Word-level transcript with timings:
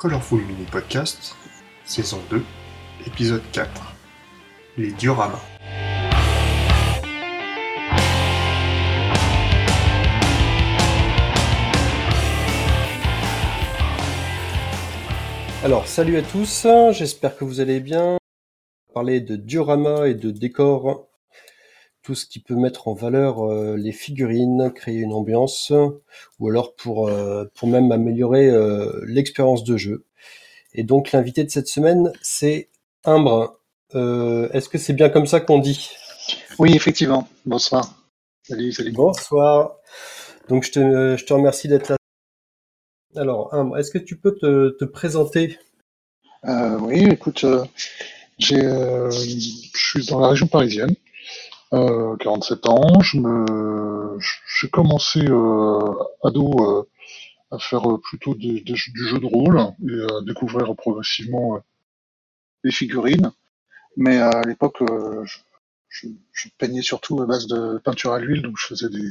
Colorful 0.00 0.40
Mini 0.40 0.64
Podcast, 0.64 1.36
saison 1.84 2.22
2, 2.30 2.42
épisode 3.06 3.42
4. 3.52 3.70
Les 4.78 4.92
dioramas. 4.92 5.38
Alors, 15.62 15.86
salut 15.86 16.16
à 16.16 16.22
tous, 16.22 16.66
j'espère 16.92 17.36
que 17.36 17.44
vous 17.44 17.60
allez 17.60 17.80
bien. 17.80 18.12
On 18.12 18.18
va 18.88 18.94
parler 18.94 19.20
de 19.20 19.36
diorama 19.36 20.08
et 20.08 20.14
de 20.14 20.30
décor, 20.30 21.09
tout 22.02 22.14
ce 22.14 22.26
qui 22.26 22.40
peut 22.40 22.54
mettre 22.54 22.88
en 22.88 22.94
valeur 22.94 23.44
euh, 23.44 23.76
les 23.76 23.92
figurines, 23.92 24.72
créer 24.74 24.98
une 24.98 25.12
ambiance, 25.12 25.72
ou 26.38 26.48
alors 26.48 26.74
pour, 26.74 27.08
euh, 27.08 27.44
pour 27.54 27.68
même 27.68 27.92
améliorer 27.92 28.48
euh, 28.48 29.02
l'expérience 29.06 29.64
de 29.64 29.76
jeu. 29.76 30.04
Et 30.72 30.82
donc, 30.82 31.12
l'invité 31.12 31.44
de 31.44 31.50
cette 31.50 31.68
semaine, 31.68 32.12
c'est 32.22 32.68
Imbre. 33.04 33.60
Est-ce 33.92 34.68
que 34.68 34.78
c'est 34.78 34.92
bien 34.92 35.08
comme 35.08 35.26
ça 35.26 35.40
qu'on 35.40 35.58
dit? 35.58 35.90
Oui, 36.58 36.74
effectivement. 36.74 37.28
Bonsoir. 37.44 38.06
Salut, 38.44 38.72
salut. 38.72 38.92
Bonsoir. 38.92 39.76
Donc, 40.48 40.64
je 40.64 40.70
te, 40.70 41.16
je 41.16 41.24
te 41.24 41.32
remercie 41.32 41.66
d'être 41.66 41.88
là. 41.88 41.96
Alors, 43.16 43.52
Imbre, 43.52 43.78
est-ce 43.78 43.90
que 43.90 43.98
tu 43.98 44.16
peux 44.16 44.36
te, 44.36 44.70
te 44.78 44.84
présenter? 44.84 45.58
Oui, 46.44 47.04
écoute, 47.10 47.44
j'ai, 48.38 48.60
je 48.60 49.68
suis 49.74 50.06
dans 50.06 50.20
la 50.20 50.28
région 50.28 50.46
parisienne, 50.46 50.94
euh, 51.72 52.16
47 52.16 52.66
ans. 52.68 53.00
Je 53.00 53.18
me, 53.18 54.18
j'ai 54.60 54.68
commencé 54.68 55.20
euh, 55.26 55.94
ado 56.24 56.50
euh, 56.60 56.88
à 57.50 57.58
faire 57.58 57.90
euh, 57.90 57.98
plutôt 57.98 58.34
du 58.34 58.62
jeu 58.76 59.18
de 59.18 59.26
rôle 59.26 59.58
et 59.58 60.14
à 60.14 60.20
découvrir 60.26 60.74
progressivement 60.76 61.56
euh, 61.56 61.60
les 62.64 62.72
figurines. 62.72 63.32
Mais 63.96 64.18
euh, 64.18 64.30
à 64.30 64.42
l'époque, 64.42 64.82
euh, 64.82 65.24
je, 65.88 66.08
peignais 66.58 66.82
surtout 66.82 67.20
à 67.22 67.26
base 67.26 67.46
de 67.46 67.78
peinture 67.78 68.12
à 68.12 68.18
l'huile, 68.18 68.42
donc 68.42 68.56
je 68.58 68.66
faisais 68.66 68.88
des 68.88 69.10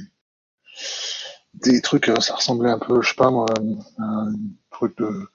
des 1.55 1.81
trucs, 1.81 2.09
euh, 2.09 2.19
ça 2.19 2.35
ressemblait 2.35 2.69
un 2.69 2.79
peu, 2.79 3.01
je 3.01 3.09
sais 3.09 3.15
pas 3.15 3.31
moi, 3.31 3.47
à 3.97 4.03
un 4.03 4.33
truc 4.71 4.97
de, 4.97 5.27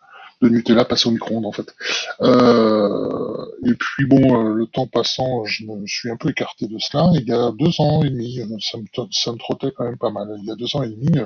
de 0.42 0.48
Nutella 0.48 0.84
passé 0.84 1.08
au 1.08 1.12
micro-ondes 1.12 1.46
en 1.46 1.52
fait. 1.52 1.74
Euh, 2.20 3.46
et 3.66 3.74
puis 3.74 4.06
bon, 4.06 4.50
euh, 4.50 4.54
le 4.54 4.66
temps 4.66 4.86
passant, 4.86 5.44
je 5.44 5.64
me 5.64 5.86
suis 5.86 6.10
un 6.10 6.16
peu 6.16 6.30
écarté 6.30 6.66
de 6.66 6.78
cela. 6.78 7.10
Il 7.14 7.26
y 7.26 7.32
a 7.32 7.50
deux 7.52 7.80
ans 7.80 8.02
et 8.02 8.10
demi, 8.10 8.40
euh, 8.40 8.46
ça 8.60 8.78
me, 8.78 8.84
ça 9.10 9.32
me 9.32 9.38
trottait 9.38 9.72
quand 9.76 9.84
même 9.84 9.98
pas 9.98 10.10
mal. 10.10 10.34
Il 10.38 10.44
y 10.44 10.50
a 10.50 10.56
deux 10.56 10.76
ans 10.76 10.82
et 10.82 10.88
demi, 10.88 11.18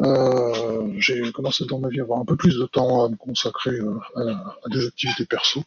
euh, 0.00 0.92
j'ai 0.98 1.30
commencé 1.32 1.64
dans 1.66 1.78
ma 1.78 1.88
vie 1.88 2.00
à 2.00 2.04
avoir 2.04 2.20
un 2.20 2.24
peu 2.24 2.36
plus 2.36 2.58
de 2.58 2.66
temps 2.66 3.04
à 3.04 3.08
me 3.08 3.16
consacrer 3.16 3.78
à, 4.16 4.68
des 4.70 4.86
activités 4.86 5.26
perso. 5.26 5.62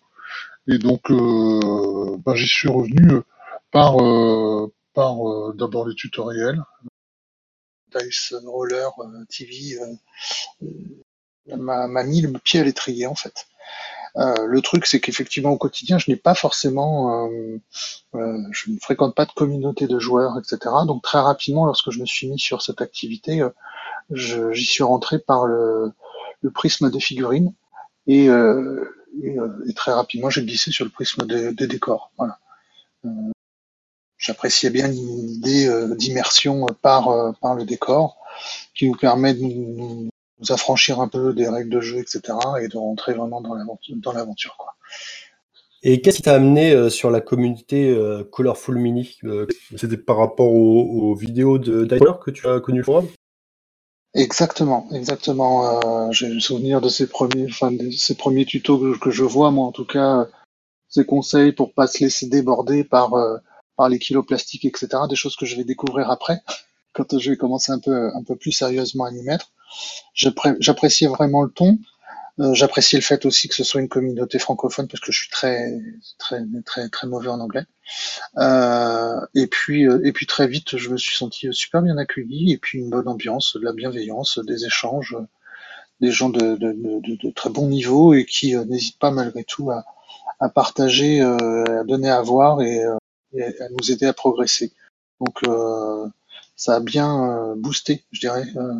Et 0.67 0.77
donc, 0.77 1.11
ben, 1.11 2.35
j'y 2.35 2.47
suis 2.47 2.69
revenu 2.69 3.21
par, 3.71 3.97
par 4.93 5.17
d'abord 5.55 5.87
les 5.87 5.95
tutoriels, 5.95 6.63
Dice 7.95 8.33
Roller 8.45 8.89
TV 9.29 9.77
m'a 11.47 12.03
mis 12.03 12.21
le 12.21 12.31
pied 12.39 12.59
à 12.59 12.63
l'étrier 12.63 13.07
en 13.07 13.15
fait. 13.15 13.47
Euh, 14.17 14.45
le 14.45 14.61
truc, 14.61 14.85
c'est 14.85 14.99
qu'effectivement 14.99 15.49
au 15.51 15.57
quotidien, 15.57 15.97
je 15.97 16.11
n'ai 16.11 16.17
pas 16.17 16.35
forcément, 16.35 17.27
euh, 17.27 17.57
euh, 18.15 18.37
je 18.51 18.71
ne 18.71 18.77
fréquente 18.79 19.15
pas 19.15 19.25
de 19.25 19.31
communauté 19.31 19.87
de 19.87 19.97
joueurs, 19.97 20.37
etc. 20.37 20.59
Donc 20.85 21.01
très 21.01 21.19
rapidement, 21.19 21.65
lorsque 21.65 21.89
je 21.89 21.99
me 21.99 22.05
suis 22.05 22.27
mis 22.27 22.39
sur 22.39 22.61
cette 22.61 22.81
activité, 22.81 23.41
euh, 23.41 23.49
j'y 24.11 24.65
suis 24.65 24.83
rentré 24.83 25.17
par 25.17 25.47
le, 25.47 25.91
le 26.41 26.51
prisme 26.51 26.91
des 26.91 26.99
figurines 26.99 27.53
et, 28.05 28.29
euh, 28.29 28.85
et, 29.23 29.39
euh, 29.39 29.65
et 29.67 29.73
très 29.73 29.93
rapidement, 29.93 30.29
j'ai 30.29 30.43
glissé 30.45 30.71
sur 30.71 30.85
le 30.85 30.91
prisme 30.91 31.25
des, 31.25 31.51
des 31.53 31.67
décors. 31.67 32.11
Voilà. 32.17 32.37
J'appréciais 34.17 34.69
bien 34.69 34.87
l'idée 34.87 35.69
d'immersion 35.97 36.65
par, 36.81 37.33
par 37.41 37.55
le 37.55 37.65
décor 37.65 38.17
qui 38.73 38.87
nous 38.87 38.95
permet 38.95 39.33
de 39.33 39.41
nous, 39.41 40.09
nous- 40.39 40.51
affranchir 40.51 40.99
un 40.99 41.07
peu 41.07 41.33
des 41.33 41.47
règles 41.47 41.69
de 41.69 41.81
jeu, 41.81 41.99
etc. 41.99 42.37
et 42.61 42.67
de 42.67 42.77
rentrer 42.77 43.13
vraiment 43.13 43.41
dans 43.41 43.53
l'aventure. 43.55 43.95
Dans 43.97 44.13
l'aventure 44.13 44.55
quoi. 44.57 44.73
Et 45.85 45.99
qu'est-ce 46.01 46.17
qui 46.17 46.23
t'a 46.23 46.35
amené 46.35 46.71
euh, 46.71 46.89
sur 46.89 47.11
la 47.11 47.19
communauté 47.21 47.89
euh, 47.89 48.23
Colorful 48.23 48.77
Mini 48.77 49.17
Euh, 49.25 49.47
C'était 49.75 49.97
par 49.97 50.17
rapport 50.17 50.51
aux, 50.51 51.11
aux 51.11 51.15
vidéos 51.15 51.57
de 51.57 51.83
Diner 51.85 52.13
que 52.23 52.31
tu 52.31 52.47
as 52.47 52.59
connu 52.61 52.79
le 52.79 52.83
forum? 52.85 53.07
Exactement, 54.13 54.87
exactement. 54.91 56.07
Euh, 56.07 56.11
J'ai 56.11 56.29
le 56.29 56.39
souvenir 56.39 56.81
de 56.81 56.89
ces 56.89 57.07
premiers, 57.07 57.47
enfin, 57.49 57.71
de 57.71 57.89
ces 57.91 58.15
premiers 58.15 58.45
tutos 58.45 58.77
que, 58.79 58.97
que 58.99 59.11
je 59.11 59.23
vois, 59.23 59.49
moi 59.51 59.65
en 59.67 59.71
tout 59.71 59.85
cas, 59.85 60.27
ces 60.89 61.05
conseils 61.05 61.51
pour 61.53 61.73
pas 61.73 61.87
se 61.87 62.03
laisser 62.03 62.27
déborder 62.27 62.83
par, 62.83 63.13
euh, 63.15 63.37
par 63.77 63.89
les 63.89 63.99
kilos 63.99 64.25
plastiques, 64.25 64.65
etc. 64.65 64.87
Des 65.09 65.15
choses 65.15 65.35
que 65.35 65.45
je 65.47 65.55
vais 65.57 65.63
découvrir 65.63 66.11
après, 66.11 66.41
quand 66.93 67.17
je 67.19 67.31
vais 67.31 67.37
commencer 67.37 67.71
un 67.71 67.79
peu, 67.79 68.09
un 68.15 68.23
peu 68.23 68.35
plus 68.35 68.51
sérieusement 68.51 69.05
à 69.05 69.11
m'y 69.11 69.23
mettre. 69.23 69.51
J'appré- 70.13 70.55
J'appréciais 70.59 71.07
vraiment 71.07 71.43
le 71.43 71.51
ton. 71.51 71.77
Euh, 72.39 72.53
J'appréciais 72.55 72.97
le 72.97 73.03
fait 73.03 73.25
aussi 73.25 73.47
que 73.47 73.53
ce 73.53 73.63
soit 73.63 73.79
une 73.81 73.89
communauté 73.89 74.39
francophone 74.39 74.87
parce 74.87 75.01
que 75.01 75.11
je 75.11 75.19
suis 75.19 75.29
très, 75.29 75.79
très, 76.17 76.41
très, 76.65 76.89
très 76.89 77.07
mauvais 77.07 77.27
en 77.29 77.39
anglais. 77.39 77.65
Euh, 78.37 79.19
et 79.35 79.47
puis, 79.47 79.87
euh, 79.87 80.01
et 80.03 80.11
puis 80.11 80.25
très 80.25 80.47
vite, 80.47 80.77
je 80.77 80.89
me 80.89 80.97
suis 80.97 81.15
senti 81.15 81.47
super 81.51 81.81
bien 81.83 81.97
accueilli 81.97 82.51
et 82.51 82.57
puis 82.57 82.79
une 82.79 82.89
bonne 82.89 83.07
ambiance, 83.07 83.55
de 83.55 83.63
la 83.63 83.71
bienveillance, 83.73 84.39
des 84.39 84.65
échanges, 84.65 85.15
des 86.01 86.11
gens 86.11 86.29
de, 86.29 87.29
très 87.35 87.49
bon 87.51 87.67
niveau 87.67 88.13
et 88.15 88.25
qui 88.25 88.55
euh, 88.55 88.65
n'hésitent 88.65 88.99
pas 88.99 89.11
malgré 89.11 89.43
tout 89.43 89.69
à, 89.71 89.83
partager, 90.49 91.21
à 91.21 91.83
donner 91.85 92.09
à 92.09 92.21
voir 92.21 92.61
et, 92.61 92.83
et 93.33 93.43
à 93.43 93.69
nous 93.69 93.91
aider 93.91 94.05
à 94.07 94.13
progresser. 94.13 94.73
Donc, 95.21 95.41
ça 96.55 96.75
a 96.75 96.79
bien 96.79 97.51
euh, 97.51 97.55
boosté, 97.57 98.05
je 98.11 98.19
dirais, 98.21 98.45
euh, 98.57 98.73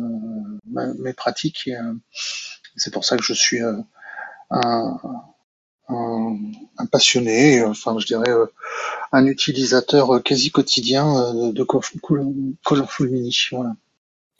ma- 0.66 0.92
mes 0.94 1.12
pratiques. 1.14 1.68
euh, 1.68 1.94
c'est 2.76 2.92
pour 2.92 3.04
ça 3.04 3.16
que 3.16 3.22
je 3.24 3.34
suis 3.34 3.60
un, 3.60 3.86
un, 4.50 6.36
un 6.78 6.86
passionné, 6.86 7.64
enfin, 7.64 7.96
je 7.98 8.06
dirais. 8.06 8.30
un 9.12 9.26
utilisateur 9.26 10.22
quasi 10.24 10.50
quotidien 10.50 11.34
de 11.52 11.64
Col- 11.64 11.82
Col- 12.02 12.54
Colorful 12.64 13.10
Mini. 13.10 13.36
Voilà. 13.52 13.74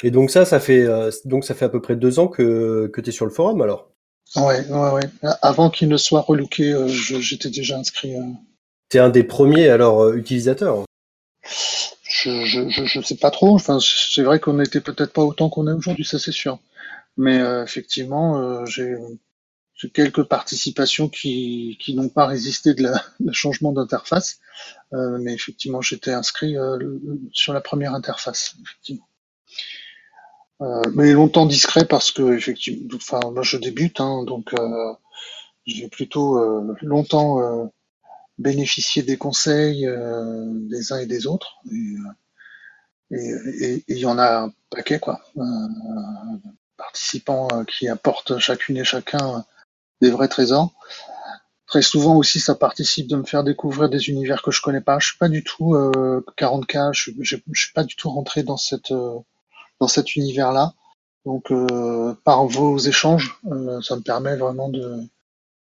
Et 0.05 0.13
donc 0.13 0.31
ça, 0.31 0.45
ça 0.45 0.61
fait 0.61 0.87
donc 1.25 1.45
ça 1.45 1.55
fait 1.55 1.65
à 1.65 1.69
peu 1.69 1.81
près 1.83 1.97
deux 1.97 2.21
ans 2.21 2.29
que, 2.29 2.87
que 2.93 3.01
tu 3.01 3.11
es 3.11 3.13
sur 3.13 3.25
le 3.27 3.33
forum 3.33 3.61
alors? 3.61 3.91
Ouais, 4.37 4.65
ouais, 4.69 4.91
ouais. 4.93 5.11
Avant 5.43 5.71
qu'il 5.71 5.89
ne 5.89 5.97
soit 5.97 6.21
relooké, 6.21 6.73
j'étais 6.87 7.51
déjà 7.51 7.79
inscrit. 7.79 8.15
euh, 8.15 8.23
Tu 8.89 8.97
es 8.97 9.01
un 9.01 9.11
des 9.11 9.25
premiers 9.25 9.69
alors 9.69 10.15
utilisateurs. 10.15 10.87
Je, 12.25 12.69
je 12.69 13.01
sais 13.01 13.17
pas 13.17 13.31
trop. 13.31 13.55
Enfin, 13.55 13.79
c'est 13.81 14.23
vrai 14.23 14.41
qu'on 14.41 14.55
n'était 14.55 14.81
peut-être 14.81 15.13
pas 15.13 15.23
autant 15.23 15.49
qu'on 15.49 15.69
est 15.69 15.73
aujourd'hui, 15.73 16.05
ça 16.05 16.19
c'est 16.19 16.33
sûr. 16.33 16.59
Mais 17.17 17.39
euh, 17.39 17.63
effectivement, 17.63 18.39
euh, 18.39 18.65
j'ai 18.67 18.97
quelques 19.93 20.25
participations 20.25 21.09
qui, 21.09 21.79
n'ont 21.95 22.09
pas 22.09 22.27
résisté 22.27 22.75
de 22.75 22.93
changement 23.33 23.73
d'interface. 23.73 24.41
Euh, 24.93 25.19
mais 25.21 25.35
effectivement, 25.35 25.81
j'étais 25.81 26.13
inscrit 26.13 26.57
sur 27.33 27.53
la 27.53 27.61
première 27.61 27.95
interface, 27.95 28.57
effectivement. 28.63 29.09
Mais 30.95 31.13
longtemps 31.13 31.45
discret 31.45 31.85
parce 31.85 32.11
que 32.11 32.35
effectivement, 32.35 32.89
enfin 32.95 33.21
moi 33.33 33.43
je 33.43 33.59
débute, 33.59 34.01
hein, 34.01 34.25
donc 34.25 34.55
j'ai 35.67 35.89
plutôt 35.89 36.41
longtemps 36.81 37.71
euh, 38.39 38.43
bénéficié 38.43 39.03
des 39.03 39.17
conseils 39.17 39.87
euh, 39.87 40.45
des 40.69 40.93
uns 40.93 40.99
et 40.99 41.07
des 41.07 41.27
autres. 41.27 41.57
Et 41.73 41.97
et 43.11 43.85
il 43.89 43.99
y 43.99 44.07
en 44.07 44.19
a 44.19 44.45
un 44.45 44.53
paquet 44.71 44.99
quoi, 44.99 45.21
euh, 45.37 45.43
participants 46.77 47.49
euh, 47.53 47.65
qui 47.65 47.89
apportent 47.89 48.39
chacune 48.39 48.77
et 48.77 48.85
chacun 48.85 49.37
euh, 49.37 49.41
des 50.01 50.11
vrais 50.11 50.29
trésors. 50.29 50.73
Très 51.67 51.83
souvent 51.83 52.17
aussi, 52.17 52.41
ça 52.41 52.55
participe 52.55 53.09
de 53.09 53.17
me 53.17 53.25
faire 53.25 53.43
découvrir 53.45 53.89
des 53.89 54.09
univers 54.09 54.43
que 54.43 54.51
je 54.51 54.61
connais 54.63 54.81
pas. 54.81 54.99
Je 54.99 55.09
suis 55.09 55.19
pas 55.19 55.29
du 55.29 55.43
tout 55.43 55.75
euh, 55.75 56.25
40K, 56.37 56.93
je, 56.93 57.11
je, 57.21 57.37
je 57.51 57.61
suis 57.61 57.73
pas 57.73 57.85
du 57.85 57.97
tout 57.97 58.11
rentré 58.11 58.43
dans 58.43 58.57
cette 58.57 58.91
euh, 58.91 59.19
dans 59.81 59.89
cet 59.89 60.17
univers-là. 60.17 60.75
Donc, 61.25 61.51
euh, 61.51 62.15
par 62.25 62.47
vos 62.47 62.79
échanges, 62.79 63.41
euh, 63.51 63.81
ça 63.81 63.97
me 63.97 64.03
permet 64.03 64.37
vraiment 64.37 64.69
de, 64.69 65.01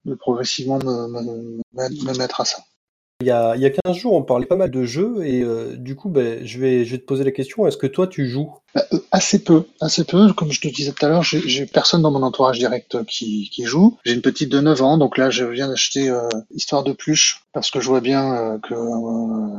de 0.07 0.15
progressivement 0.15 0.79
me, 0.79 1.07
me, 1.07 1.21
me- 1.21 2.05
me 2.13 2.17
mettre 2.17 2.41
à 2.41 2.45
ça. 2.45 2.57
Il 3.19 3.25
y 3.25 3.31
a, 3.31 3.55
il 3.55 3.61
y 3.63 3.65
a 3.65 3.71
15 3.71 3.95
jours, 3.97 4.13
on 4.13 4.21
parlait 4.21 4.45
pas 4.45 4.55
mal 4.57 4.69
de 4.69 4.83
jeux 4.83 5.25
et 5.25 5.41
euh, 5.41 5.75
du 5.75 5.95
coup, 5.95 6.07
ben, 6.09 6.45
je, 6.45 6.59
vais, 6.59 6.85
je 6.85 6.91
vais 6.91 6.97
te 6.99 7.05
poser 7.05 7.23
la 7.23 7.31
question, 7.31 7.65
est-ce 7.65 7.75
que 7.77 7.87
toi 7.87 8.05
tu 8.05 8.27
joues? 8.27 8.53
Bah, 8.75 8.83
euh, 8.93 8.99
assez 9.11 9.43
peu, 9.43 9.63
assez 9.81 10.03
peu. 10.03 10.31
Comme 10.33 10.51
je 10.51 10.61
te 10.61 10.67
disais 10.67 10.91
tout 10.91 11.03
à 11.03 11.09
l'heure, 11.09 11.23
j'ai 11.23 11.65
personne 11.65 12.03
dans 12.03 12.11
mon 12.11 12.21
entourage 12.21 12.59
direct 12.59 12.93
euh, 12.93 13.03
qui, 13.05 13.49
qui 13.51 13.63
joue. 13.63 13.97
J'ai 14.05 14.13
une 14.13 14.21
petite 14.21 14.51
de 14.51 14.59
9 14.59 14.83
ans, 14.83 14.99
donc 14.99 15.17
là, 15.17 15.31
je 15.31 15.45
viens 15.45 15.67
d'acheter 15.67 16.09
euh, 16.11 16.29
Histoire 16.51 16.83
de 16.83 16.93
pluche 16.93 17.41
parce 17.53 17.71
que 17.71 17.79
je 17.79 17.87
vois 17.87 18.01
bien 18.01 18.35
euh, 18.35 18.57
que 18.59 18.75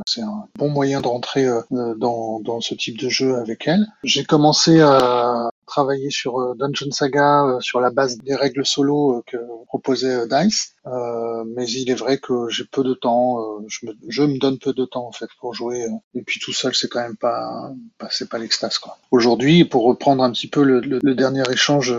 c'est 0.07 0.21
un 0.21 0.45
bon 0.57 0.69
moyen 0.69 1.01
de 1.01 1.07
rentrer 1.07 1.45
dans, 1.69 2.39
dans 2.39 2.61
ce 2.61 2.75
type 2.75 2.97
de 2.97 3.09
jeu 3.09 3.35
avec 3.35 3.67
elle. 3.67 3.85
J'ai 4.05 4.23
commencé 4.23 4.79
à 4.79 5.49
travaillé 5.69 6.09
sur 6.09 6.39
euh, 6.39 6.55
Dungeon 6.55 6.91
Saga 6.91 7.45
euh, 7.45 7.59
sur 7.61 7.79
la 7.79 7.91
base 7.91 8.17
des 8.17 8.35
règles 8.35 8.65
solo 8.65 9.17
euh, 9.17 9.23
que 9.25 9.37
proposait 9.67 10.27
Dice, 10.27 10.75
mais 10.85 11.69
il 11.69 11.89
est 11.89 11.95
vrai 11.95 12.17
que 12.17 12.49
j'ai 12.49 12.65
peu 12.65 12.83
de 12.83 12.93
temps, 12.93 13.59
je 13.67 13.85
me, 13.85 13.93
je, 14.07 14.23
me, 14.23 14.37
donne 14.39 14.57
peu 14.59 14.73
de 14.73 14.85
temps 14.85 15.07
en 15.07 15.11
fait 15.11 15.29
pour 15.39 15.53
jouer, 15.53 15.85
et 16.15 16.21
puis 16.21 16.39
tout 16.39 16.53
seul 16.53 16.73
c'est 16.73 16.87
quand 16.87 17.01
même 17.01 17.17
pas, 17.17 17.71
pas 17.97 18.07
c'est 18.09 18.29
pas 18.29 18.37
l'extase 18.37 18.77
quoi. 18.77 18.97
Aujourd'hui, 19.11 19.65
pour 19.65 19.83
reprendre 19.83 20.23
un 20.23 20.31
petit 20.31 20.47
peu 20.47 20.63
le, 20.63 20.79
le, 20.79 21.15
dernier 21.15 21.43
échange 21.51 21.91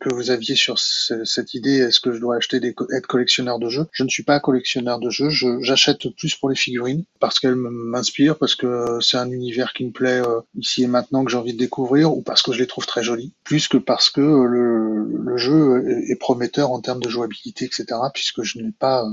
que 0.00 0.12
vous 0.12 0.30
aviez 0.30 0.54
sur 0.54 0.78
cette 0.78 1.54
idée, 1.54 1.78
est-ce 1.78 2.00
que 2.00 2.12
je 2.12 2.18
dois 2.18 2.36
acheter 2.36 2.60
des 2.60 2.74
être 2.94 3.06
collectionneur 3.06 3.58
de 3.58 3.68
jeux? 3.68 3.86
Je 3.92 4.04
ne 4.04 4.08
suis 4.08 4.22
pas 4.22 4.40
collectionneur 4.40 4.98
de 4.98 5.10
jeux, 5.10 5.30
j'achète 5.60 6.08
plus 6.16 6.34
pour 6.34 6.48
les 6.48 6.56
figurines 6.56 7.04
parce 7.20 7.38
qu'elles 7.38 7.56
m'inspirent, 7.56 8.38
parce 8.38 8.54
que 8.54 8.98
c'est 9.00 9.16
un 9.16 9.30
univers 9.30 9.72
qui 9.72 9.84
me 9.84 9.92
plaît 9.92 10.22
ici 10.56 10.84
et 10.84 10.86
maintenant 10.86 11.24
que 11.24 11.30
j'ai 11.30 11.36
envie 11.36 11.52
de 11.52 11.58
découvrir, 11.58 12.16
ou 12.16 12.22
parce 12.22 12.42
que 12.42 12.52
je 12.52 12.58
les 12.58 12.66
trouve 12.66 12.86
très 12.86 13.02
jolies, 13.02 13.32
plus 13.44 13.68
que 13.68 13.76
parce 13.78 14.10
que 14.10 14.20
le, 14.20 15.04
le 15.04 15.36
jeu 15.36 15.84
est 16.08 16.16
prometteur 16.16 16.70
en 16.70 16.80
termes 16.80 17.00
de 17.00 17.08
jouabilité, 17.08 17.66
etc., 17.66 17.81
puisque 18.12 18.42
je 18.42 18.58
n'ai 18.58 18.72
pas 18.72 19.04
euh, 19.04 19.10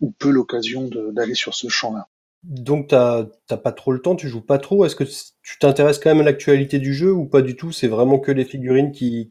ou 0.00 0.10
peu 0.10 0.30
l'occasion 0.30 0.88
d'aller 1.12 1.34
sur 1.34 1.54
ce 1.54 1.68
champ-là. 1.68 2.08
Donc 2.42 2.88
t'as 2.88 3.26
pas 3.62 3.72
trop 3.72 3.92
le 3.92 4.00
temps, 4.00 4.16
tu 4.16 4.28
joues 4.28 4.40
pas 4.40 4.58
trop. 4.58 4.84
Est-ce 4.86 4.96
que 4.96 5.04
tu 5.04 5.58
t'intéresses 5.58 5.98
quand 5.98 6.10
même 6.10 6.22
à 6.22 6.24
l'actualité 6.24 6.78
du 6.78 6.94
jeu 6.94 7.12
ou 7.12 7.26
pas 7.26 7.42
du 7.42 7.54
tout? 7.54 7.70
C'est 7.70 7.88
vraiment 7.88 8.18
que 8.18 8.32
les 8.32 8.46
figurines 8.46 8.92
qui, 8.92 9.28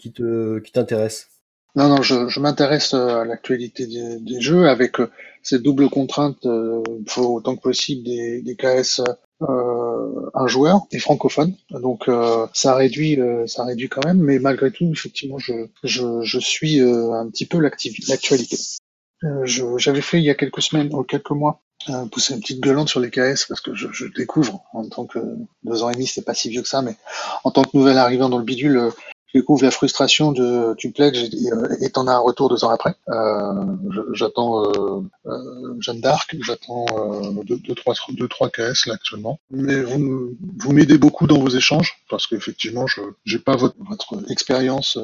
t'intéressent? 0.71 1.28
Non, 1.75 1.87
non, 1.87 2.01
je, 2.01 2.27
je 2.27 2.39
m'intéresse 2.39 2.93
euh, 2.93 3.21
à 3.21 3.25
l'actualité 3.25 3.85
des, 3.87 4.19
des, 4.19 4.41
jeux 4.41 4.67
avec 4.67 4.99
euh, 4.99 5.11
ces 5.43 5.59
doubles 5.59 5.89
contraintes. 5.89 6.43
Il 6.43 7.05
faut 7.07 7.35
autant 7.35 7.55
que 7.55 7.61
possible 7.61 8.03
des, 8.03 8.41
des 8.41 8.55
KS 8.55 9.01
euh, 9.41 10.29
un 10.33 10.47
joueur 10.47 10.81
est 10.91 10.99
francophone, 10.99 11.55
donc 11.69 12.09
euh, 12.09 12.45
ça 12.53 12.75
réduit, 12.75 13.19
euh, 13.21 13.47
ça 13.47 13.63
réduit 13.63 13.87
quand 13.87 14.03
même, 14.05 14.17
mais 14.17 14.37
malgré 14.37 14.69
tout, 14.69 14.91
effectivement, 14.91 15.37
je, 15.37 15.53
je, 15.83 16.21
je 16.23 16.39
suis 16.39 16.81
un 16.81 17.29
petit 17.29 17.45
peu 17.45 17.59
l'actualité. 17.59 18.57
J'avais 19.45 20.01
fait 20.01 20.17
il 20.17 20.23
y 20.25 20.29
a 20.29 20.35
quelques 20.35 20.61
semaines 20.61 20.93
ou 20.93 21.03
quelques 21.03 21.31
mois 21.31 21.61
pousser 22.11 22.33
une 22.33 22.41
petite 22.41 22.59
gueulante 22.59 22.89
sur 22.89 22.99
les 22.99 23.09
KS 23.09 23.45
parce 23.47 23.61
que 23.61 23.73
je, 23.73 23.87
je 23.93 24.05
découvre 24.07 24.61
en 24.73 24.87
tant 24.89 25.05
que 25.05 25.19
deux 25.63 25.83
ans 25.83 25.89
et 25.89 25.93
demi, 25.93 26.07
c'est 26.07 26.25
pas 26.25 26.33
si 26.33 26.49
vieux 26.49 26.61
que 26.61 26.67
ça, 26.67 26.81
mais 26.81 26.97
en 27.45 27.51
tant 27.51 27.63
que 27.63 27.69
nouvel 27.73 27.97
arrivant 27.97 28.27
dans 28.27 28.37
le 28.37 28.43
bidule, 28.43 28.91
je 29.33 29.39
découvre 29.39 29.63
la 29.63 29.71
frustration 29.71 30.31
de 30.31 30.73
tu 30.77 30.91
pledge 30.91 31.29
et 31.81 31.89
t'en 31.89 32.07
as 32.07 32.13
un 32.13 32.19
retour 32.19 32.49
deux 32.49 32.63
ans 32.63 32.69
après. 32.69 32.95
Euh, 33.09 33.53
j'attends 34.13 34.65
euh, 34.65 35.01
euh, 35.27 35.75
Jeanne 35.79 36.01
d'Arc, 36.01 36.35
j'attends 36.41 36.85
euh, 36.97 37.43
deux, 37.43 37.57
deux, 37.57 37.75
trois, 37.75 37.93
deux, 38.09 38.27
trois 38.27 38.49
KS 38.49 38.87
là 38.87 38.93
actuellement. 38.93 39.39
Mais 39.51 39.81
vous, 39.81 40.31
vous 40.57 40.71
m'aidez 40.73 40.97
beaucoup 40.97 41.27
dans 41.27 41.39
vos 41.39 41.49
échanges 41.49 41.99
parce 42.09 42.25
qu'effectivement, 42.27 42.87
je 42.87 43.01
j'ai 43.25 43.39
pas 43.39 43.55
votre, 43.55 43.75
votre 43.87 44.31
expérience 44.31 44.97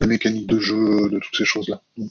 de 0.00 0.06
mécanique 0.06 0.46
de 0.46 0.60
jeu, 0.60 1.08
de 1.08 1.18
toutes 1.18 1.36
ces 1.36 1.44
choses 1.44 1.68
là. 1.68 1.80
Donc 1.96 2.10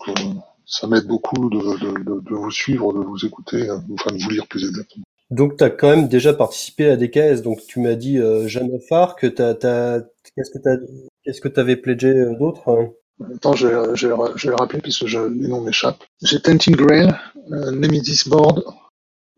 ça 0.65 0.87
m'aide 0.87 1.05
beaucoup 1.05 1.49
de, 1.49 1.57
de, 1.57 2.21
de, 2.21 2.35
vous 2.35 2.51
suivre, 2.51 2.93
de 2.93 2.99
vous 2.99 3.25
écouter, 3.25 3.69
enfin 3.93 4.15
de 4.15 4.21
vous 4.21 4.29
lire 4.29 4.47
plus 4.47 4.65
exactement. 4.65 5.05
Donc, 5.31 5.55
tu 5.55 5.63
as 5.63 5.69
quand 5.69 5.89
même 5.89 6.09
déjà 6.09 6.33
participé 6.33 6.89
à 6.89 6.97
des 6.97 7.09
KS. 7.09 7.41
Donc, 7.41 7.61
tu 7.65 7.79
m'as 7.79 7.95
dit 7.95 8.17
euh, 8.17 8.47
Jeanne 8.49 8.69
t'as... 8.89 10.01
qu'est-ce 10.35 10.51
que 10.51 10.59
tu 10.59 11.10
qu'est-ce 11.31 11.41
que 11.41 11.59
avais 11.59 11.77
pledgé 11.77 12.09
euh, 12.09 12.35
d'autre 12.37 12.69
hein? 12.69 12.89
Attends, 13.35 13.53
je 13.53 13.67
vais, 13.67 13.95
je, 13.95 14.07
je 14.35 14.47
vais 14.47 14.49
le 14.49 14.55
rappeler 14.55 14.81
puisque 14.81 15.05
je, 15.05 15.19
les 15.19 15.47
noms 15.47 15.61
m'échappent. 15.61 16.03
J'ai 16.23 16.41
Tenting 16.41 16.75
Grail, 16.75 17.13
euh, 17.51 17.71
Nemesis 17.71 18.27
Board 18.27 18.63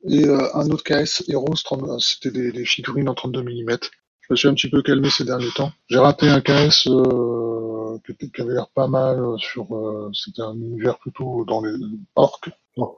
et 0.10 0.26
euh, 0.26 0.56
un 0.56 0.70
autre 0.70 0.84
KS 0.84 1.24
Heroes, 1.28 2.00
c'était 2.00 2.32
des, 2.32 2.52
des, 2.54 2.66
figurines 2.66 3.10
en 3.10 3.14
32 3.14 3.44
mm. 3.44 3.78
Je 4.22 4.28
me 4.32 4.36
suis 4.38 4.48
un 4.48 4.54
petit 4.54 4.70
peu 4.70 4.82
calmé 4.82 5.10
ces 5.10 5.26
derniers 5.26 5.52
temps. 5.56 5.72
J'ai 5.90 6.00
raté 6.00 6.30
un 6.30 6.40
KS 6.40 6.88
euh, 6.88 7.98
qui, 8.06 8.32
qui, 8.32 8.42
avait 8.42 8.54
l'air 8.54 8.70
pas 8.74 8.88
mal 8.88 9.22
sur. 9.38 9.68
C'était 10.14 10.42
un 10.42 10.56
univers 10.56 10.98
plutôt 11.00 11.44
dans 11.46 11.62
les 11.62 11.74
orques. 12.16 12.50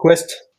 Quest? 0.02 0.55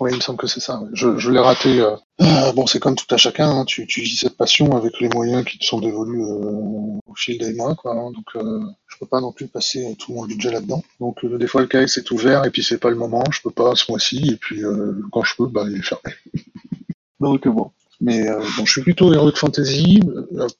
Oui, 0.00 0.10
il 0.12 0.16
me 0.16 0.20
semble 0.20 0.38
que 0.38 0.46
c'est 0.46 0.60
ça. 0.60 0.80
Je, 0.92 1.30
l'ai 1.30 1.40
raté. 1.40 1.80
Euh... 1.80 1.96
Ah, 2.20 2.52
bon, 2.52 2.66
c'est 2.66 2.78
comme 2.78 2.94
tout 2.94 3.12
à 3.12 3.16
chacun. 3.16 3.50
Hein. 3.50 3.64
Tu, 3.64 3.86
tu 3.86 4.00
vis 4.00 4.16
cette 4.16 4.36
passion 4.36 4.76
avec 4.76 5.00
les 5.00 5.08
moyens 5.08 5.44
qui 5.44 5.58
te 5.58 5.64
sont 5.64 5.80
dévolus 5.80 6.22
euh, 6.22 6.98
au 7.06 7.14
fil 7.16 7.38
des 7.38 7.52
mois, 7.54 7.74
quoi. 7.74 7.92
Hein. 7.92 8.12
Donc, 8.12 8.26
euh, 8.36 8.60
je 8.86 8.96
peux 8.98 9.06
pas 9.06 9.20
non 9.20 9.32
plus 9.32 9.48
passer 9.48 9.96
tout 9.98 10.12
mon 10.12 10.26
budget 10.26 10.52
là-dedans. 10.52 10.82
Donc, 11.00 11.24
euh, 11.24 11.36
des 11.38 11.46
fois, 11.46 11.62
le 11.62 11.66
KS 11.66 11.98
est 11.98 12.10
ouvert 12.10 12.44
et 12.44 12.50
puis 12.50 12.62
c'est 12.62 12.78
pas 12.78 12.90
le 12.90 12.96
moment. 12.96 13.24
Je 13.30 13.42
peux 13.42 13.50
pas 13.50 13.74
ce 13.74 13.90
mois-ci. 13.90 14.30
Et 14.32 14.36
puis, 14.36 14.64
euh, 14.64 15.00
quand 15.10 15.24
je 15.24 15.34
peux, 15.36 15.46
bah, 15.46 15.64
il 15.68 15.78
est 15.78 15.82
fermé. 15.82 16.14
Donc, 17.20 17.48
bon. 17.48 17.70
Mais 18.00 18.30
bon, 18.56 18.64
je 18.64 18.70
suis 18.70 18.82
plutôt 18.82 19.10
heureux 19.10 19.32
de 19.32 19.36
fantasy. 19.36 20.00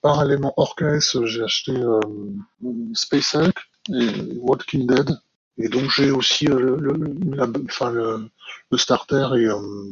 parallèlement 0.02 0.52
hors 0.56 0.75
j'ai 1.23 1.43
acheté 1.44 1.73
Space 2.94 3.37
Hulk 3.37 3.55
et 3.94 4.08
Walking 4.41 4.88
Dead. 4.88 5.17
Et 5.58 5.69
donc 5.69 5.90
j'ai 5.90 6.10
aussi 6.10 6.46
le, 6.46 6.76
le, 6.76 6.94
la, 7.34 7.46
enfin, 7.64 7.90
le, 7.90 8.28
le 8.70 8.78
starter 8.78 9.28
et, 9.37 9.46
euh, 9.46 9.90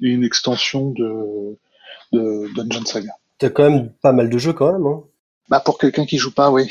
et, 0.00 0.08
une 0.08 0.24
extension 0.24 0.90
de, 0.90 1.58
de 2.12 2.48
Dungeon 2.54 2.84
Saga. 2.84 3.12
T'as 3.38 3.50
quand 3.50 3.70
même 3.70 3.92
pas 4.02 4.12
mal 4.12 4.30
de 4.30 4.38
jeux 4.38 4.52
quand 4.52 4.72
même. 4.72 4.86
Hein 4.86 5.04
bah 5.48 5.60
pour 5.60 5.78
quelqu'un 5.78 6.06
qui 6.06 6.18
joue 6.18 6.32
pas, 6.32 6.50
oui. 6.50 6.70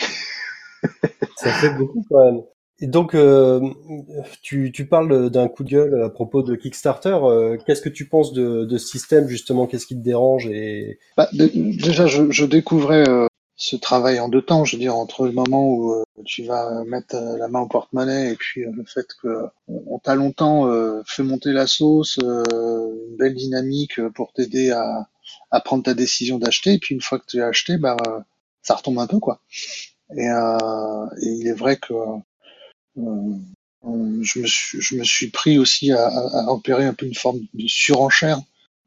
Ça 1.38 1.52
fait 1.52 1.74
beaucoup 1.76 2.06
quand 2.10 2.26
même. 2.26 2.42
Et 2.80 2.88
donc, 2.88 3.14
euh, 3.14 3.62
tu, 4.42 4.72
tu, 4.74 4.86
parles 4.88 5.30
d'un 5.30 5.48
coup 5.48 5.64
de 5.64 5.70
gueule 5.70 6.04
à 6.04 6.10
propos 6.10 6.42
de 6.42 6.56
Kickstarter. 6.56 7.18
Euh, 7.24 7.58
Qu'est-ce 7.66 7.82
que 7.82 7.90
tu 7.90 8.08
penses 8.10 8.34
de, 8.34 8.66
de 8.66 8.78
ce 8.78 8.88
système 8.88 9.28
justement? 9.28 9.68
Qu'est-ce 9.68 9.86
qui 9.86 9.96
te 9.96 10.04
dérange 10.04 10.48
et... 10.48 11.00
Bah, 11.16 11.30
déjà, 11.32 12.08
je, 12.08 12.32
je 12.32 12.46
découvrais 12.46 13.08
euh, 13.08 13.28
ce 13.56 13.76
travail 13.76 14.20
en 14.20 14.30
deux 14.30 14.42
temps. 14.42 14.66
Je 14.66 14.76
veux 14.76 14.80
dire, 14.80 14.96
entre 14.96 15.26
le 15.26 15.32
moment 15.32 15.68
où 15.68 15.94
euh, 15.94 16.04
tu 16.26 16.44
vas 16.44 16.84
mettre 16.86 17.16
euh, 17.16 17.38
la 17.38 17.48
main 17.48 17.62
au 17.62 17.68
porte-monnaie 17.68 18.32
et 18.32 18.36
puis 18.36 18.64
euh, 18.64 18.72
le 18.76 18.84
fait 18.86 19.08
que 19.22 19.46
on, 19.68 20.00
t'a 20.00 20.16
longtemps 20.16 20.70
fait 21.06 21.24
monter 21.24 21.52
la 21.52 21.68
sauce, 21.68 22.18
une 22.18 23.16
belle 23.18 23.36
dynamique 23.36 24.02
pour 24.10 24.34
t'aider 24.34 24.72
à, 24.72 25.08
à, 25.52 25.62
prendre 25.62 25.84
ta 25.84 25.94
décision 25.94 26.38
d'acheter. 26.40 26.74
Et 26.74 26.80
puis 26.80 26.96
une 26.96 27.02
fois 27.02 27.20
que 27.20 27.26
tu 27.28 27.42
as 27.42 27.48
acheté, 27.48 27.78
bah, 27.78 27.96
ça 28.62 28.76
retombe 28.76 29.00
un 29.00 29.08
peu, 29.08 29.20
quoi. 29.20 29.42
Et, 30.18 30.26
et 30.26 31.28
il 31.28 31.48
est 31.48 31.54
vrai 31.54 31.78
que 31.78 31.94
je, 32.96 34.40
me 34.40 34.48
suis, 34.48 34.82
je 34.82 34.96
me 34.96 35.04
suis 35.04 35.30
pris 35.30 35.58
aussi 35.58 35.92
à, 35.92 36.08
à, 36.08 36.52
opérer 36.52 36.86
un 36.86 36.94
peu 36.94 37.06
une 37.06 37.16
forme 37.16 37.40
de 37.54 37.68
surenchère 37.68 38.40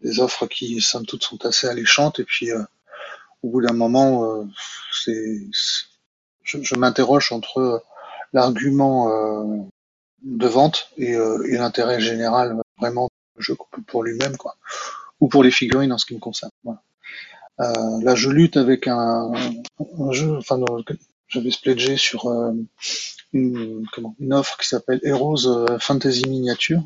des 0.03 0.21
offres 0.21 0.47
qui, 0.47 0.81
somme 0.83 1.07
toute, 1.07 1.25
sont 1.25 1.45
assez 1.47 1.67
alléchantes. 1.67 2.21
Et 2.21 2.25
puis, 2.25 2.51
au 3.47 3.51
bout 3.51 3.63
d'un 3.63 3.75
moment, 3.75 4.25
euh, 4.25 4.45
c'est, 4.93 5.39
je, 6.43 6.63
je 6.63 6.75
m'interroge 6.75 7.31
entre 7.31 7.59
euh, 7.59 7.79
l'argument 8.33 9.09
euh, 9.09 9.63
de 10.23 10.49
vente 10.49 10.89
et, 10.97 11.13
et 11.13 11.57
l'intérêt 11.57 12.01
général 12.01 12.57
vraiment 12.79 13.09
du 13.37 13.45
jeu 13.45 13.57
pour 13.87 14.03
lui-même, 14.03 14.37
quoi, 14.37 14.57
ou 15.21 15.29
pour 15.29 15.45
les 15.45 15.53
figurines 15.53 15.93
en 15.93 15.99
ce 15.99 16.07
qui 16.07 16.15
me 16.15 16.21
concerne. 16.21 16.51
Voilà. 16.65 16.83
Euh, 17.61 18.03
là, 18.03 18.15
je 18.17 18.31
lutte 18.31 18.57
avec 18.57 18.89
un, 18.89 19.33
un 19.99 20.13
jeu, 20.13 20.37
enfin, 20.37 20.59
j'avais 21.29 21.53
spledgé 21.53 21.97
sur 21.97 22.27
une, 23.33 23.87
comment, 23.93 24.17
une 24.19 24.35
offre 24.35 24.59
qui 24.59 24.67
s'appelle 24.67 25.01
Heroes 25.05 25.79
Fantasy 25.79 26.29
Miniature. 26.29 26.83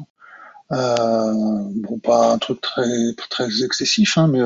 Euh, 0.72 1.32
bon, 1.74 1.98
pas 1.98 2.32
un 2.32 2.38
truc 2.38 2.60
très 2.60 2.86
très 3.30 3.64
excessif, 3.64 4.18
hein, 4.18 4.28
mais 4.28 4.42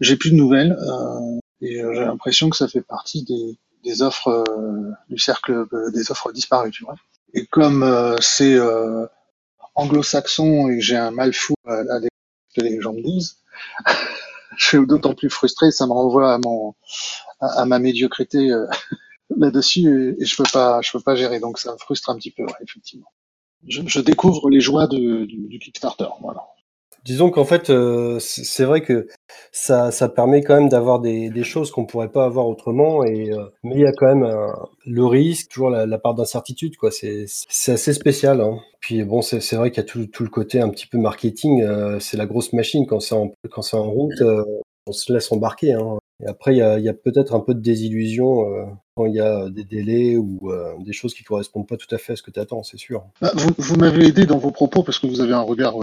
j'ai 0.00 0.16
plus 0.16 0.30
de 0.30 0.36
nouvelles 0.36 0.72
euh, 0.72 1.40
et 1.60 1.80
euh, 1.80 1.94
j'ai 1.94 2.04
l'impression 2.04 2.50
que 2.50 2.56
ça 2.56 2.68
fait 2.68 2.82
partie 2.82 3.24
des, 3.24 3.58
des 3.84 4.02
offres 4.02 4.28
euh, 4.28 4.92
du 5.08 5.18
cercle 5.18 5.66
des 5.92 6.10
offres 6.10 6.32
disparues, 6.32 6.70
tu 6.70 6.84
vois. 6.84 6.96
Et 7.34 7.46
comme 7.46 8.16
c'est 8.20 8.58
anglo-saxon 9.74 10.68
et 10.68 10.76
que 10.76 10.80
j'ai 10.80 10.96
un 10.96 11.10
mal 11.10 11.34
fou 11.34 11.54
à, 11.66 11.74
à 11.74 12.00
que 12.00 12.60
les 12.62 12.80
gens 12.80 12.94
me 12.94 13.02
disent, 13.02 13.38
je 14.56 14.66
suis 14.66 14.86
d'autant 14.86 15.14
plus 15.14 15.28
frustré, 15.28 15.70
ça 15.70 15.86
me 15.86 15.92
renvoie 15.92 16.34
à 16.34 16.38
mon 16.38 16.74
à, 17.40 17.66
ma 17.66 17.78
médiocrité 17.78 18.48
là-dessus 19.36 20.16
et, 20.18 20.24
je 20.24 20.36
peux 20.36 20.48
pas 20.50 20.80
je 20.80 20.92
peux 20.92 21.00
pas 21.00 21.14
gérer 21.14 21.40
donc 21.40 21.58
ça 21.58 21.72
me 21.72 21.78
frustre 21.78 22.08
un 22.08 22.16
petit 22.16 22.30
peu 22.30 22.42
ouais, 22.42 22.54
effectivement. 22.62 23.12
Je, 23.66 23.82
je, 23.86 24.00
découvre 24.00 24.48
les 24.48 24.60
joies 24.60 24.86
de, 24.86 25.24
du, 25.24 25.48
du 25.48 25.58
Kickstarter, 25.58 26.06
voilà. 26.20 26.46
Disons 27.06 27.30
qu'en 27.30 27.44
fait, 27.44 27.70
euh, 27.70 28.18
c'est 28.18 28.64
vrai 28.64 28.80
que 28.80 29.06
ça, 29.52 29.92
ça 29.92 30.08
permet 30.08 30.42
quand 30.42 30.56
même 30.56 30.68
d'avoir 30.68 30.98
des, 30.98 31.30
des 31.30 31.44
choses 31.44 31.70
qu'on 31.70 31.86
pourrait 31.86 32.10
pas 32.10 32.24
avoir 32.24 32.48
autrement. 32.48 33.04
Et 33.04 33.32
euh, 33.32 33.44
mais 33.62 33.76
il 33.76 33.80
y 33.80 33.86
a 33.86 33.92
quand 33.92 34.06
même 34.06 34.24
un, 34.24 34.52
le 34.84 35.06
risque, 35.06 35.48
toujours 35.48 35.70
la, 35.70 35.98
part 35.98 36.14
d'incertitude, 36.14 36.76
quoi. 36.76 36.90
C'est 36.90 37.72
assez 37.72 37.92
spécial. 37.92 38.40
Hein. 38.40 38.58
Puis 38.80 39.04
bon, 39.04 39.22
c'est 39.22 39.54
vrai 39.54 39.70
qu'il 39.70 39.82
y 39.82 39.86
a 39.86 39.88
tout, 39.88 40.06
tout, 40.06 40.24
le 40.24 40.30
côté 40.30 40.60
un 40.60 40.68
petit 40.68 40.88
peu 40.88 40.98
marketing. 40.98 41.62
Euh, 41.62 42.00
c'est 42.00 42.16
la 42.16 42.26
grosse 42.26 42.52
machine 42.52 42.86
quand 42.86 42.98
c'est 42.98 43.14
en, 43.14 43.32
en 43.72 43.90
route, 43.90 44.20
euh, 44.20 44.44
on 44.88 44.92
se 44.92 45.12
laisse 45.12 45.30
embarquer. 45.30 45.74
Hein. 45.74 45.98
Et 46.24 46.26
après, 46.26 46.54
il 46.54 46.58
y 46.58 46.62
a, 46.62 46.74
a 46.74 46.92
peut-être 46.92 47.34
un 47.34 47.40
peu 47.40 47.54
de 47.54 47.60
désillusion 47.60 48.50
euh, 48.50 48.64
quand 48.96 49.06
il 49.06 49.14
y 49.14 49.20
a 49.20 49.48
des 49.48 49.64
délais 49.64 50.16
ou 50.16 50.50
des 50.80 50.92
choses 50.92 51.14
qui 51.14 51.22
correspondent 51.22 51.68
pas 51.68 51.76
tout 51.76 51.94
à 51.94 51.98
fait 51.98 52.14
à 52.14 52.16
ce 52.16 52.22
que 52.22 52.30
tu 52.32 52.40
attends, 52.40 52.62
c'est 52.62 52.78
sûr. 52.78 53.04
Bah, 53.20 53.30
vous, 53.34 53.50
vous 53.58 53.76
m'avez 53.76 54.06
aidé 54.06 54.26
dans 54.26 54.38
vos 54.38 54.50
propos 54.50 54.82
parce 54.82 54.98
que 54.98 55.06
vous 55.06 55.20
avez 55.20 55.34
un 55.34 55.42
regard 55.42 55.76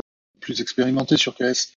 plus 0.44 0.62
expérimenté 0.62 1.18
sur 1.18 1.36
KS 1.36 1.74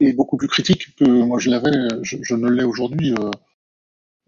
et 0.00 0.12
beaucoup 0.12 0.36
plus 0.36 0.48
critique 0.48 0.94
que 0.96 1.04
moi 1.04 1.38
je 1.38 1.50
l'avais, 1.50 1.88
je, 2.02 2.34
ne 2.34 2.50
l'ai 2.50 2.64
aujourd'hui. 2.64 3.12
Euh, 3.12 3.30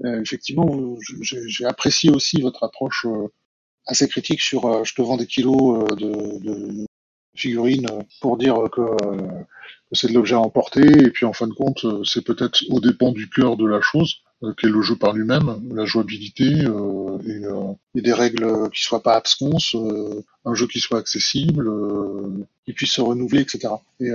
Euh, 0.05 0.21
effectivement, 0.23 0.97
j'ai 1.01 1.65
apprécié 1.65 2.11
aussi 2.11 2.41
votre 2.41 2.63
approche 2.65 3.07
assez 3.87 4.09
critique 4.09 4.41
sur 4.41 4.85
je 4.85 4.95
te 4.95 5.03
vends 5.03 5.17
des 5.17 5.27
kilos 5.27 5.89
de, 5.97 6.87
figurines 7.35 7.89
pour 8.21 8.37
dire 8.37 8.57
que 8.73 8.83
c'est 9.93 10.09
de 10.09 10.15
l'objet 10.15 10.35
à 10.35 10.41
emporter, 10.41 10.87
et 11.07 11.11
puis 11.11 11.27
en 11.27 11.33
fin 11.33 11.47
de 11.47 11.53
compte, 11.53 11.85
c'est 12.05 12.25
peut-être 12.25 12.63
au 12.71 12.81
dépend 12.81 13.13
du 13.13 13.29
cœur 13.29 13.57
de 13.57 13.67
la 13.67 13.81
chose. 13.81 14.23
Euh, 14.45 14.55
qu'est 14.55 14.69
le 14.69 14.83
jeu 14.83 14.95
par 14.95 15.15
lui-même, 15.15 15.61
la 15.75 15.85
jouabilité 15.85 16.45
euh, 16.45 17.19
et, 17.27 17.45
euh, 17.45 17.73
et, 17.97 18.03
des 18.03 18.13
règles 18.13 18.71
qui 18.71 18.85
soient 18.85 19.03
pas 19.03 19.15
absconses, 19.15 19.75
un 20.45 20.55
jeu 20.55 20.69
qui 20.69 20.79
soit 20.79 21.01
accessible, 21.01 21.69
qui 22.65 22.73
puisse 22.73 22.93
se 22.93 23.01
renouveler, 23.01 23.41
etc. 23.41 23.75
Et 23.99 24.11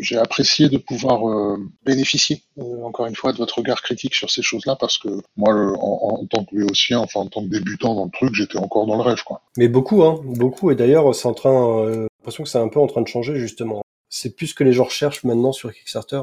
j'ai 0.00 0.18
apprécié 0.18 0.68
de 0.68 0.76
pouvoir 0.76 1.56
bénéficier, 1.86 2.42
encore 2.82 3.06
une 3.06 3.14
fois, 3.14 3.32
de 3.32 3.38
votre 3.38 3.58
regard 3.58 3.80
critique 3.80 4.14
sur 4.14 4.28
ces 4.28 4.42
choses-là, 4.42 4.74
parce 4.74 4.98
que 4.98 5.08
moi, 5.36 5.54
en, 5.54 6.20
en 6.20 6.26
tant 6.26 6.44
que 6.44 6.56
béotien, 6.56 6.98
enfin 6.98 7.20
en 7.20 7.26
tant 7.28 7.42
que 7.42 7.48
débutant 7.48 7.94
dans 7.94 8.06
le 8.06 8.10
truc, 8.10 8.34
j'étais 8.34 8.58
encore 8.58 8.86
dans 8.86 8.96
le 8.96 9.02
rêve, 9.02 9.22
quoi. 9.24 9.42
Mais 9.56 9.68
beaucoup, 9.68 10.02
hein, 10.02 10.20
beaucoup. 10.24 10.72
Et 10.72 10.74
d'ailleurs, 10.74 11.14
c'est 11.14 11.28
en 11.28 11.34
train, 11.34 11.86
j'ai 11.92 12.00
l'impression 12.18 12.42
que 12.42 12.48
c'est 12.48 12.58
un 12.58 12.68
peu 12.68 12.80
en 12.80 12.88
train 12.88 13.02
de 13.02 13.08
changer 13.08 13.36
justement. 13.36 13.82
C'est 14.08 14.34
plus 14.34 14.48
ce 14.48 14.54
que 14.54 14.64
les 14.64 14.72
gens 14.72 14.84
recherchent 14.84 15.22
maintenant 15.22 15.52
sur 15.52 15.72
Kickstarter. 15.72 16.20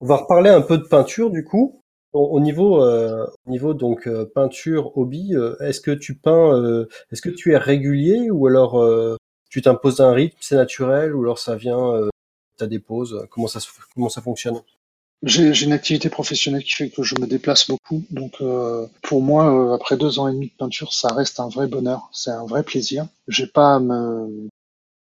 On 0.00 0.06
va 0.06 0.16
reparler 0.16 0.50
un 0.50 0.60
peu 0.60 0.78
de 0.78 0.84
peinture 0.84 1.30
du 1.30 1.44
coup. 1.44 1.80
Au 2.14 2.38
niveau, 2.38 2.80
euh, 2.80 3.26
niveau 3.46 3.74
donc 3.74 4.06
euh, 4.06 4.24
peinture 4.24 4.96
hobby, 4.96 5.34
euh, 5.34 5.56
est-ce 5.58 5.80
que 5.80 5.90
tu 5.90 6.14
peins, 6.14 6.56
euh, 6.56 6.88
est-ce 7.10 7.20
que 7.20 7.28
tu 7.28 7.50
es 7.52 7.56
régulier 7.56 8.30
ou 8.30 8.46
alors 8.46 8.80
tu 9.50 9.60
t'imposes 9.62 10.00
un 10.00 10.12
rythme, 10.12 10.36
c'est 10.40 10.54
naturel 10.54 11.12
ou 11.14 11.22
alors 11.22 11.40
ça 11.40 11.56
vient, 11.56 12.08
t'as 12.56 12.68
des 12.68 12.78
pauses, 12.78 13.26
comment 13.30 13.48
ça 13.48 13.58
comment 13.94 14.08
ça 14.08 14.22
fonctionne? 14.22 14.60
J'ai 15.24 15.64
une 15.64 15.72
activité 15.72 16.08
professionnelle 16.08 16.62
qui 16.62 16.72
fait 16.72 16.90
que 16.90 17.02
je 17.02 17.16
me 17.20 17.26
déplace 17.26 17.66
beaucoup, 17.68 18.04
donc 18.10 18.40
pour 19.02 19.20
moi, 19.20 19.74
après 19.74 19.96
deux 19.96 20.20
ans 20.20 20.28
et 20.28 20.32
demi 20.32 20.48
de 20.48 20.56
peinture, 20.56 20.92
ça 20.92 21.08
reste 21.08 21.40
un 21.40 21.48
vrai 21.48 21.66
bonheur, 21.66 22.10
c'est 22.12 22.30
un 22.30 22.46
vrai 22.46 22.62
plaisir. 22.62 23.06
J'ai 23.26 23.48
pas 23.48 23.74
à 23.74 23.80
me 23.80 24.48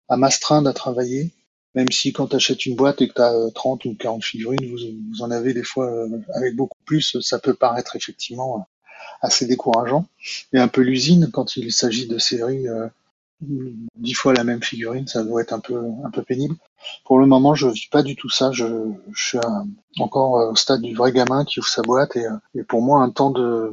à 0.10 0.17
m'astreindre 0.17 0.67
à 0.67 0.74
travailler. 0.74 1.32
Même 1.75 1.91
si 1.91 2.13
quand 2.13 2.27
tu 2.27 2.35
achètes 2.35 2.65
une 2.65 2.75
boîte 2.75 3.01
et 3.01 3.07
que 3.07 3.13
tu 3.13 3.21
as 3.21 3.33
30 3.53 3.85
ou 3.85 3.95
40 3.95 4.23
figurines, 4.23 4.69
vous, 4.69 5.21
en 5.23 5.31
avez 5.31 5.53
des 5.53 5.63
fois 5.63 5.87
euh, 5.87 6.07
avec 6.35 6.55
beaucoup 6.55 6.77
plus, 6.85 7.19
ça 7.21 7.39
peut 7.39 7.55
paraître 7.55 7.95
effectivement 7.95 8.57
euh, 8.57 8.61
assez 9.21 9.47
décourageant. 9.47 10.05
Et 10.53 10.59
un 10.59 10.67
peu 10.67 10.81
l'usine, 10.81 11.29
quand 11.31 11.55
il 11.55 11.71
s'agit 11.71 12.07
de 12.07 12.19
séries, 12.19 12.67
euh, 12.67 12.87
dix 13.95 14.13
fois 14.13 14.33
la 14.33 14.43
même 14.43 14.61
figurine, 14.61 15.07
ça 15.07 15.23
doit 15.23 15.41
être 15.41 15.53
un 15.53 15.59
peu, 15.59 15.81
un 16.03 16.11
peu 16.11 16.21
pénible. 16.21 16.55
Pour 17.05 17.19
le 17.19 17.25
moment, 17.25 17.55
je 17.55 17.67
vis 17.67 17.87
pas 17.91 18.03
du 18.03 18.15
tout 18.15 18.29
ça. 18.29 18.51
Je, 18.51 18.65
suis 19.15 19.39
encore 19.99 20.51
au 20.51 20.55
stade 20.55 20.81
du 20.81 20.93
vrai 20.95 21.11
gamin 21.11 21.43
qui 21.43 21.59
ouvre 21.59 21.67
sa 21.67 21.81
boîte 21.81 22.15
et, 22.15 22.63
pour 22.63 22.81
moi, 22.81 23.01
un 23.01 23.09
temps 23.09 23.31
de, 23.31 23.71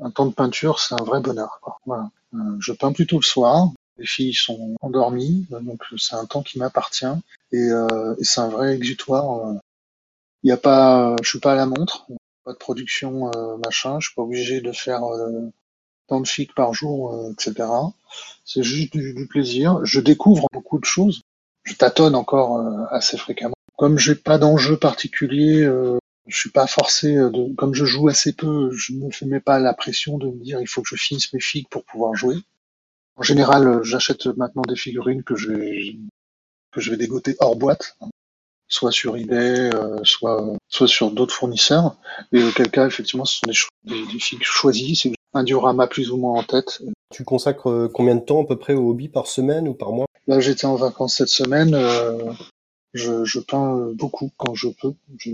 un 0.00 0.10
temps 0.10 0.26
de 0.26 0.34
peinture, 0.34 0.80
c'est 0.80 0.94
un 0.94 1.04
vrai 1.04 1.20
bonheur. 1.20 1.60
Je 2.58 2.72
peins 2.72 2.92
plutôt 2.92 3.18
le 3.18 3.22
soir. 3.22 3.68
Les 3.98 4.06
filles 4.06 4.34
sont 4.34 4.76
endormies, 4.80 5.46
donc 5.50 5.82
c'est 5.96 6.16
un 6.16 6.26
temps 6.26 6.42
qui 6.42 6.58
m'appartient 6.58 7.06
et, 7.52 7.68
euh, 7.70 8.14
et 8.18 8.24
c'est 8.24 8.40
un 8.40 8.48
vrai 8.48 8.74
exutoire. 8.74 9.54
Il 10.42 10.48
y 10.48 10.52
a 10.52 10.56
pas, 10.56 11.14
je 11.22 11.28
suis 11.28 11.38
pas 11.38 11.52
à 11.52 11.56
la 11.56 11.66
montre, 11.66 12.06
pas 12.44 12.52
de 12.52 12.58
production 12.58 13.30
euh, 13.34 13.56
machin, 13.58 13.98
je 14.00 14.08
suis 14.08 14.14
pas 14.14 14.22
obligé 14.22 14.60
de 14.60 14.72
faire 14.72 15.04
euh, 15.04 15.50
tant 16.06 16.20
de 16.20 16.26
chic 16.26 16.54
par 16.54 16.74
jour, 16.74 17.14
euh, 17.14 17.32
etc. 17.32 17.68
C'est 18.44 18.62
juste 18.62 18.92
du, 18.92 19.26
plaisir. 19.26 19.80
Je 19.84 20.00
découvre 20.00 20.46
beaucoup 20.52 20.78
de 20.78 20.84
choses. 20.84 21.22
Je 21.64 21.74
tâtonne 21.74 22.14
encore 22.14 22.58
euh, 22.58 22.84
assez 22.90 23.16
fréquemment. 23.16 23.54
Comme 23.76 23.98
j'ai 23.98 24.14
pas 24.14 24.38
d'enjeu 24.38 24.76
particulier, 24.76 25.62
euh, 25.62 25.98
je 26.26 26.36
suis 26.36 26.50
pas 26.50 26.66
forcé 26.66 27.14
de, 27.14 27.54
comme 27.54 27.74
je 27.74 27.84
joue 27.84 28.08
assez 28.08 28.32
peu, 28.32 28.70
je 28.72 28.92
ne 28.92 29.06
me 29.06 29.26
mets 29.26 29.40
pas 29.40 29.58
la 29.58 29.74
pression 29.74 30.18
de 30.18 30.26
me 30.26 30.42
dire 30.44 30.60
il 30.60 30.68
faut 30.68 30.82
que 30.82 30.88
je 30.88 30.96
finisse 30.96 31.32
mes 31.32 31.40
figues 31.40 31.68
pour 31.68 31.84
pouvoir 31.84 32.14
jouer. 32.14 32.36
En 33.16 33.22
général, 33.22 33.66
euh, 33.68 33.82
j'achète 33.82 34.26
maintenant 34.26 34.62
des 34.62 34.76
figurines 34.76 35.22
que 35.22 35.36
je 35.36 35.52
vais, 35.52 35.96
que 36.72 36.80
je 36.80 36.90
vais 36.90 36.96
dégoter 36.96 37.36
hors 37.40 37.56
boîte, 37.56 37.96
soit 38.68 38.90
sur 38.90 39.16
eBay, 39.16 39.70
euh, 39.74 39.98
soit, 40.04 40.44
soit 40.68 40.88
sur 40.88 41.10
d'autres 41.10 41.34
fournisseurs. 41.34 41.96
Et 42.32 42.42
auquel 42.42 42.70
cas, 42.70 42.86
effectivement, 42.86 43.24
ce 43.24 43.38
sont 43.38 43.46
des, 43.46 43.94
des, 43.94 44.12
des 44.12 44.18
figues 44.18 44.42
choisies. 44.42 44.96
C'est 44.96 45.12
un 45.34 45.44
diorama 45.44 45.86
plus 45.86 46.10
ou 46.10 46.16
moins 46.16 46.40
en 46.40 46.42
tête. 46.42 46.82
Tu 47.12 47.24
consacres 47.24 47.70
euh, 47.70 47.90
combien 47.92 48.16
de 48.16 48.20
temps 48.20 48.42
à 48.42 48.46
peu 48.46 48.56
près 48.56 48.74
au 48.74 48.90
hobby 48.90 49.08
par 49.08 49.26
semaine 49.26 49.68
ou 49.68 49.74
par 49.74 49.92
mois? 49.92 50.06
Là, 50.26 50.40
j'étais 50.40 50.66
en 50.66 50.76
vacances 50.76 51.16
cette 51.16 51.28
semaine. 51.28 51.74
Euh, 51.74 52.32
je, 52.94 53.24
je, 53.24 53.40
peins 53.40 53.92
beaucoup 53.94 54.30
quand 54.36 54.54
je 54.54 54.68
peux. 54.68 54.94
Je... 55.18 55.30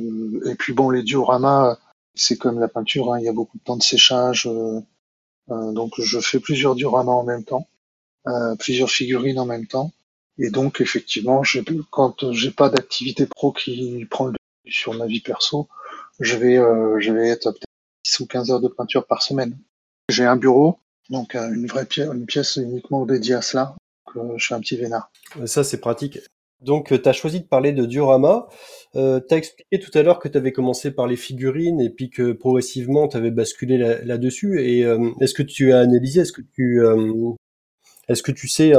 Et 0.50 0.54
puis 0.54 0.72
bon, 0.72 0.90
les 0.90 1.02
dioramas, 1.02 1.78
c'est 2.14 2.36
comme 2.36 2.58
la 2.58 2.68
peinture, 2.68 3.12
hein, 3.12 3.18
il 3.20 3.24
y 3.24 3.28
a 3.28 3.32
beaucoup 3.32 3.58
de 3.58 3.62
temps 3.62 3.76
de 3.76 3.82
séchage. 3.82 4.46
Euh, 4.46 4.80
donc 5.48 6.00
je 6.00 6.20
fais 6.20 6.40
plusieurs 6.40 6.74
dioramas 6.74 7.12
en 7.12 7.24
même 7.24 7.44
temps, 7.44 7.68
euh, 8.26 8.54
plusieurs 8.56 8.90
figurines 8.90 9.38
en 9.38 9.46
même 9.46 9.66
temps. 9.66 9.92
Et 10.38 10.50
donc 10.50 10.80
effectivement, 10.80 11.42
quand 11.90 12.32
j'ai 12.32 12.50
pas 12.50 12.68
d'activité 12.68 13.26
pro 13.26 13.52
qui 13.52 14.06
prend 14.10 14.26
le 14.26 14.34
sur 14.66 14.94
ma 14.94 15.06
vie 15.06 15.20
perso, 15.20 15.68
je 16.20 16.36
vais, 16.36 16.56
euh, 16.58 16.98
être 17.24 17.50
peut-être 17.50 17.66
10 18.04 18.20
ou 18.20 18.26
15 18.26 18.50
heures 18.50 18.60
de 18.60 18.68
peinture 18.68 19.06
par 19.06 19.22
semaine. 19.22 19.58
J'ai 20.08 20.24
un 20.24 20.36
bureau, 20.36 20.78
donc 21.08 21.34
une 21.34 21.66
vraie 21.66 21.86
pièce, 21.86 22.08
une 22.12 22.26
pièce 22.26 22.56
uniquement 22.56 23.04
dédiée 23.06 23.34
à 23.34 23.42
cela. 23.42 23.74
Donc, 24.14 24.38
je 24.38 24.44
suis 24.44 24.54
un 24.54 24.60
petit 24.60 24.76
vénard. 24.76 25.10
Ça, 25.46 25.64
c'est 25.64 25.78
pratique. 25.78 26.18
Donc, 26.62 26.88
tu 26.88 27.08
as 27.08 27.12
choisi 27.12 27.40
de 27.40 27.46
parler 27.46 27.72
de 27.72 27.86
diorama. 27.86 28.48
Euh, 28.96 29.20
tu 29.26 29.34
expliqué 29.34 29.78
tout 29.78 29.96
à 29.96 30.02
l'heure 30.02 30.18
que 30.18 30.28
tu 30.28 30.36
avais 30.36 30.52
commencé 30.52 30.90
par 30.90 31.06
les 31.06 31.16
figurines 31.16 31.80
et 31.80 31.90
puis 31.90 32.10
que 32.10 32.32
progressivement 32.32 33.06
tu 33.08 33.16
avais 33.16 33.30
basculé 33.30 33.78
là-dessus. 33.78 34.56
Là 34.56 34.62
et 34.62 34.84
euh, 34.84 35.10
est-ce 35.20 35.34
que 35.34 35.42
tu 35.42 35.72
as 35.72 35.80
analysé, 35.80 36.20
est-ce 36.20 36.32
que 36.32 36.42
tu, 36.42 36.82
euh, 36.82 37.32
est-ce 38.08 38.22
que 38.22 38.32
tu 38.32 38.48
sais 38.48 38.72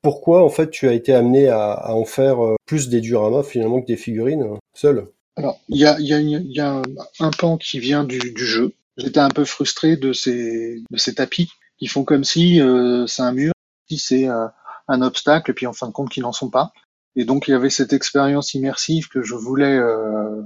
pourquoi 0.00 0.44
en 0.44 0.48
fait 0.48 0.70
tu 0.70 0.88
as 0.88 0.92
été 0.92 1.12
amené 1.12 1.48
à, 1.48 1.92
en 1.92 2.04
faire 2.04 2.38
plus 2.66 2.88
des 2.88 3.00
dioramas 3.00 3.42
finalement 3.42 3.82
que 3.82 3.86
des 3.86 3.96
figurines 3.96 4.58
seul? 4.74 5.08
Alors, 5.36 5.60
il 5.68 5.78
y 5.78 5.84
a, 5.84 6.00
y, 6.00 6.14
a 6.14 6.20
y 6.20 6.60
a, 6.60 6.82
un 7.20 7.30
pan 7.30 7.58
qui 7.58 7.78
vient 7.78 8.04
du, 8.04 8.18
du 8.18 8.44
jeu. 8.44 8.72
J'étais 8.96 9.20
un 9.20 9.28
peu 9.28 9.44
frustré 9.44 9.96
de 9.96 10.12
ces, 10.12 10.82
de 10.90 10.96
ces 10.96 11.14
tapis 11.14 11.50
qui 11.78 11.86
font 11.86 12.04
comme 12.04 12.24
si 12.24 12.60
c'est 13.06 13.22
un 13.22 13.32
mur, 13.32 13.52
si 13.88 13.98
c'est 13.98 14.26
un 14.26 15.02
obstacle, 15.02 15.50
et 15.50 15.54
puis 15.54 15.66
en 15.66 15.72
fin 15.72 15.86
de 15.86 15.92
compte, 15.92 16.08
qui 16.08 16.20
n'en 16.20 16.32
sont 16.32 16.50
pas. 16.50 16.72
Et 17.16 17.24
donc 17.24 17.48
il 17.48 17.52
y 17.52 17.54
avait 17.54 17.70
cette 17.70 17.92
expérience 17.92 18.54
immersive 18.54 19.08
que 19.08 19.22
je 19.22 19.34
voulais 19.34 19.76
euh, 19.76 20.42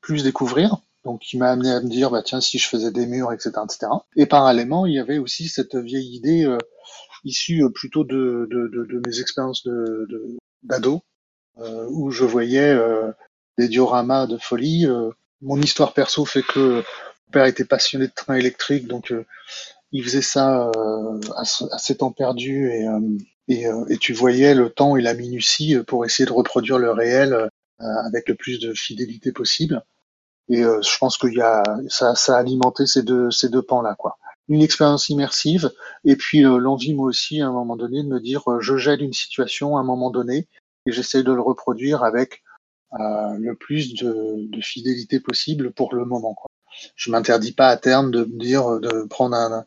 plus 0.00 0.22
découvrir, 0.22 0.78
donc 1.04 1.20
qui 1.20 1.36
m'a 1.36 1.50
amené 1.50 1.70
à 1.70 1.80
me 1.80 1.88
dire 1.88 2.10
bah 2.10 2.22
tiens 2.22 2.40
si 2.40 2.58
je 2.58 2.68
faisais 2.68 2.90
des 2.90 3.06
murs, 3.06 3.32
etc., 3.32 3.52
etc. 3.64 3.88
Et 4.16 4.26
parallèlement 4.26 4.86
il 4.86 4.94
y 4.94 4.98
avait 4.98 5.18
aussi 5.18 5.48
cette 5.48 5.76
vieille 5.76 6.14
idée 6.14 6.44
euh, 6.44 6.58
issue 7.24 7.64
euh, 7.64 7.70
plutôt 7.70 8.04
de, 8.04 8.48
de, 8.50 8.68
de, 8.68 8.84
de, 8.86 9.02
mes 9.06 9.20
expériences 9.20 9.64
de 9.64 10.08
d'ado, 10.66 11.02
euh, 11.58 11.86
où 11.90 12.10
je 12.10 12.24
voyais 12.24 12.68
euh, 12.68 13.10
des 13.58 13.68
dioramas 13.68 14.26
de 14.26 14.36
folie. 14.36 14.86
Euh, 14.86 15.10
mon 15.40 15.60
histoire 15.60 15.92
perso 15.92 16.24
fait 16.24 16.42
que 16.42 16.76
mon 16.76 17.32
père 17.32 17.46
était 17.46 17.64
passionné 17.64 18.06
de 18.06 18.12
trains 18.12 18.36
électriques, 18.36 18.86
donc 18.86 19.12
il 19.92 20.04
faisait 20.04 20.22
ça 20.22 20.70
à, 21.36 21.40
à, 21.40 21.78
ses 21.78 21.98
temps 21.98 22.12
perdus 22.12 22.70
et 22.70 22.86
et, 23.48 23.66
euh, 23.66 23.84
et, 23.88 23.96
tu 23.98 24.12
voyais 24.12 24.54
le 24.54 24.70
temps 24.70 24.96
et 24.96 25.02
la 25.02 25.14
minutie 25.14 25.76
pour 25.86 26.04
essayer 26.04 26.26
de 26.26 26.32
reproduire 26.32 26.78
le 26.78 26.90
réel 26.90 27.32
euh, 27.32 27.48
avec 28.06 28.28
le 28.28 28.34
plus 28.34 28.58
de 28.58 28.72
fidélité 28.74 29.32
possible. 29.32 29.84
Et 30.48 30.62
euh, 30.64 30.80
je 30.82 30.98
pense 30.98 31.18
qu'il 31.18 31.34
y 31.34 31.40
a 31.40 31.62
ça, 31.88 32.14
ça 32.14 32.36
a 32.36 32.40
alimenté 32.40 32.86
ces 32.86 33.02
deux 33.02 33.30
ces 33.30 33.48
deux 33.48 33.62
pans 33.62 33.82
là 33.82 33.94
quoi. 33.98 34.18
Une 34.48 34.62
expérience 34.62 35.08
immersive 35.08 35.72
et 36.04 36.14
puis 36.16 36.42
l'envie 36.42 36.94
moi 36.94 37.06
aussi 37.06 37.40
à 37.40 37.48
un 37.48 37.52
moment 37.52 37.76
donné 37.76 38.02
de 38.02 38.08
me 38.08 38.20
dire 38.20 38.44
je 38.60 38.76
gèle 38.76 39.02
une 39.02 39.12
situation 39.12 39.76
à 39.76 39.80
un 39.80 39.84
moment 39.84 40.10
donné 40.10 40.46
et 40.86 40.92
j'essaye 40.92 41.24
de 41.24 41.32
le 41.32 41.40
reproduire 41.40 42.04
avec 42.04 42.44
euh, 42.94 43.36
le 43.38 43.56
plus 43.56 43.94
de, 43.94 44.48
de, 44.48 44.60
fidélité 44.60 45.18
possible 45.18 45.72
pour 45.72 45.94
le 45.94 46.04
moment. 46.04 46.34
Quoi. 46.34 46.46
Je 46.94 47.10
m'interdis 47.10 47.52
pas 47.52 47.68
à 47.68 47.76
terme 47.76 48.12
de 48.12 48.24
me 48.24 48.38
dire 48.38 48.80
de 48.80 49.02
prendre 49.08 49.36
un, 49.36 49.64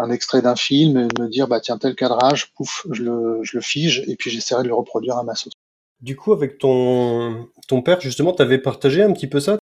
un 0.00 0.10
extrait 0.10 0.42
d'un 0.42 0.56
film 0.56 0.96
et 0.98 1.20
me 1.20 1.28
dire 1.28 1.48
bah 1.48 1.60
tiens 1.60 1.78
tel 1.78 1.94
cadrage, 1.94 2.52
pouf, 2.54 2.86
je 2.90 3.02
le, 3.02 3.40
je 3.42 3.56
le 3.56 3.60
fige 3.60 4.04
et 4.06 4.16
puis 4.16 4.30
j'essaierai 4.30 4.62
de 4.62 4.68
le 4.68 4.74
reproduire 4.74 5.16
à 5.18 5.24
ma 5.24 5.34
sauce. 5.34 5.52
Du 6.00 6.16
coup, 6.16 6.32
avec 6.32 6.58
ton 6.58 7.48
ton 7.68 7.82
père 7.82 8.00
justement, 8.00 8.32
t'avais 8.32 8.58
partagé 8.58 9.02
un 9.02 9.12
petit 9.12 9.26
peu 9.26 9.40
ça? 9.40 9.58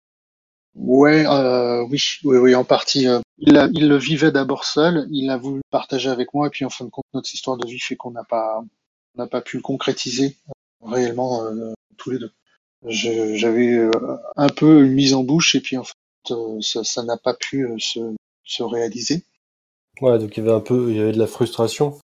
Ouais, 0.76 1.26
euh, 1.26 1.84
oui, 1.90 2.00
oui, 2.24 2.38
oui, 2.38 2.56
en 2.56 2.64
partie. 2.64 3.08
Euh, 3.08 3.20
il, 3.40 3.58
a, 3.58 3.68
il 3.74 3.88
le 3.88 3.98
vivait 3.98 4.32
d'abord 4.32 4.64
seul, 4.64 5.08
il 5.12 5.30
a 5.32 5.38
voulu 5.38 5.62
partager 5.72 6.10
avec 6.10 6.34
moi 6.34 6.48
et 6.48 6.50
puis 6.52 6.66
en 6.66 6.70
fin 6.70 6.86
de 6.86 6.92
compte 6.92 7.06
notre 7.14 7.34
histoire 7.34 7.58
de 7.58 7.68
vie 7.68 7.80
fait 7.80 7.96
qu'on 7.96 8.12
n'a 8.12 8.24
pas 8.24 8.62
on 9.16 9.22
n'a 9.22 9.28
pas 9.28 9.42
pu 9.42 9.58
le 9.58 9.64
concrétiser 9.64 10.38
euh, 10.50 10.92
réellement 10.92 11.44
euh, 11.46 11.74
tous 11.98 12.12
les 12.12 12.20
deux. 12.20 12.32
J'avais 12.86 13.90
un 14.36 14.50
peu 14.50 14.86
une 14.86 14.94
mise 14.94 15.16
en 15.16 15.24
bouche 15.24 15.56
et 15.56 15.62
puis 15.62 15.78
en 15.78 15.84
fait 15.84 15.96
ça 16.62 17.04
n'a 17.04 17.18
pas 17.18 17.34
pu 17.34 17.68
se, 17.80 18.16
se 18.44 18.64
réaliser. 18.64 19.24
Ouais, 20.02 20.20
donc 20.20 20.38
il 20.38 20.44
y 20.44 20.48
avait 20.48 20.56
un 20.56 20.62
peu, 20.62 20.90
il 20.90 20.98
y 20.98 21.00
avait 21.00 21.12
de 21.12 21.20
la 21.20 21.28
frustration. 21.28 21.98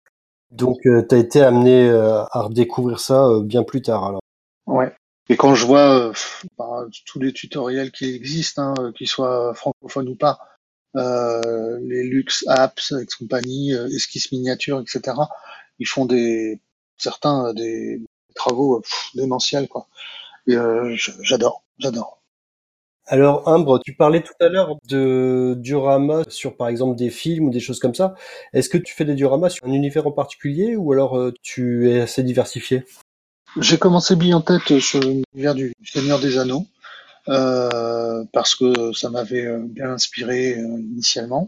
Donc 0.52 0.86
euh, 0.86 1.06
tu 1.08 1.18
été 1.18 1.42
amené 1.42 1.90
euh, 1.90 2.24
à 2.32 2.44
redécouvrir 2.44 3.00
ça 3.00 3.26
euh, 3.26 3.42
bien 3.42 3.64
plus 3.64 3.82
tard 3.82 4.06
alors. 4.06 4.22
Ouais, 4.68 4.94
Et 5.30 5.38
quand 5.38 5.56
je 5.56 5.66
vois 5.66 6.10
euh, 6.10 6.14
bah, 6.58 6.86
tous 7.06 7.20
les 7.20 7.34
tutoriels 7.34 7.92
qui 7.92 8.14
existent, 8.14 8.74
hein, 8.78 8.92
qu'ils 8.96 9.08
soient 9.08 9.54
francophones 9.54 10.10
ou 10.10 10.16
pas, 10.16 10.40
euh, 10.98 11.80
les 11.84 12.04
Lux 12.04 12.46
Apps 12.48 12.94
et 12.94 13.06
compagnie, 13.18 13.72
esquisse 13.72 14.32
miniature, 14.32 14.82
etc., 14.82 15.18
ils 15.80 15.88
font 15.88 16.06
des 16.06 16.60
certains 16.98 17.54
des 17.54 18.02
travaux 18.36 18.82
démentiels 19.16 19.68
quoi. 19.68 19.88
J'adore, 20.48 21.64
j'adore. 21.80 22.21
Alors 23.08 23.48
Ambre, 23.48 23.79
tu 23.84 23.93
parlais 23.93 24.22
tout 24.22 24.34
à 24.39 24.48
l'heure 24.48 24.77
de 24.88 25.55
dioramas 25.58 26.24
sur 26.29 26.55
par 26.55 26.70
exemple 26.70 26.98
des 26.98 27.10
films 27.10 27.48
ou 27.48 27.50
des 27.50 27.60
choses 27.60 27.79
comme 27.79 27.96
ça. 27.96 28.15
Est-ce 28.53 28.70
que 28.70 28.77
tu 28.77 28.93
fais 28.93 29.05
des 29.05 29.15
dioramas 29.15 29.50
sur 29.50 29.65
un 29.65 29.74
univers 29.74 30.08
en 30.08 30.12
particulier 30.12 30.75
ou 30.75 30.93
alors 30.93 31.31
tu 31.41 31.91
es 31.91 32.01
assez 32.01 32.24
diversifié? 32.24 32.86
J'ai 33.60 33.77
commencé 33.77 34.15
bien 34.15 34.38
en 34.38 34.41
tête 34.41 34.79
sur 34.79 35.01
l'univers 35.01 35.55
du 35.55 35.74
Seigneur 35.84 36.20
des 36.20 36.38
Anneaux, 36.38 36.65
euh, 37.27 38.24
parce 38.31 38.55
que 38.55 38.93
ça 38.93 39.10
m'avait 39.10 39.46
euh, 39.46 39.60
bien 39.60 39.89
inspiré 39.91 40.53
euh, 40.53 40.79
initialement. 40.79 41.48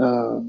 Euh, 0.00 0.40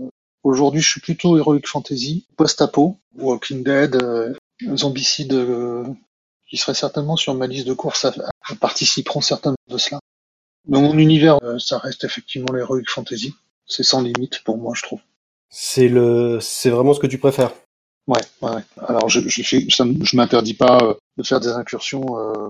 Aujourd'hui, 0.44 0.82
je 0.82 0.90
suis 0.90 1.02
plutôt 1.02 1.38
Heroic 1.38 1.66
Fantasy, 1.66 2.26
post-apo, 2.38 2.98
Walking 3.18 3.62
Dead, 3.62 4.02
euh, 4.02 4.34
Zombicide, 4.74 5.34
qui 6.50 6.56
serait 6.56 6.74
certainement 6.74 7.18
sur 7.18 7.34
ma 7.36 7.46
liste 7.46 7.68
de 7.68 7.74
courses, 7.74 8.06
participeront 8.56 9.22
certainement 9.22 9.58
de 9.68 9.78
cela. 9.78 10.00
Dans 10.66 10.82
mon 10.82 10.98
univers, 10.98 11.40
ça 11.60 11.78
reste 11.78 12.04
effectivement 12.04 12.54
l'Heroic 12.54 12.84
Fantasy. 12.88 13.34
C'est 13.66 13.84
sans 13.84 14.02
limite 14.02 14.44
pour 14.44 14.58
moi, 14.58 14.74
je 14.76 14.84
trouve. 14.84 15.00
C'est 15.50 15.88
le, 15.88 16.40
c'est 16.42 16.70
vraiment 16.70 16.94
ce 16.94 17.00
que 17.00 17.08
tu 17.08 17.18
préfères. 17.18 17.54
Ouais, 18.08 18.22
ouais. 18.42 18.62
Alors 18.88 19.08
je 19.08 19.20
je 19.28 19.70
ça, 19.70 19.86
je 20.02 20.16
m'interdis 20.16 20.56
pas 20.56 20.80
euh, 20.82 20.94
de 21.18 21.24
faire 21.24 21.40
des 21.40 21.50
incursions. 21.50 22.18
Euh, 22.18 22.50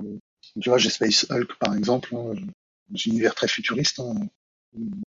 tu 0.62 0.70
vois, 0.70 0.78
j'ai 0.78 0.90
Space 0.90 1.26
Hulk 1.30 1.58
par 1.60 1.76
exemple, 1.76 2.16
hein, 2.16 2.34
un 2.34 2.98
univers 3.06 3.36
très 3.36 3.50
futuriste, 3.50 4.00
hein, 4.00 4.14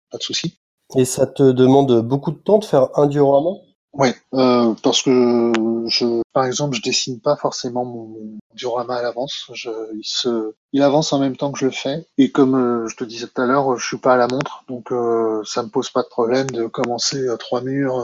pas 0.10 0.18
de 0.18 0.24
souci. 0.24 0.58
Et 0.98 1.06
ça 1.06 1.26
te 1.26 1.52
demande 1.52 2.02
beaucoup 2.02 2.32
de 2.32 2.38
temps 2.38 2.60
de 2.60 2.66
faire 2.66 2.90
un 3.00 3.08
diorama 3.08 3.52
Ouais, 3.94 4.16
euh, 4.34 4.74
parce 4.84 5.02
que 5.02 5.52
je, 5.88 6.22
par 6.34 6.46
exemple, 6.46 6.76
je 6.76 6.82
dessine 6.82 7.20
pas 7.20 7.36
forcément 7.36 7.84
mon 7.84 8.38
diorama 8.56 8.96
à 8.96 9.02
l'avance. 9.02 9.52
Je, 9.54 9.70
il 9.94 10.06
se, 10.06 10.54
il 10.72 10.82
avance 10.82 11.12
en 11.12 11.20
même 11.20 11.36
temps 11.36 11.52
que 11.52 11.60
je 11.60 11.66
le 11.66 11.72
fais. 11.72 12.06
Et 12.18 12.32
comme 12.32 12.56
euh, 12.56 12.88
je 12.88 12.96
te 12.96 13.04
disais 13.04 13.28
tout 13.28 13.42
à 13.42 13.46
l'heure, 13.46 13.78
je 13.78 13.86
suis 13.86 13.98
pas 13.98 14.14
à 14.14 14.18
la 14.18 14.28
montre, 14.28 14.64
donc 14.70 14.92
euh, 14.94 15.44
ça 15.44 15.62
me 15.64 15.70
pose 15.70 15.90
pas 15.90 16.04
de 16.04 16.08
problème 16.08 16.48
de 16.48 16.68
commencer 16.68 17.28
trois 17.38 17.62
murs, 17.62 18.02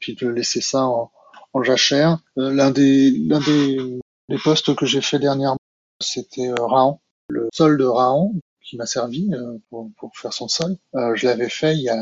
puis 0.00 0.14
de 0.14 0.28
laisser 0.28 0.62
ça 0.62 0.86
en, 0.86 1.10
en 1.54 1.62
jachère. 1.62 2.18
Euh, 2.36 2.52
l'un 2.52 2.70
des, 2.70 3.10
l'un 3.10 3.40
des, 3.40 4.00
des 4.28 4.38
postes 4.38 4.74
que 4.74 4.84
j'ai 4.84 5.00
fait 5.00 5.18
dernièrement, 5.18 5.56
c'était 6.00 6.48
euh, 6.48 6.54
Raon, 6.58 6.98
le 7.28 7.48
sol 7.52 7.78
de 7.78 7.84
Raon, 7.84 8.34
qui 8.62 8.76
m'a 8.76 8.86
servi 8.86 9.30
euh, 9.32 9.58
pour, 9.70 9.90
pour, 9.96 10.16
faire 10.16 10.32
son 10.32 10.48
sol. 10.48 10.76
je 11.14 11.26
l'avais 11.26 11.48
fait 11.48 11.74
il 11.74 11.82
y, 11.82 11.88
a, 11.88 11.96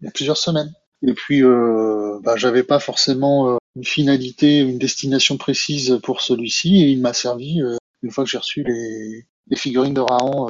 il 0.00 0.04
y 0.04 0.08
a 0.08 0.10
plusieurs 0.10 0.36
semaines. 0.36 0.72
Et 1.02 1.14
puis, 1.14 1.42
euh, 1.42 2.18
bah, 2.22 2.36
j'avais 2.36 2.62
pas 2.62 2.78
forcément 2.78 3.58
une 3.76 3.84
finalité, 3.84 4.60
une 4.60 4.78
destination 4.78 5.36
précise 5.36 5.98
pour 6.02 6.20
celui-ci, 6.20 6.82
et 6.82 6.88
il 6.88 7.00
m'a 7.00 7.12
servi 7.12 7.62
une 8.02 8.10
fois 8.10 8.24
que 8.24 8.30
j'ai 8.30 8.38
reçu 8.38 8.62
les, 8.62 9.26
figurines 9.56 9.94
de 9.94 10.00
Raon 10.00 10.46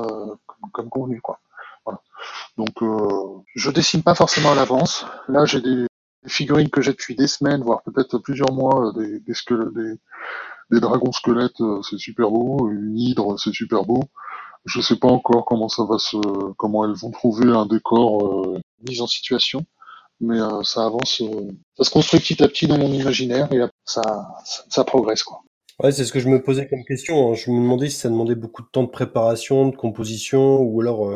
comme, 0.47 0.71
comme, 0.73 0.89
convenu, 0.89 1.21
quoi. 1.21 1.41
Voilà. 1.85 2.01
Donc, 2.59 2.75
je 3.55 3.71
dessine 3.71 4.03
pas 4.03 4.15
forcément 4.15 4.53
à 4.53 4.55
l'avance. 4.55 5.07
Là, 5.29 5.45
j'ai 5.45 5.61
des, 5.61 5.87
figurines 6.27 6.71
que 6.71 6.81
j'ai 6.81 6.93
depuis 6.93 7.15
des 7.15 7.27
semaines, 7.27 7.63
voire 7.63 7.83
peut-être 7.83 8.19
plusieurs 8.19 8.53
mois, 8.53 8.89
euh, 8.89 8.93
des, 8.93 9.21
des, 9.21 9.35
des, 9.75 9.95
des 10.71 10.81
dragons 10.81 11.13
squelettes, 11.13 11.61
euh, 11.61 11.83
c'est 11.83 11.99
super 11.99 12.31
beau, 12.31 12.69
une 12.71 12.99
hydre, 12.99 13.39
c'est 13.39 13.53
super 13.53 13.85
beau. 13.85 14.03
Je 14.67 14.81
sais 14.81 14.97
pas 14.97 15.09
encore 15.09 15.47
comment 15.47 15.69
ça 15.69 15.85
va 15.85 15.99
se, 15.99 16.17
comment 16.57 16.85
elles 16.85 16.97
vont 16.97 17.11
trouver 17.11 17.51
un 17.51 17.67
décor 17.67 18.47
euh, 18.47 18.61
mis 18.87 19.01
en 19.01 19.07
situation, 19.07 19.65
mais 20.21 20.41
euh, 20.41 20.63
ça 20.63 20.85
avance, 20.85 21.23
ça 21.77 21.85
se 21.85 21.91
construit 21.91 22.21
petit 22.21 22.43
à 22.43 22.49
petit 22.49 22.67
dans 22.67 22.79
mon 22.79 22.93
imaginaire 22.93 23.53
et 23.53 23.61
ça, 23.85 24.03
ça, 24.45 24.65
ça 24.69 24.85
progresse 24.85 25.23
quoi. 25.23 25.41
Ouais, 25.83 25.93
c'est 25.93 26.05
ce 26.05 26.13
que 26.13 26.21
je 26.21 26.29
me 26.29 26.43
posais 26.43 26.69
comme 26.69 26.85
question. 26.85 27.31
Hein. 27.31 27.35
Je 27.35 27.51
me 27.51 27.57
demandais 27.57 27.89
si 27.89 27.97
ça 27.97 28.11
demandait 28.11 28.35
beaucoup 28.35 28.63
de 28.63 28.69
temps 28.71 28.83
de 28.83 28.91
préparation, 28.91 29.69
de 29.69 29.77
composition, 29.77 30.59
ou 30.59 30.83
alors 30.83 31.11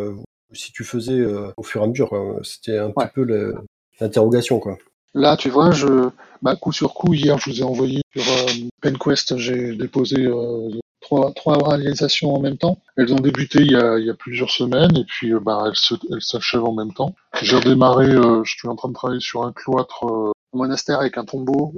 si 0.55 0.72
tu 0.72 0.85
faisais 0.85 1.22
au 1.59 1.62
fur 1.62 1.83
et 1.83 1.85
à 1.85 1.87
mesure. 1.87 2.11
C'était 2.42 2.79
un 2.79 2.90
petit 2.90 3.09
peu 3.14 3.55
l'interrogation, 4.00 4.61
quoi. 4.61 4.79
Là, 5.14 5.37
tu 5.37 5.48
vois, 5.48 5.70
je, 5.70 6.09
bah, 6.42 6.57
coup 6.57 6.72
sur 6.72 6.92
coup, 6.92 7.14
hier, 7.14 7.38
je 7.38 7.50
vous 7.50 7.61
ai 7.61 7.62
envoyé 7.62 8.02
sur 8.14 8.22
euh, 8.22 8.68
PenQuest, 8.83 9.37
j'ai 9.37 9.76
déposé 9.76 10.26
euh, 10.26 10.68
trois, 11.00 11.33
trois 11.33 11.57
réalisations 11.68 12.35
en 12.35 12.40
même 12.40 12.59
temps. 12.59 12.79
Elles 12.96 13.12
ont 13.12 13.20
débuté 13.20 13.61
il 13.61 13.70
y 13.70 13.76
a, 13.76 13.96
il 13.98 14.07
y 14.07 14.11
a 14.11 14.14
plusieurs 14.14 14.50
semaines 14.50 14.96
et 14.96 15.05
puis 15.05 15.33
euh, 15.33 15.38
bah, 15.38 15.70
elles 15.70 16.20
s'achèvent 16.20 16.64
en 16.64 16.74
même 16.74 16.92
temps. 16.92 17.14
J'ai 17.42 17.57
redémarré, 17.57 18.11
euh, 18.11 18.42
je 18.44 18.57
suis 18.57 18.68
en 18.68 18.77
train 18.77 18.88
de 18.88 18.94
travailler 18.94 19.20
sur 19.20 19.44
un 19.44 19.53
cloître 19.53 20.05
euh, 20.05 20.33
un 20.53 20.59
monastère 20.59 21.01
avec 21.01 21.18
un 21.18 21.25
tombeau. 21.25 21.75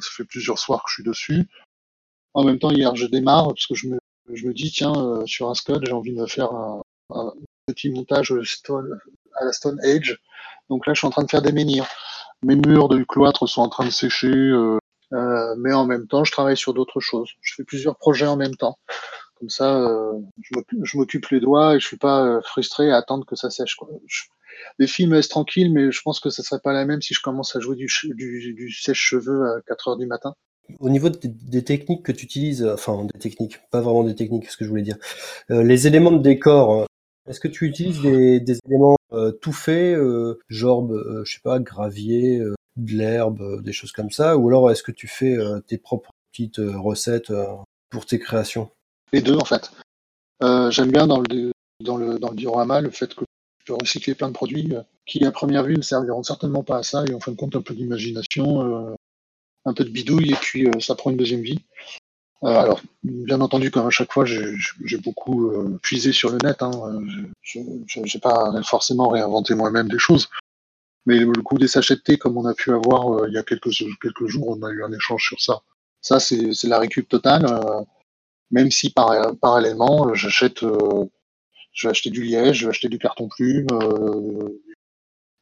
ça 0.00 0.08
fait 0.16 0.24
plusieurs 0.24 0.58
soirs 0.58 0.82
que 0.82 0.90
je 0.90 0.94
suis 0.94 1.04
dessus. 1.04 1.48
En 2.34 2.44
même 2.44 2.58
temps, 2.58 2.70
hier, 2.70 2.94
je 2.94 3.06
démarre 3.06 3.48
parce 3.48 3.66
que 3.66 3.74
je 3.74 3.88
me, 3.88 3.98
je 4.32 4.46
me 4.46 4.52
dis, 4.52 4.70
tiens, 4.70 4.92
sur 5.26 5.48
un 5.48 5.54
Scud, 5.54 5.80
j'ai 5.84 5.92
envie 5.92 6.14
de 6.14 6.26
faire 6.26 6.52
un, 6.52 6.82
petit 7.66 7.90
montage 7.90 8.34
stone, 8.44 8.98
à 9.34 9.44
la 9.44 9.52
Stone 9.52 9.80
Age. 9.82 10.18
Donc 10.68 10.86
là, 10.86 10.92
je 10.92 10.98
suis 10.98 11.06
en 11.06 11.10
train 11.10 11.24
de 11.24 11.30
faire 11.30 11.42
des 11.42 11.52
menhirs 11.52 11.86
mes 12.42 12.56
murs 12.56 12.88
du 12.88 13.06
cloître 13.06 13.48
sont 13.48 13.62
en 13.62 13.68
train 13.68 13.84
de 13.84 13.90
sécher, 13.90 14.28
euh, 14.28 14.78
euh, 15.12 15.54
mais 15.58 15.72
en 15.72 15.86
même 15.86 16.06
temps, 16.06 16.24
je 16.24 16.32
travaille 16.32 16.56
sur 16.56 16.74
d'autres 16.74 17.00
choses. 17.00 17.30
Je 17.40 17.54
fais 17.54 17.64
plusieurs 17.64 17.96
projets 17.96 18.26
en 18.26 18.36
même 18.36 18.54
temps. 18.56 18.78
Comme 19.38 19.50
ça, 19.50 19.76
euh, 19.76 20.12
je 20.82 20.96
m'occupe 20.96 21.28
les 21.28 21.40
doigts 21.40 21.76
et 21.76 21.80
je 21.80 21.86
suis 21.86 21.96
pas 21.96 22.24
euh, 22.24 22.40
frustré 22.42 22.90
à 22.90 22.96
attendre 22.96 23.24
que 23.24 23.36
ça 23.36 23.50
sèche. 23.50 23.76
Quoi. 23.76 23.88
Les 24.78 24.86
films 24.86 25.12
restent 25.12 25.30
tranquilles, 25.30 25.72
mais 25.72 25.90
je 25.90 26.00
pense 26.02 26.20
que 26.20 26.30
ça 26.30 26.42
serait 26.42 26.60
pas 26.62 26.72
la 26.72 26.84
même 26.84 27.02
si 27.02 27.14
je 27.14 27.20
commence 27.20 27.54
à 27.56 27.60
jouer 27.60 27.76
du, 27.76 27.88
du, 28.14 28.54
du 28.54 28.72
sèche-cheveux 28.72 29.46
à 29.46 29.60
4 29.66 29.88
heures 29.88 29.96
du 29.96 30.06
matin. 30.06 30.34
Au 30.80 30.90
niveau 30.90 31.08
des, 31.08 31.28
des 31.28 31.64
techniques 31.64 32.04
que 32.04 32.12
tu 32.12 32.24
utilises, 32.24 32.64
enfin 32.64 33.06
des 33.12 33.18
techniques, 33.18 33.58
pas 33.70 33.80
vraiment 33.80 34.04
des 34.04 34.14
techniques, 34.14 34.50
ce 34.50 34.56
que 34.56 34.64
je 34.64 34.70
voulais 34.70 34.82
dire, 34.82 34.98
euh, 35.50 35.62
les 35.62 35.86
éléments 35.86 36.12
de 36.12 36.22
décor, 36.22 36.86
est-ce 37.28 37.40
que 37.40 37.48
tu 37.48 37.66
utilises 37.66 38.02
des, 38.02 38.40
des 38.40 38.58
éléments 38.66 38.98
euh, 39.12 39.32
tout 39.32 39.52
fait, 39.52 39.94
euh, 39.94 40.38
genre, 40.48 40.84
euh, 40.92 41.22
je 41.24 41.34
sais 41.34 41.40
pas, 41.42 41.58
gravier, 41.60 42.42
de 42.76 42.92
l'herbe, 42.92 43.62
des 43.62 43.72
choses 43.72 43.92
comme 43.92 44.10
ça, 44.10 44.36
ou 44.36 44.48
alors 44.48 44.70
est-ce 44.70 44.82
que 44.82 44.92
tu 44.92 45.08
fais 45.08 45.36
tes 45.66 45.78
propres 45.78 46.10
petites 46.30 46.60
recettes 46.60 47.32
pour 47.90 48.06
tes 48.06 48.18
créations? 48.18 48.70
Les 49.12 49.20
deux 49.20 49.36
en 49.36 49.44
fait. 49.44 49.72
J'aime 50.40 50.92
bien 50.92 51.06
dans 51.06 51.20
le 51.20 51.50
dans 51.80 51.96
le 51.96 52.18
dans 52.18 52.30
le 52.30 52.36
diorama 52.36 52.80
le 52.80 52.90
fait 52.90 53.14
que 53.14 53.24
recycler 53.70 54.14
plein 54.14 54.28
de 54.28 54.32
produits 54.32 54.74
qui 55.06 55.24
à 55.24 55.32
première 55.32 55.64
vue 55.64 55.76
ne 55.76 55.82
serviront 55.82 56.22
certainement 56.22 56.62
pas 56.62 56.78
à 56.78 56.82
ça 56.82 57.04
et 57.08 57.14
en 57.14 57.20
fin 57.20 57.32
de 57.32 57.36
compte 57.36 57.56
un 57.56 57.62
peu 57.62 57.74
d'imagination, 57.74 58.96
un 59.64 59.74
peu 59.74 59.84
de 59.84 59.90
bidouille 59.90 60.32
et 60.32 60.36
puis 60.40 60.68
ça 60.80 60.94
prend 60.94 61.10
une 61.10 61.16
deuxième 61.16 61.42
vie. 61.42 61.60
Euh, 62.44 62.48
alors, 62.48 62.80
bien 63.02 63.40
entendu, 63.40 63.70
comme 63.70 63.86
à 63.86 63.90
chaque 63.90 64.12
fois, 64.12 64.24
j'ai 64.24 64.98
beaucoup 64.98 65.50
euh, 65.50 65.78
puisé 65.82 66.12
sur 66.12 66.30
le 66.30 66.38
net. 66.42 66.62
Hein, 66.62 66.70
je 67.42 67.60
n'ai 67.60 68.20
pas 68.22 68.62
forcément 68.62 69.08
réinventé 69.08 69.54
moi-même 69.54 69.88
des 69.88 69.98
choses. 69.98 70.28
Mais 71.06 71.18
le 71.18 71.42
coup 71.42 71.58
des 71.58 71.68
sachets 71.68 71.96
de 71.96 72.00
thé, 72.00 72.18
comme 72.18 72.36
on 72.36 72.44
a 72.44 72.54
pu 72.54 72.72
avoir 72.72 73.12
euh, 73.12 73.28
il 73.28 73.34
y 73.34 73.38
a 73.38 73.42
quelques, 73.42 73.70
jours, 73.70 74.48
on 74.48 74.62
a 74.62 74.70
eu 74.70 74.84
un 74.84 74.92
échange 74.92 75.24
sur 75.26 75.40
ça. 75.40 75.62
Ça, 76.00 76.20
c'est 76.20 76.64
la 76.64 76.78
récup 76.78 77.08
totale. 77.08 77.44
même 78.50 78.70
si 78.70 78.90
par, 78.90 79.10
parallèlement, 79.40 80.14
j'achète, 80.14 80.64
je 81.78 81.86
vais 81.86 81.92
acheter 81.92 82.10
du 82.10 82.24
liège, 82.24 82.58
je 82.58 82.64
vais 82.64 82.70
acheter 82.70 82.88
du 82.88 82.98
carton 82.98 83.28
plume, 83.28 83.68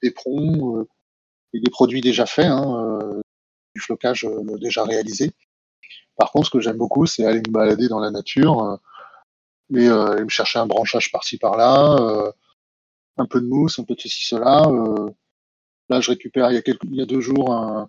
des 0.03 0.11
prongs 0.11 0.85
et 1.55 1.61
des 1.61 1.70
produits 1.70 2.03
déjà 2.03 2.27
faits, 2.27 2.46
hein, 2.46 3.20
du 3.75 3.81
flocage 3.81 4.27
déjà 4.61 4.85
réalisé. 4.85 5.33
Par 6.16 6.33
contre, 6.33 6.46
ce 6.46 6.51
que 6.51 6.61
j'aime 6.61 6.79
beaucoup, 6.79 7.07
c'est 7.07 7.25
aller 7.25 7.42
me 7.46 7.53
balader 7.53 7.88
dans 7.88 8.01
la 8.01 8.11
nature 8.11 8.62
euh, 8.62 8.77
et, 9.77 9.88
euh, 9.88 10.25
me 10.25 10.29
chercher 10.29 10.59
un 10.59 10.66
branchage 10.66 11.12
par-ci 11.12 11.38
par-là, 11.38 11.96
euh, 12.01 12.33
un 13.18 13.27
peu 13.27 13.40
de 13.40 13.46
mousse, 13.46 13.79
un 13.79 13.85
peu 13.85 13.94
de 13.94 14.01
ceci, 14.01 14.25
cela. 14.27 14.66
là, 15.88 16.01
je 16.01 16.11
récupère 16.11 16.51
il 16.51 16.62
y 16.96 17.03
a, 17.03 17.07
deux 17.07 17.20
jours 17.20 17.53
un, 17.53 17.88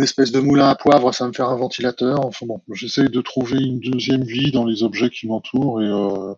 espèce 0.00 0.32
de 0.32 0.40
moulin 0.40 0.68
à 0.68 0.74
poivre, 0.74 1.12
ça 1.12 1.24
va 1.24 1.28
me 1.28 1.34
faire 1.34 1.48
un 1.48 1.56
ventilateur. 1.56 2.24
Enfin 2.24 2.46
bon, 2.46 2.60
j'essaye 2.72 3.08
de 3.08 3.20
trouver 3.20 3.58
une 3.58 3.80
deuxième 3.80 4.24
vie 4.24 4.52
dans 4.52 4.64
les 4.64 4.82
objets 4.82 5.10
qui 5.10 5.26
m'entourent 5.26 5.82
et, 5.82 5.86
euh, 5.86 6.34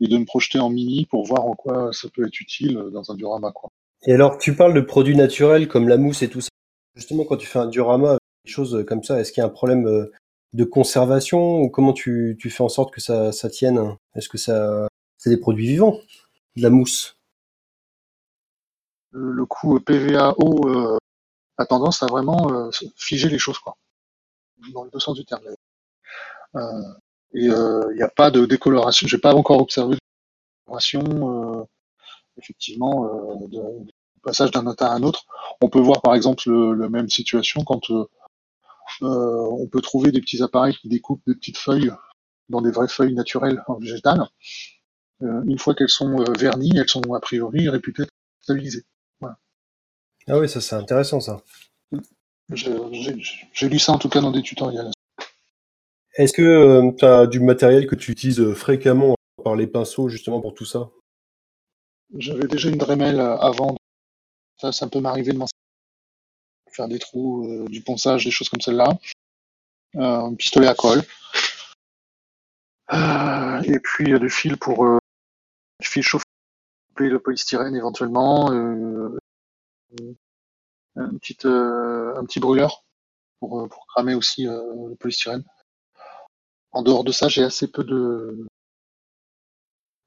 et 0.00 0.08
de 0.08 0.18
me 0.18 0.24
projeter 0.24 0.58
en 0.58 0.70
mini 0.70 1.06
pour 1.06 1.24
voir 1.24 1.46
en 1.46 1.54
quoi 1.54 1.92
ça 1.92 2.08
peut 2.14 2.26
être 2.26 2.40
utile 2.40 2.74
dans 2.92 3.10
un 3.10 3.14
diorama. 3.14 3.52
Quoi. 3.52 3.70
Et 4.04 4.12
alors, 4.12 4.38
tu 4.38 4.54
parles 4.54 4.74
de 4.74 4.80
produits 4.80 5.16
naturels 5.16 5.68
comme 5.68 5.88
la 5.88 5.96
mousse 5.96 6.22
et 6.22 6.28
tout 6.28 6.40
ça. 6.40 6.50
Justement, 6.94 7.24
quand 7.24 7.36
tu 7.36 7.46
fais 7.46 7.58
un 7.58 7.66
diorama 7.66 8.18
choses 8.46 8.84
comme 8.86 9.02
ça 9.02 9.20
Est-ce 9.20 9.32
qu'il 9.32 9.40
y 9.40 9.44
a 9.44 9.46
un 9.46 9.52
problème 9.52 9.86
euh, 9.86 10.12
de 10.52 10.64
conservation 10.64 11.60
ou 11.60 11.68
comment 11.68 11.92
tu, 11.92 12.36
tu 12.38 12.50
fais 12.50 12.62
en 12.62 12.68
sorte 12.68 12.92
que 12.92 13.00
ça, 13.00 13.32
ça 13.32 13.50
tienne? 13.50 13.96
Est-ce 14.14 14.28
que 14.28 14.38
ça 14.38 14.88
c'est 15.18 15.30
des 15.30 15.36
produits 15.36 15.66
vivants? 15.66 15.98
De 16.56 16.62
la 16.62 16.70
mousse? 16.70 17.16
Le 19.10 19.44
coup 19.46 19.78
PVA 19.80 20.34
eau 20.38 20.68
euh, 20.68 20.98
a 21.58 21.66
tendance 21.66 22.02
à 22.02 22.06
vraiment 22.06 22.50
euh, 22.50 22.70
figer 22.96 23.28
les 23.28 23.38
choses 23.38 23.58
quoi. 23.58 23.76
Dans 24.72 24.84
le 24.84 24.90
deux 24.90 24.98
sens 24.98 25.16
du 25.16 25.24
terme. 25.24 25.42
Euh, 26.54 26.60
Et 27.34 27.46
il 27.46 27.94
n'y 27.96 28.02
a 28.02 28.08
pas 28.08 28.30
de 28.30 28.46
décoloration. 28.46 29.06
J'ai 29.06 29.18
pas 29.18 29.34
encore 29.34 29.60
observé 29.60 29.94
de 29.94 30.00
décoloration, 30.64 31.68
effectivement, 32.38 33.04
de 33.46 33.60
passage 34.22 34.50
d'un 34.50 34.70
état 34.70 34.90
à 34.90 34.94
un 34.94 35.02
autre. 35.02 35.24
On 35.60 35.68
peut 35.68 35.80
voir 35.80 36.02
par 36.02 36.14
exemple 36.14 36.50
la 36.50 36.88
même 36.88 37.08
situation 37.08 37.62
quand 37.64 37.90
on 39.00 39.68
peut 39.70 39.80
trouver 39.82 40.12
des 40.12 40.20
petits 40.20 40.42
appareils 40.42 40.74
qui 40.74 40.88
découpent 40.88 41.22
des 41.26 41.34
petites 41.34 41.58
feuilles 41.58 41.92
dans 42.48 42.60
des 42.60 42.70
vraies 42.70 42.88
feuilles 42.88 43.14
naturelles 43.14 43.62
en 43.66 43.74
végétal. 43.74 44.26
une 45.20 45.58
fois 45.58 45.74
qu'elles 45.74 45.88
sont 45.88 46.16
vernies, 46.38 46.76
elles 46.76 46.88
sont 46.88 47.14
a 47.14 47.20
priori 47.20 47.68
réputées 47.68 48.04
stabilisées. 48.40 48.84
Ah 50.28 50.38
oui, 50.38 50.48
ça 50.48 50.60
c'est 50.60 50.74
intéressant 50.74 51.20
ça. 51.20 51.40
J'ai 52.52 53.68
lu 53.68 53.78
ça 53.78 53.92
en 53.92 53.98
tout 53.98 54.08
cas 54.08 54.20
dans 54.20 54.32
des 54.32 54.42
tutoriels. 54.42 54.90
Est-ce 56.16 56.32
que 56.32 56.42
euh, 56.42 56.92
tu 56.98 57.04
as 57.04 57.26
du 57.26 57.40
matériel 57.40 57.86
que 57.86 57.94
tu 57.94 58.10
utilises 58.10 58.40
euh, 58.40 58.54
fréquemment 58.54 59.16
par 59.44 59.54
les 59.54 59.66
pinceaux 59.66 60.08
justement 60.08 60.40
pour 60.40 60.54
tout 60.54 60.64
ça? 60.64 60.88
J'avais 62.16 62.46
déjà 62.46 62.70
une 62.70 62.78
Dremel 62.78 63.20
euh, 63.20 63.36
avant. 63.36 63.76
Ça, 64.58 64.72
ça 64.72 64.86
peut 64.88 65.00
m'arriver 65.00 65.34
de 65.34 65.44
faire 66.72 66.88
des 66.88 66.98
trous, 66.98 67.66
du 67.68 67.82
ponçage, 67.82 68.24
des 68.24 68.30
choses 68.30 68.48
comme 68.48 68.62
celle-là. 68.62 68.98
un 69.94 70.34
pistolet 70.34 70.68
à 70.68 70.74
colle. 70.74 71.02
et 73.64 73.78
puis 73.80 74.18
du 74.18 74.30
fil 74.30 74.56
pour 74.56 74.98
du 75.80 75.86
fil 75.86 76.02
chauffé, 76.02 76.24
le 76.98 77.18
polystyrène 77.18 77.76
éventuellement, 77.76 78.50
un 78.50 79.18
petit, 81.18 81.36
un 81.44 82.24
petit 82.24 82.40
brûleur 82.40 82.82
pour, 83.40 83.68
pour 83.68 83.86
cramer 83.88 84.14
aussi 84.14 84.44
le 84.44 84.94
polystyrène. 84.94 85.44
En 86.76 86.82
dehors 86.82 87.04
de 87.04 87.12
ça, 87.12 87.28
j'ai 87.28 87.42
assez 87.42 87.68
peu 87.68 87.84
de. 87.84 88.46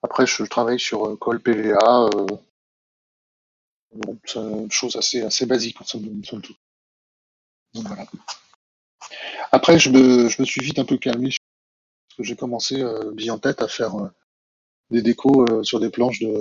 Après, 0.04 0.28
je 0.28 0.44
travaille 0.44 0.80
sur 0.80 1.08
euh, 1.08 1.16
col 1.16 1.42
PVA. 1.42 2.10
Euh... 2.14 2.28
c'est 4.24 4.38
une 4.38 4.72
chose 4.72 4.96
assez, 4.96 5.24
assez 5.24 5.48
basique, 5.48 5.78
somme, 5.84 6.22
toute. 6.22 6.52
Donc, 7.74 7.88
voilà. 7.88 8.06
Après, 9.52 9.80
je 9.80 9.90
me, 9.90 10.30
je 10.30 10.40
me 10.40 10.46
suis 10.46 10.62
vite 10.62 10.78
un 10.78 10.86
peu 10.86 10.98
calmé 11.00 11.30
parce 11.30 12.18
que 12.18 12.24
j'ai 12.24 12.36
commencé 12.36 12.84
euh, 12.84 13.14
bien 13.14 13.34
en 13.34 13.40
tête 13.40 13.64
à 13.64 13.68
faire 13.68 13.96
euh, 13.96 14.10
des 14.92 15.02
décos 15.02 15.48
euh, 15.50 15.64
sur 15.64 15.80
des 15.80 15.90
planches 15.90 16.20
de 16.20 16.40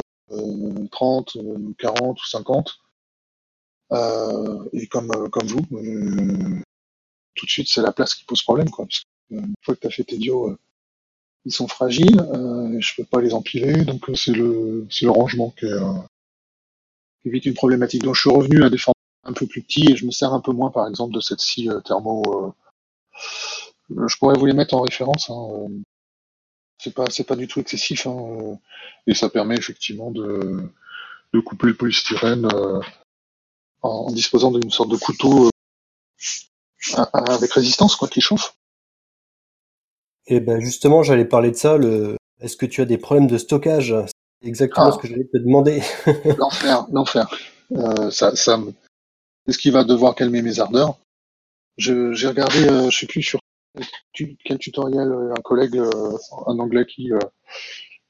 30, 0.91 1.39
40 1.79 2.21
ou 2.21 2.27
50. 2.27 2.79
et 4.75 4.87
comme, 4.89 5.11
vous, 5.45 5.63
tout 7.35 7.47
de 7.47 7.51
suite, 7.51 7.69
c'est 7.71 7.81
la 7.81 7.93
place 7.93 8.15
qui 8.15 8.27
pose 8.27 8.43
problème. 8.43 8.69
Une 9.31 9.55
fois 9.63 9.75
que 9.75 9.81
tu 9.81 9.87
as 9.87 9.91
fait 9.91 10.05
tes 10.05 10.19
dios, 10.19 10.51
euh, 10.51 10.59
ils 11.45 11.53
sont 11.53 11.69
fragiles, 11.69 12.21
euh, 12.21 12.77
je 12.81 12.95
peux 12.97 13.05
pas 13.05 13.21
les 13.21 13.35
empiler, 13.35 13.85
donc 13.85 14.09
euh, 14.09 14.15
c'est 14.15 14.33
le, 14.33 14.87
le 15.01 15.11
rangement 15.11 15.51
qui, 15.51 15.67
est, 15.67 15.79
qui 17.23 17.29
évite 17.29 17.47
une 17.47 17.55
problématique. 17.55 18.03
Donc 18.03 18.15
je 18.15 18.23
suis 18.23 18.31
revenu 18.31 18.65
à 18.65 18.71
des 18.71 18.79
formats 18.79 18.95
un 19.25 19.33
peu 19.33 19.47
plus 19.47 19.63
petits 19.63 19.91
et 19.91 19.97
je 19.97 20.07
me 20.07 20.11
sers 20.11 20.33
un 20.33 20.41
peu 20.41 20.53
moins, 20.53 20.71
par 20.71 20.89
exemple, 20.89 21.15
de 21.15 21.21
cette 21.21 21.41
scie 21.41 21.69
thermo. 21.85 22.55
je 23.91 24.17
pourrais 24.19 24.39
vous 24.39 24.47
les 24.47 24.53
mettre 24.53 24.75
en 24.75 24.83
référence. 24.83 25.31
Hein, 25.31 25.69
c'est 26.79 26.95
pas, 26.95 27.07
c'est 27.11 27.25
pas 27.25 27.37
du 27.37 27.49
tout 27.49 27.61
excessif, 27.61 28.07
hein, 28.07 28.59
et 29.07 29.15
ça 29.15 29.29
permet 29.29 29.57
effectivement 29.57 30.11
de, 30.11 30.63
de 31.33 31.41
couper 31.41 31.67
le 31.69 31.75
polystyrène 31.75 32.49
en, 33.83 34.11
disposant 34.13 34.51
d'une 34.51 34.71
sorte 34.71 34.91
de 34.91 34.97
couteau 34.97 35.51
avec 36.95 37.53
résistance, 37.53 37.97
quoi, 37.97 38.09
qui 38.09 38.21
chauffe. 38.21 38.55
Et 40.29 40.41
ben 40.41 40.61
justement, 40.61 41.03
j'allais 41.03 41.25
parler 41.25 41.51
de 41.51 41.57
ça. 41.57 41.79
Le... 41.79 42.17
Est-ce 42.41 42.57
que 42.57 42.67
tu 42.67 42.83
as 42.83 42.85
des 42.85 42.99
problèmes 42.99 43.27
de 43.27 43.39
stockage? 43.39 43.95
C'est 44.41 44.49
exactement 44.49 44.89
ah. 44.89 44.93
ce 44.93 44.99
que 44.99 45.09
j'allais 45.09 45.25
te 45.25 45.39
demander. 45.39 45.83
l'enfer, 46.39 46.87
l'enfer. 46.93 47.29
Euh, 47.73 48.11
ça, 48.11 48.37
ça 48.37 48.61
C'est 49.47 49.53
ce 49.53 49.59
qui 49.59 49.71
va 49.71 49.85
devoir 49.85 50.15
calmer 50.15 50.43
mes 50.43 50.61
ardeurs. 50.61 50.99
Je, 51.79 52.13
j'ai 52.13 52.29
regardé, 52.29 52.69
euh, 52.69 52.91
je 52.91 52.99
sais 52.99 53.07
plus 53.07 53.23
sur 53.23 53.41
quel 54.45 54.59
tutoriel, 54.59 55.11
euh, 55.11 55.33
un 55.37 55.41
collègue, 55.43 55.77
euh, 55.77 56.17
un 56.47 56.59
anglais 56.59 56.87
qui 56.87 57.11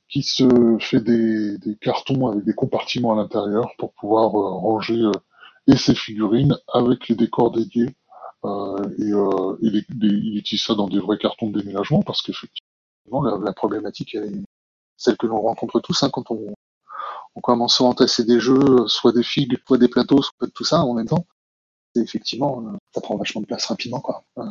qui 0.09 0.23
se 0.23 0.79
fait 0.81 1.01
des, 1.01 1.59
des, 1.59 1.77
cartons 1.77 2.29
avec 2.29 2.43
des 2.45 2.55
compartiments 2.55 3.13
à 3.13 3.17
l'intérieur 3.17 3.75
pour 3.77 3.93
pouvoir 3.93 4.31
ranger 4.31 5.11
et 5.67 5.77
ses 5.77 5.95
figurines 5.95 6.57
avec 6.73 7.09
les 7.09 7.15
décors 7.15 7.51
dédiés 7.51 7.91
euh, 8.45 8.85
et, 8.99 9.13
euh, 9.13 9.57
il, 9.63 9.85
il, 10.03 10.39
utilise 10.39 10.63
ça 10.63 10.75
dans 10.75 10.89
des 10.89 11.01
vrais 11.01 11.19
cartons 11.19 11.51
de 11.51 11.61
déménagement 11.61 12.03
parce 12.03 12.23
qu'effectivement 12.23 13.23
la, 13.23 13.37
la, 13.39 13.53
problématique 13.53 14.15
est 14.15 14.31
celle 14.97 15.17
que 15.17 15.27
l'on 15.27 15.41
rencontre 15.41 15.81
tous 15.81 16.03
hein, 16.03 16.11
quand 16.13 16.31
on, 16.31 16.55
on 17.35 17.41
commence 17.41 17.81
à 17.81 17.85
entasser 17.85 18.25
des 18.25 18.41
jeux, 18.41 18.87
soit 18.87 19.13
des 19.13 19.23
figues, 19.23 19.59
soit 19.67 19.79
des 19.79 19.89
plateaux, 19.89 20.23
soit 20.23 20.49
tout 20.55 20.65
ça 20.65 20.83
en 20.83 20.95
même 20.95 21.07
temps. 21.07 21.27
Et 21.95 22.01
effectivement, 22.01 22.63
euh, 22.67 22.77
ça 22.95 23.01
prend 23.01 23.17
vachement 23.17 23.41
de 23.41 23.47
place 23.47 23.67
rapidement. 23.67 24.03
Euh, 24.39 24.43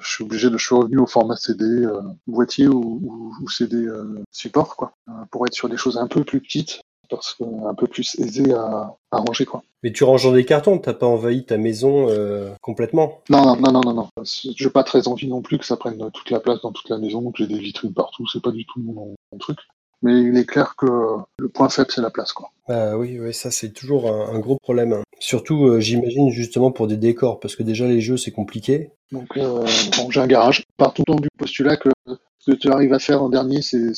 je 0.00 0.08
suis 0.08 0.24
obligé 0.24 0.50
de, 0.50 0.58
je 0.58 0.66
suis 0.66 0.74
revenu 0.74 0.98
au 0.98 1.06
format 1.06 1.36
CD 1.36 1.64
euh, 1.64 2.02
boîtier 2.26 2.68
ou, 2.68 3.00
ou, 3.02 3.32
ou 3.40 3.48
CD 3.48 3.76
euh, 3.76 4.22
support 4.30 4.76
quoi, 4.76 4.92
pour 5.30 5.46
être 5.46 5.54
sur 5.54 5.68
des 5.68 5.76
choses 5.76 5.98
un 5.98 6.06
peu 6.06 6.24
plus 6.24 6.40
petites 6.40 6.82
parce 7.12 7.36
un 7.40 7.74
peu 7.74 7.86
plus 7.86 8.16
aisé 8.18 8.52
à, 8.54 8.96
à, 9.10 9.18
ranger 9.18 9.44
quoi. 9.44 9.62
Mais 9.82 9.92
tu 9.92 10.04
ranges 10.04 10.24
dans 10.24 10.32
des 10.32 10.44
cartons, 10.44 10.78
t'as 10.78 10.94
pas 10.94 11.06
envahi 11.06 11.44
ta 11.44 11.58
maison 11.58 12.08
euh, 12.08 12.50
complètement 12.62 13.20
Non, 13.28 13.56
non, 13.56 13.72
non, 13.72 13.80
non, 13.80 13.94
non. 13.94 14.08
J'ai 14.24 14.70
pas 14.70 14.84
très 14.84 15.08
envie 15.08 15.28
non 15.28 15.42
plus 15.42 15.58
que 15.58 15.66
ça 15.66 15.76
prenne 15.76 16.10
toute 16.12 16.30
la 16.30 16.40
place 16.40 16.60
dans 16.62 16.72
toute 16.72 16.88
la 16.88 16.98
maison, 16.98 17.30
que 17.30 17.38
j'ai 17.38 17.46
des 17.46 17.58
vitrines 17.58 17.92
partout, 17.92 18.26
c'est 18.32 18.42
pas 18.42 18.52
du 18.52 18.64
tout 18.64 18.80
mon, 18.80 19.14
mon, 19.32 19.38
truc. 19.38 19.58
Mais 20.02 20.20
il 20.20 20.36
est 20.36 20.46
clair 20.46 20.74
que 20.76 20.86
le 21.38 21.48
point 21.48 21.68
faible 21.68 21.90
c'est 21.94 22.00
la 22.00 22.10
place 22.10 22.32
quoi. 22.32 22.50
Ah 22.68 22.96
oui, 22.96 23.18
oui, 23.20 23.34
ça 23.34 23.50
c'est 23.50 23.72
toujours 23.72 24.10
un, 24.10 24.34
un, 24.34 24.38
gros 24.38 24.56
problème. 24.56 24.94
Hein. 24.94 25.02
Surtout, 25.18 25.66
euh, 25.66 25.80
j'imagine 25.80 26.30
justement 26.30 26.72
pour 26.72 26.88
des 26.88 26.96
décors, 26.96 27.38
parce 27.38 27.54
que 27.54 27.62
déjà 27.62 27.86
les 27.86 28.00
jeux 28.00 28.16
c'est 28.16 28.32
compliqué. 28.32 28.90
Donc 29.12 29.36
euh, 29.36 29.64
bon, 29.96 30.10
j'ai 30.10 30.20
un 30.20 30.26
garage. 30.26 30.64
Partout 30.76 31.04
du 31.06 31.28
postulat 31.38 31.76
que 31.76 31.90
que 32.46 32.52
tu 32.52 32.70
arrives 32.70 32.92
à 32.92 32.98
faire 32.98 33.22
en 33.22 33.28
dernier, 33.28 33.62
c'est 33.62 33.92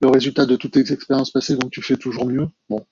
le 0.00 0.08
résultat 0.08 0.46
de 0.46 0.56
toutes 0.56 0.72
tes 0.72 0.92
expériences 0.92 1.30
passées, 1.30 1.56
donc 1.56 1.70
tu 1.70 1.82
fais 1.82 1.96
toujours 1.96 2.26
mieux. 2.26 2.48
Bon, 2.68 2.84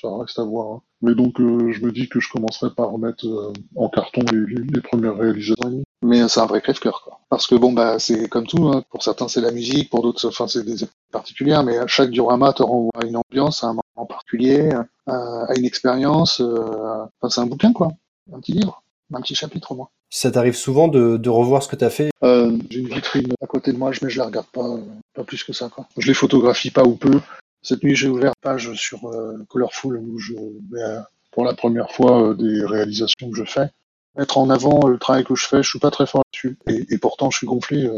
ça 0.00 0.08
reste 0.16 0.38
à 0.38 0.44
voir. 0.44 0.76
Hein. 0.76 0.82
Mais 1.00 1.14
donc, 1.14 1.40
euh, 1.40 1.72
je 1.72 1.84
me 1.84 1.90
dis 1.90 2.08
que 2.08 2.20
je 2.20 2.28
commencerai 2.30 2.70
par 2.70 2.90
remettre 2.90 3.26
euh, 3.26 3.52
en 3.74 3.88
carton 3.88 4.22
les, 4.32 4.80
premières 4.80 5.16
réalisations. 5.16 5.82
Mais 6.02 6.28
c'est 6.28 6.40
un 6.40 6.46
vrai 6.46 6.60
crève-cœur, 6.60 7.02
quoi. 7.02 7.20
Parce 7.28 7.46
que 7.46 7.56
bon, 7.56 7.72
bah, 7.72 7.98
c'est 7.98 8.28
comme 8.28 8.46
tout. 8.46 8.68
Hein. 8.68 8.84
Pour 8.90 9.02
certains, 9.02 9.26
c'est 9.26 9.40
la 9.40 9.50
musique, 9.50 9.90
pour 9.90 10.02
d'autres, 10.02 10.30
c'est 10.46 10.64
des 10.64 10.86
particulières. 11.10 11.64
Mais 11.64 11.76
chaque 11.86 12.10
diorama 12.10 12.52
te 12.52 12.62
renvoie 12.62 12.92
à 13.02 13.06
une 13.06 13.16
ambiance, 13.16 13.64
à 13.64 13.68
un 13.68 13.72
moment 13.72 14.06
particulier, 14.08 14.70
à, 15.06 15.54
une 15.56 15.64
expérience. 15.64 16.40
Euh, 16.40 17.04
enfin, 17.20 17.28
c'est 17.28 17.40
un 17.40 17.46
bouquin, 17.46 17.72
quoi. 17.72 17.88
Un 18.32 18.38
petit 18.38 18.52
livre, 18.52 18.81
un 19.14 19.20
petit 19.20 19.34
chapitre 19.34 19.72
au 19.72 19.76
moins. 19.76 19.88
Ça 20.10 20.30
t'arrive 20.30 20.54
souvent 20.54 20.88
de, 20.88 21.16
de, 21.16 21.30
revoir 21.30 21.62
ce 21.62 21.68
que 21.68 21.76
tu 21.76 21.84
as 21.84 21.90
fait? 21.90 22.10
Euh, 22.22 22.56
J'ai 22.70 22.80
une 22.80 22.88
vitrine 22.88 23.32
à 23.42 23.46
côté 23.46 23.72
de 23.72 23.78
moi, 23.78 23.90
mais 24.02 24.10
je 24.10 24.18
la 24.18 24.26
regarde 24.26 24.46
pas, 24.52 24.76
pas 25.14 25.24
plus 25.24 25.42
que 25.44 25.52
ça. 25.52 25.68
Quoi. 25.68 25.86
Je 25.96 26.06
les 26.06 26.14
photographie 26.14 26.70
pas 26.70 26.84
ou 26.84 26.96
peu. 26.96 27.20
Cette 27.62 27.82
nuit, 27.84 27.94
j'ai 27.94 28.08
ouvert 28.08 28.30
une 28.30 28.42
page 28.42 28.72
sur 28.74 29.06
euh, 29.06 29.38
Colorful 29.48 29.96
où 29.96 30.18
je 30.18 30.34
mets 30.34 30.82
euh, 30.82 31.00
pour 31.30 31.44
la 31.44 31.54
première 31.54 31.90
fois 31.92 32.30
euh, 32.30 32.34
des 32.34 32.64
réalisations 32.64 33.30
que 33.30 33.36
je 33.36 33.44
fais. 33.44 33.70
Mettre 34.16 34.36
en 34.36 34.50
avant 34.50 34.86
le 34.88 34.98
travail 34.98 35.24
que 35.24 35.34
je 35.34 35.46
fais, 35.46 35.62
je 35.62 35.68
suis 35.68 35.78
pas 35.78 35.90
très 35.90 36.06
fort 36.06 36.22
là-dessus. 36.26 36.58
Et, 36.66 36.94
et, 36.94 36.98
pourtant, 36.98 37.30
je 37.30 37.38
suis 37.38 37.46
gonflé. 37.46 37.88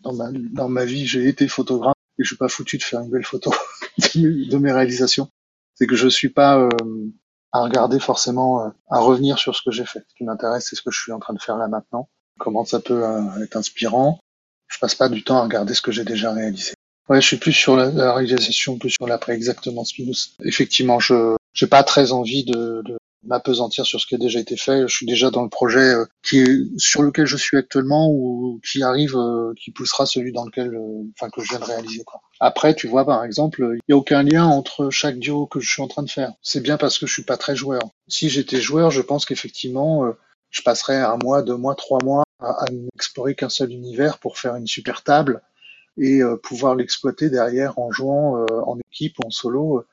dans, 0.00 0.12
ma, 0.12 0.30
dans 0.30 0.68
ma 0.68 0.84
vie, 0.84 1.06
j'ai 1.06 1.26
été 1.26 1.48
photographe 1.48 1.96
et 2.18 2.22
je 2.22 2.28
suis 2.28 2.36
pas 2.36 2.48
foutu 2.48 2.78
de 2.78 2.84
faire 2.84 3.00
une 3.00 3.10
belle 3.10 3.24
photo 3.24 3.52
de 4.14 4.56
mes 4.58 4.70
réalisations. 4.70 5.28
C'est 5.74 5.86
que 5.86 5.96
je 5.96 6.06
suis 6.06 6.28
pas 6.28 6.68
à 7.56 7.62
regarder 7.62 7.98
forcément, 7.98 8.64
euh, 8.64 8.68
à 8.90 9.00
revenir 9.00 9.38
sur 9.38 9.54
ce 9.54 9.62
que 9.64 9.70
j'ai 9.70 9.84
fait. 9.84 10.04
Ce 10.08 10.14
qui 10.16 10.24
m'intéresse, 10.24 10.66
c'est 10.68 10.76
ce 10.76 10.82
que 10.82 10.90
je 10.90 11.00
suis 11.00 11.12
en 11.12 11.18
train 11.18 11.34
de 11.34 11.40
faire 11.40 11.56
là 11.56 11.68
maintenant. 11.68 12.08
Comment 12.38 12.64
ça 12.64 12.80
peut 12.80 13.04
euh, 13.04 13.42
être 13.42 13.56
inspirant. 13.56 14.18
Je 14.68 14.78
passe 14.78 14.94
pas 14.94 15.08
du 15.08 15.22
temps 15.22 15.38
à 15.38 15.42
regarder 15.42 15.74
ce 15.74 15.82
que 15.82 15.92
j'ai 15.92 16.04
déjà 16.04 16.32
réalisé. 16.32 16.74
Ouais, 17.08 17.20
je 17.20 17.26
suis 17.26 17.36
plus 17.36 17.52
sur 17.52 17.76
la, 17.76 18.12
réalisation, 18.12 18.78
plus 18.78 18.90
sur 18.90 19.06
l'après, 19.06 19.34
exactement. 19.34 19.84
Spinous. 19.84 20.34
Effectivement, 20.44 20.98
je 20.98 21.36
j'ai 21.52 21.66
pas 21.66 21.82
très 21.82 22.12
envie 22.12 22.44
de, 22.44 22.82
de 22.84 22.98
m'apesantir 23.26 23.84
sur 23.84 24.00
ce 24.00 24.06
qui 24.06 24.14
a 24.14 24.18
déjà 24.18 24.40
été 24.40 24.56
fait. 24.56 24.82
Je 24.86 24.94
suis 24.94 25.06
déjà 25.06 25.30
dans 25.30 25.42
le 25.42 25.48
projet 25.48 25.94
euh, 25.94 26.04
qui 26.22 26.38
est, 26.38 26.78
sur 26.78 27.02
lequel 27.02 27.26
je 27.26 27.36
suis 27.36 27.56
actuellement 27.56 28.08
ou 28.10 28.60
qui 28.64 28.82
arrive, 28.82 29.16
euh, 29.16 29.52
qui 29.56 29.70
poussera 29.70 30.06
celui 30.06 30.32
dans 30.32 30.44
lequel, 30.44 30.74
euh, 30.74 31.02
enfin 31.14 31.30
que 31.30 31.42
je 31.42 31.48
viens 31.50 31.58
de 31.58 31.64
réaliser. 31.64 32.04
Quoi. 32.04 32.20
Après, 32.40 32.74
tu 32.74 32.86
vois, 32.86 33.04
par 33.04 33.24
exemple, 33.24 33.60
il 33.72 33.80
n'y 33.88 33.94
a 33.94 33.96
aucun 33.96 34.22
lien 34.22 34.46
entre 34.46 34.90
chaque 34.90 35.18
duo 35.18 35.46
que 35.46 35.60
je 35.60 35.70
suis 35.70 35.82
en 35.82 35.88
train 35.88 36.02
de 36.02 36.10
faire. 36.10 36.32
C'est 36.42 36.60
bien 36.60 36.76
parce 36.76 36.98
que 36.98 37.06
je 37.06 37.12
suis 37.12 37.24
pas 37.24 37.36
très 37.36 37.56
joueur. 37.56 37.82
Si 38.08 38.28
j'étais 38.28 38.60
joueur, 38.60 38.90
je 38.90 39.02
pense 39.02 39.24
qu'effectivement, 39.24 40.12
je 40.50 40.62
passerais 40.62 41.00
un 41.00 41.18
mois, 41.22 41.42
deux 41.42 41.56
mois, 41.56 41.74
trois 41.74 41.98
mois 42.04 42.24
à, 42.40 42.64
à 42.64 42.64
n'explorer 42.70 43.34
qu'un 43.34 43.48
seul 43.48 43.70
univers 43.70 44.18
pour 44.18 44.38
faire 44.38 44.56
une 44.56 44.66
super 44.66 45.02
table 45.02 45.42
et 45.98 46.20
pouvoir 46.42 46.74
l'exploiter 46.74 47.30
derrière 47.30 47.78
en 47.78 47.90
jouant 47.90 48.44
en 48.50 48.78
équipe 48.90 49.18
ou 49.18 49.26
en 49.26 49.30
solo. 49.30 49.84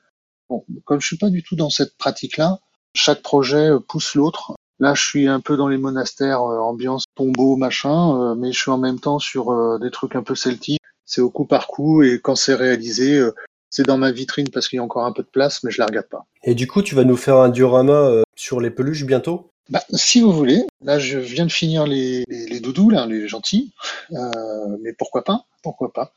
Bon, 0.50 0.64
comme 0.84 1.00
je 1.00 1.06
suis 1.06 1.16
pas 1.16 1.30
du 1.30 1.42
tout 1.42 1.56
dans 1.56 1.70
cette 1.70 1.96
pratique-là, 1.96 2.60
chaque 2.94 3.22
projet 3.22 3.70
euh, 3.70 3.80
pousse 3.80 4.14
l'autre. 4.14 4.54
Là, 4.80 4.94
je 4.94 5.02
suis 5.02 5.28
un 5.28 5.40
peu 5.40 5.56
dans 5.56 5.68
les 5.68 5.78
monastères, 5.78 6.42
euh, 6.42 6.58
ambiance 6.58 7.04
tombeau, 7.14 7.56
machin, 7.56 8.20
euh, 8.20 8.34
mais 8.34 8.52
je 8.52 8.58
suis 8.58 8.70
en 8.70 8.78
même 8.78 8.98
temps 8.98 9.18
sur 9.18 9.78
des 9.78 9.90
trucs 9.90 10.16
un 10.16 10.22
peu 10.22 10.34
celtiques. 10.34 10.80
c'est 11.04 11.20
au 11.20 11.30
coup 11.30 11.44
par 11.44 11.66
coup 11.66 12.02
et 12.02 12.20
quand 12.20 12.34
c'est 12.34 12.54
réalisé, 12.54 13.18
euh, 13.18 13.34
c'est 13.70 13.84
dans 13.84 13.98
ma 13.98 14.12
vitrine 14.12 14.48
parce 14.50 14.68
qu'il 14.68 14.76
y 14.76 14.80
a 14.80 14.84
encore 14.84 15.04
un 15.04 15.12
peu 15.12 15.22
de 15.22 15.28
place, 15.28 15.62
mais 15.64 15.70
je 15.70 15.80
la 15.80 15.86
regarde 15.86 16.08
pas. 16.08 16.26
Et 16.44 16.54
du 16.54 16.66
coup, 16.66 16.82
tu 16.82 16.94
vas 16.94 17.04
nous 17.04 17.16
faire 17.16 17.36
un 17.36 17.48
diorama 17.48 17.92
euh, 17.92 18.22
sur 18.36 18.60
les 18.60 18.70
peluches 18.70 19.04
bientôt? 19.04 19.50
Bah, 19.70 19.82
si 19.94 20.20
vous 20.20 20.30
voulez, 20.30 20.66
là 20.82 20.98
je 20.98 21.18
viens 21.18 21.46
de 21.46 21.52
finir 21.52 21.86
les, 21.86 22.24
les, 22.28 22.46
les 22.46 22.60
doudous, 22.60 22.90
là, 22.90 23.06
les 23.06 23.26
gentils, 23.28 23.72
euh, 24.12 24.76
mais 24.82 24.92
pourquoi 24.92 25.24
pas? 25.24 25.46
Pourquoi 25.62 25.90
pas? 25.90 26.12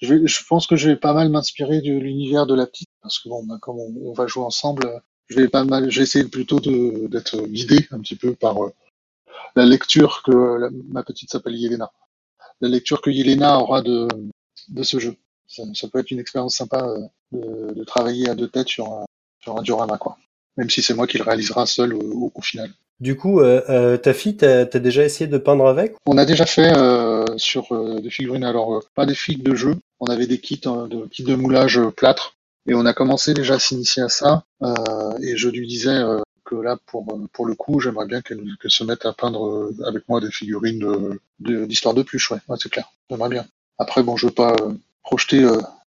Je, 0.00 0.14
vais, 0.14 0.26
je 0.26 0.40
pense 0.48 0.68
que 0.68 0.76
je 0.76 0.88
vais 0.88 0.96
pas 0.96 1.12
mal 1.12 1.28
m'inspirer 1.28 1.80
de 1.80 1.92
l'univers 1.92 2.46
de 2.46 2.54
la 2.54 2.64
petite, 2.66 2.88
parce 3.02 3.18
que 3.18 3.28
bon, 3.28 3.44
bah, 3.44 3.56
comme 3.60 3.80
on, 3.80 3.92
on, 4.04 4.12
va 4.12 4.28
jouer 4.28 4.44
ensemble, 4.44 5.02
je 5.32 5.40
vais 5.40 5.48
pas 5.48 5.64
mal, 5.64 5.90
j'essaie 5.90 6.24
plutôt 6.24 6.60
d'être 6.60 7.46
guidé 7.46 7.88
un 7.90 8.00
petit 8.00 8.16
peu 8.16 8.34
par 8.34 8.62
euh, 8.62 8.72
la 9.56 9.64
lecture 9.64 10.22
que 10.24 10.32
la, 10.32 10.68
ma 10.90 11.02
petite 11.02 11.30
s'appelle 11.30 11.56
Yelena, 11.56 11.90
la 12.60 12.68
lecture 12.68 13.00
que 13.00 13.10
Yelena 13.10 13.58
aura 13.58 13.80
de, 13.82 14.08
de 14.68 14.82
ce 14.82 14.98
jeu. 14.98 15.16
Ça, 15.48 15.62
ça 15.74 15.88
peut 15.88 15.98
être 16.00 16.10
une 16.10 16.20
expérience 16.20 16.56
sympa 16.56 16.84
euh, 16.86 16.98
de, 17.32 17.74
de, 17.74 17.84
travailler 17.84 18.28
à 18.28 18.34
deux 18.34 18.48
têtes 18.48 18.68
sur 18.68 18.92
un, 18.92 19.04
sur 19.40 19.58
un 19.58 19.62
diorama, 19.62 19.96
quoi. 19.96 20.18
Même 20.58 20.68
si 20.68 20.82
c'est 20.82 20.94
moi 20.94 21.06
qui 21.06 21.16
le 21.16 21.24
réalisera 21.24 21.64
seul 21.64 21.94
au, 21.94 22.30
au 22.34 22.42
final. 22.42 22.70
Du 23.00 23.16
coup, 23.16 23.40
euh, 23.40 23.96
ta 23.96 24.12
fille, 24.12 24.36
t'as 24.36 24.60
as 24.60 24.78
déjà 24.78 25.02
essayé 25.02 25.26
de 25.26 25.38
peindre 25.38 25.66
avec 25.66 25.96
On 26.06 26.18
a 26.18 26.26
déjà 26.26 26.44
fait 26.44 26.72
sur 27.36 27.66
des 28.00 28.10
figurines, 28.10 28.44
alors 28.44 28.82
pas 28.94 29.06
des 29.06 29.14
figues 29.14 29.42
de 29.42 29.54
jeu, 29.54 29.76
on 29.98 30.06
avait 30.06 30.26
des 30.26 30.38
kits 30.38 30.60
hein, 30.66 30.86
de 30.88 31.06
kits 31.06 31.24
de 31.24 31.34
moulage 31.34 31.80
plâtre, 31.96 32.36
et 32.66 32.74
on 32.74 32.86
a 32.86 32.92
commencé 32.92 33.34
déjà 33.34 33.54
à 33.54 33.58
s'initier 33.58 34.02
à 34.02 34.08
ça, 34.08 34.44
et 35.22 35.36
je 35.36 35.48
lui 35.48 35.66
disais 35.66 36.02
que 36.44 36.54
là, 36.54 36.76
pour, 36.86 37.06
pour 37.32 37.46
le 37.46 37.54
coup, 37.54 37.80
j'aimerais 37.80 38.06
bien 38.06 38.20
qu'elle 38.22 38.42
qu 38.60 38.70
se 38.70 38.84
mette 38.84 39.06
à 39.06 39.12
peindre 39.12 39.70
avec 39.86 40.08
moi 40.08 40.20
des 40.20 40.30
figurines 40.30 41.18
d'histoire 41.38 41.94
de, 41.94 42.02
de 42.02 42.06
pluche, 42.06 42.30
ouais, 42.30 42.38
ouais 42.48 42.56
c'est 42.60 42.70
clair, 42.70 42.90
j'aimerais 43.10 43.30
bien. 43.30 43.46
Après, 43.78 44.02
bon, 44.02 44.16
je 44.16 44.26
veux 44.26 44.32
pas 44.32 44.56
projeter 45.02 45.46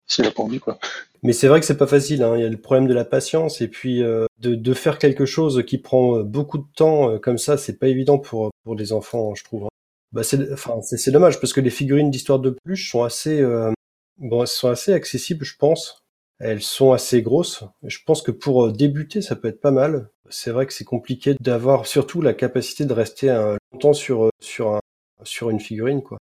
si 0.07 0.23
elle 0.23 0.29
a 0.29 0.31
pas 0.31 0.43
envie, 0.43 0.59
quoi. 0.59 0.79
Mais 1.23 1.33
c'est 1.33 1.49
vrai 1.49 1.61
que 1.61 1.67
c'est 1.67 1.77
pas 1.77 1.87
facile. 1.87 2.23
Hein. 2.23 2.37
Il 2.37 2.43
y 2.43 2.47
a 2.47 2.49
le 2.49 2.57
problème 2.57 2.87
de 2.87 2.95
la 2.95 3.05
patience 3.05 3.61
et 3.61 3.69
puis 3.69 4.03
euh, 4.03 4.27
de, 4.39 4.55
de, 4.55 4.75
faire 4.75 4.99
quelque 4.99 5.27
chose 5.27 5.65
qui 5.67 5.79
prend 5.79 6.19
euh, 6.19 6.23
beaucoup 6.23 6.59
de 6.59 6.67
temps 6.77 7.11
euh, 7.11 7.19
comme 7.19 7.39
ça, 7.39 7.57
c'est 7.57 7.79
pas 7.79 7.89
évident 7.89 8.19
pour 8.19 8.51
pour 8.65 8.77
des 8.77 8.93
enfants, 8.93 9.35
je 9.35 9.45
trouve. 9.45 9.65
Hein. 9.65 9.69
Bah 10.13 10.23
c'est 10.23 10.53
enfin 10.53 10.81
c'est 10.83 11.11
dommage 11.11 11.41
parce 11.41 11.53
que 11.53 11.61
les 11.61 11.71
figurines 11.71 12.11
d'histoire 12.11 12.39
de 12.39 12.51
pluche 12.51 12.91
sont 12.91 13.03
assez 13.03 13.41
euh, 13.41 13.73
bon, 14.19 14.47
sont 14.47 14.69
assez 14.69 14.93
accessibles, 14.93 15.45
je 15.45 15.57
pense. 15.57 16.03
Elles 16.41 16.63
sont 16.63 16.93
assez 16.93 17.23
grosses. 17.23 17.65
Je 17.83 17.99
pense 18.07 18.23
que 18.23 18.31
pour 18.31 18.73
débuter, 18.73 19.23
ça 19.23 19.37
peut 19.37 19.49
être 19.49 19.61
pas 19.61 19.71
mal. 19.71 20.09
C'est 20.31 20.51
vrai 20.51 20.67
que 20.67 20.73
c'est 20.73 20.85
compliqué 20.85 21.35
d'avoir 21.41 21.87
surtout 21.87 22.21
la 22.21 22.35
capacité 22.35 22.85
de 22.85 22.93
rester 22.93 23.31
un, 23.31 23.57
longtemps 23.73 23.95
sur 23.95 24.31
sur 24.41 24.75
un 24.75 24.81
sur 25.25 25.51
une 25.51 25.59
figurine 25.59 26.03
quoi. 26.03 26.19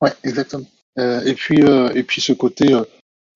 Ouais, 0.00 0.12
exactement. 0.24 0.66
Euh, 0.98 1.20
et 1.22 1.34
puis 1.34 1.60
et 1.60 2.02
puis 2.02 2.20
ce 2.20 2.32
côté 2.32 2.74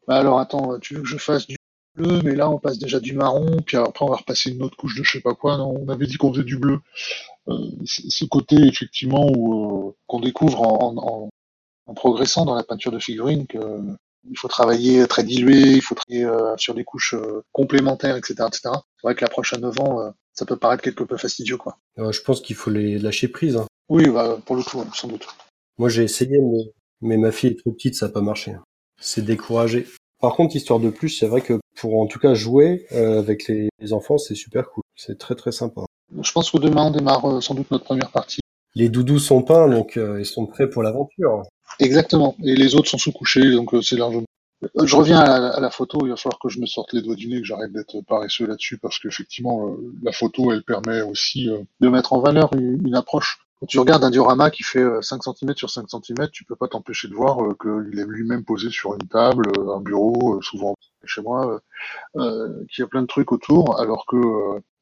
bah 0.06 0.16
alors 0.16 0.38
attends, 0.38 0.78
tu 0.78 0.94
veux 0.94 1.02
que 1.02 1.08
je 1.08 1.16
fasse 1.16 1.46
du 1.46 1.56
bleu, 1.96 2.20
mais 2.22 2.34
là 2.34 2.50
on 2.50 2.58
passe 2.58 2.78
déjà 2.78 3.00
du 3.00 3.14
marron, 3.14 3.56
puis 3.64 3.76
après 3.76 4.04
on 4.04 4.08
va 4.08 4.16
repasser 4.16 4.50
une 4.50 4.62
autre 4.62 4.76
couche 4.76 4.96
de 4.96 5.02
je 5.02 5.12
sais 5.12 5.20
pas 5.20 5.34
quoi. 5.34 5.56
Non, 5.56 5.74
on 5.80 5.88
avait 5.88 6.06
dit 6.06 6.16
qu'on 6.16 6.32
faisait 6.32 6.44
du 6.44 6.58
bleu. 6.58 6.80
Euh, 7.48 7.70
ce 7.84 8.24
côté 8.24 8.56
effectivement 8.56 9.26
où 9.36 9.88
euh, 9.88 9.96
qu'on 10.06 10.20
découvre 10.20 10.62
en, 10.62 10.96
en, 10.96 11.28
en, 11.86 11.94
progressant 11.94 12.44
dans 12.44 12.54
la 12.54 12.64
peinture 12.64 12.92
de 12.92 12.98
figurines 12.98 13.46
que 13.46 13.58
il 14.30 14.38
faut 14.38 14.48
travailler 14.48 15.06
très 15.06 15.22
dilué, 15.22 15.60
il 15.72 15.82
faut 15.82 15.94
travailler 15.94 16.24
euh, 16.24 16.56
sur 16.56 16.74
des 16.74 16.84
couches 16.84 17.14
euh, 17.14 17.42
complémentaires, 17.52 18.16
etc., 18.16 18.34
etc. 18.46 18.60
C'est 18.64 19.04
vrai 19.04 19.14
que 19.14 19.22
l'approche 19.22 19.52
à 19.52 19.58
9 19.58 19.80
ans, 19.80 20.00
euh, 20.00 20.10
ça 20.32 20.46
peut 20.46 20.56
paraître 20.56 20.82
quelque 20.82 21.04
peu 21.04 21.16
fastidieux, 21.16 21.56
quoi. 21.56 21.78
je 21.96 22.20
pense 22.20 22.40
qu'il 22.40 22.56
faut 22.56 22.70
les 22.70 22.98
lâcher 22.98 23.28
prise. 23.28 23.56
Hein. 23.56 23.66
Oui, 23.88 24.08
bah, 24.08 24.38
pour 24.44 24.56
le 24.56 24.62
coup, 24.62 24.82
sans 24.94 25.08
doute. 25.08 25.26
Moi 25.78 25.88
j'ai 25.88 26.04
essayé, 26.04 26.38
mais, 26.40 26.72
mais 27.00 27.16
ma 27.16 27.32
fille 27.32 27.50
est 27.50 27.58
trop 27.58 27.72
petite, 27.72 27.96
ça 27.96 28.06
n'a 28.06 28.12
pas 28.12 28.20
marché 28.20 28.56
c'est 29.04 29.24
découragé. 29.24 29.86
Par 30.20 30.34
contre, 30.34 30.56
histoire 30.56 30.80
de 30.80 30.90
plus, 30.90 31.10
c'est 31.10 31.26
vrai 31.26 31.42
que 31.42 31.60
pour 31.76 32.00
en 32.00 32.06
tout 32.06 32.18
cas 32.18 32.34
jouer 32.34 32.86
euh, 32.92 33.18
avec 33.18 33.46
les, 33.48 33.68
les 33.78 33.92
enfants, 33.92 34.18
c'est 34.18 34.34
super 34.34 34.70
cool. 34.70 34.82
C'est 34.96 35.18
très 35.18 35.34
très 35.34 35.52
sympa. 35.52 35.82
Je 36.20 36.32
pense 36.32 36.50
que 36.50 36.58
demain 36.58 36.86
on 36.86 36.90
démarre 36.90 37.24
euh, 37.26 37.40
sans 37.40 37.54
doute 37.54 37.70
notre 37.70 37.84
première 37.84 38.10
partie. 38.10 38.40
Les 38.74 38.88
doudous 38.88 39.18
sont 39.18 39.42
peints, 39.42 39.68
donc 39.68 39.96
euh, 39.96 40.20
ils 40.20 40.26
sont 40.26 40.46
prêts 40.46 40.68
pour 40.68 40.82
l'aventure. 40.82 41.42
Exactement. 41.80 42.36
Et 42.44 42.54
les 42.56 42.74
autres 42.74 42.88
sont 42.88 42.98
sous-couchés, 42.98 43.50
donc 43.52 43.74
euh, 43.74 43.82
c'est 43.82 43.96
largement. 43.96 44.24
Euh, 44.62 44.86
je 44.86 44.96
reviens 44.96 45.20
à 45.20 45.60
la, 45.60 45.70
photo. 45.70 45.98
Il 46.04 46.10
va 46.10 46.16
falloir 46.16 46.38
que 46.38 46.48
je 46.48 46.60
me 46.60 46.66
sorte 46.66 46.92
les 46.92 47.02
doigts 47.02 47.16
du 47.16 47.28
nez, 47.28 47.40
que 47.40 47.46
j'arrête 47.46 47.72
d'être 47.72 48.00
paresseux 48.02 48.46
là-dessus, 48.46 48.78
parce 48.78 48.98
qu'effectivement, 48.98 49.68
euh, 49.68 49.92
la 50.02 50.12
photo, 50.12 50.52
elle 50.52 50.62
permet 50.62 51.02
aussi 51.02 51.48
de 51.80 51.88
mettre 51.88 52.12
en 52.12 52.20
valeur 52.20 52.52
une, 52.54 52.86
une 52.86 52.94
approche 52.94 53.38
quand 53.60 53.66
tu 53.66 53.78
regardes 53.78 54.04
un 54.04 54.10
diorama 54.10 54.50
qui 54.50 54.62
fait 54.62 54.84
5 55.00 55.22
cm 55.22 55.54
sur 55.56 55.70
5 55.70 55.88
cm, 55.88 56.28
tu 56.30 56.44
peux 56.44 56.56
pas 56.56 56.68
t'empêcher 56.68 57.08
de 57.08 57.14
voir 57.14 57.42
euh, 57.42 57.56
qu'il 57.60 57.98
est 57.98 58.04
lui-même 58.04 58.44
posé 58.44 58.68
sur 58.68 58.94
une 58.94 59.08
table, 59.08 59.48
euh, 59.58 59.76
un 59.76 59.80
bureau, 59.80 60.36
euh, 60.36 60.42
souvent 60.42 60.74
chez 61.04 61.22
moi, 61.22 61.60
euh, 62.16 62.64
qu'il 62.70 62.82
y 62.82 62.84
a 62.84 62.88
plein 62.88 63.02
de 63.02 63.06
trucs 63.06 63.30
autour, 63.30 63.78
alors 63.78 64.06
que 64.06 64.16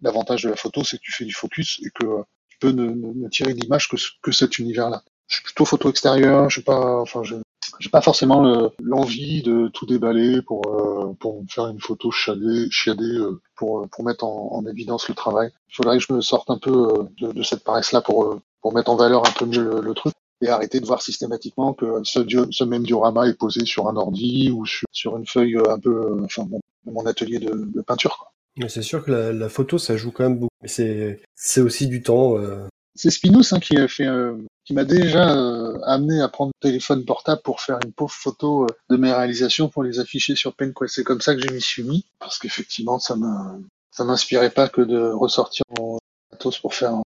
l'avantage 0.01 0.45
de 0.45 0.51
la 0.51 0.57
photo, 0.57 0.85
c'est 0.85 0.97
que 0.99 1.03
tu 1.03 1.13
fais 1.13 1.25
du 1.25 1.35
focus 1.35 1.81
et 1.85 1.91
que 1.91 2.23
tu 2.49 2.59
peux 2.61 2.71
ne, 2.71 2.87
ne 2.87 3.29
tirer 3.29 3.55
d'image 3.55 3.89
que, 3.89 3.97
que 4.23 4.33
cet 4.33 4.59
univers-là. 4.59 5.03
Je 5.33 5.37
suis 5.37 5.45
plutôt 5.45 5.65
photo 5.65 5.89
extérieure, 5.89 6.51
je 6.51 6.57
sais 6.57 6.65
pas, 6.65 7.01
enfin, 7.01 7.23
je, 7.23 7.37
j'ai 7.81 7.89
pas 7.89 8.03
forcément 8.03 8.71
l'envie 8.83 9.43
de 9.43 9.69
tout 9.69 9.87
déballer 9.87 10.43
pour 10.43 10.63
euh, 10.67 11.15
pour 11.19 11.43
faire 11.49 11.69
une 11.69 11.81
photo 11.81 12.11
chiadée, 12.11 12.69
chiadée 12.71 13.05
euh, 13.05 13.41
pour 13.57 13.89
pour 13.89 14.05
mettre 14.05 14.25
en, 14.25 14.51
en, 14.53 14.67
évidence 14.67 15.09
le 15.09 15.15
travail. 15.15 15.51
Il 15.71 15.75
faudrait 15.77 15.97
que 15.97 16.05
je 16.07 16.13
me 16.13 16.21
sorte 16.21 16.51
un 16.51 16.59
peu 16.59 17.09
de, 17.19 17.33
de 17.33 17.43
cette 17.43 17.65
paresse 17.65 17.93
là 17.93 18.03
pour 18.03 18.39
pour 18.61 18.75
mettre 18.75 18.91
en 18.91 18.97
valeur 18.97 19.27
un 19.27 19.33
peu 19.33 19.47
mieux 19.47 19.65
le, 19.65 19.81
le 19.81 19.95
truc 19.95 20.13
et 20.43 20.49
arrêter 20.49 20.81
de 20.81 20.87
voir 20.87 21.01
systématiquement 21.01 21.73
que 21.73 22.03
ce, 22.05 22.21
ce, 22.51 22.65
même 22.65 22.83
diorama 22.83 23.27
est 23.29 23.39
posé 23.39 23.65
sur 23.65 23.89
un 23.89 23.97
ordi 23.97 24.51
ou 24.51 24.67
sur, 24.67 24.87
sur 24.91 25.17
une 25.17 25.27
feuille 25.27 25.57
un 25.69 25.79
peu, 25.79 26.21
enfin 26.25 26.47
mon 26.85 27.07
atelier 27.07 27.39
de, 27.39 27.55
de 27.55 27.81
peinture. 27.81 28.19
Quoi. 28.19 28.33
Mais 28.57 28.69
c'est 28.69 28.83
sûr 28.83 29.05
que 29.05 29.11
la, 29.11 29.33
la, 29.33 29.49
photo, 29.49 29.79
ça 29.79 29.97
joue 29.97 30.11
quand 30.11 30.25
même 30.25 30.39
beaucoup. 30.39 30.55
C'est, 30.65 31.21
c'est 31.35 31.61
aussi 31.61 31.87
du 31.87 32.03
temps. 32.03 32.37
Euh... 32.39 32.67
C'est 32.95 33.11
Spinous 33.11 33.53
hein, 33.53 33.61
qui 33.61 33.79
a 33.79 33.89
fait, 33.89 34.07
euh, 34.07 34.37
qui 34.73 34.75
m'a 34.75 34.85
déjà 34.85 35.37
euh, 35.37 35.79
amené 35.85 36.23
à 36.23 36.29
prendre 36.29 36.53
le 36.59 36.69
téléphone 36.69 37.05
portable 37.05 37.43
pour 37.43 37.61
faire 37.61 37.79
une 37.85 37.93
pauvre 37.93 38.13
photo 38.13 38.65
euh, 38.65 38.67
de 38.89 38.97
mes 38.97 39.13
réalisations 39.13 39.69
pour 39.69 39.83
les 39.83 40.01
afficher 40.01 40.35
sur 40.35 40.55
PenQuest. 40.55 40.95
C'est 40.95 41.05
comme 41.05 41.21
ça 41.21 41.35
que 41.35 41.43
je 41.43 41.53
m'y 41.53 41.61
suis 41.61 41.83
mis 41.83 42.07
parce 42.19 42.39
qu'effectivement, 42.39 42.99
ça 42.99 43.17
me, 43.17 43.63
ça 43.91 44.05
m'inspirait 44.05 44.51
pas 44.51 44.69
que 44.69 44.81
de 44.81 44.99
ressortir 45.13 45.63
mon 45.79 45.99
matos 46.31 46.59
pour 46.59 46.75
faire, 46.75 47.03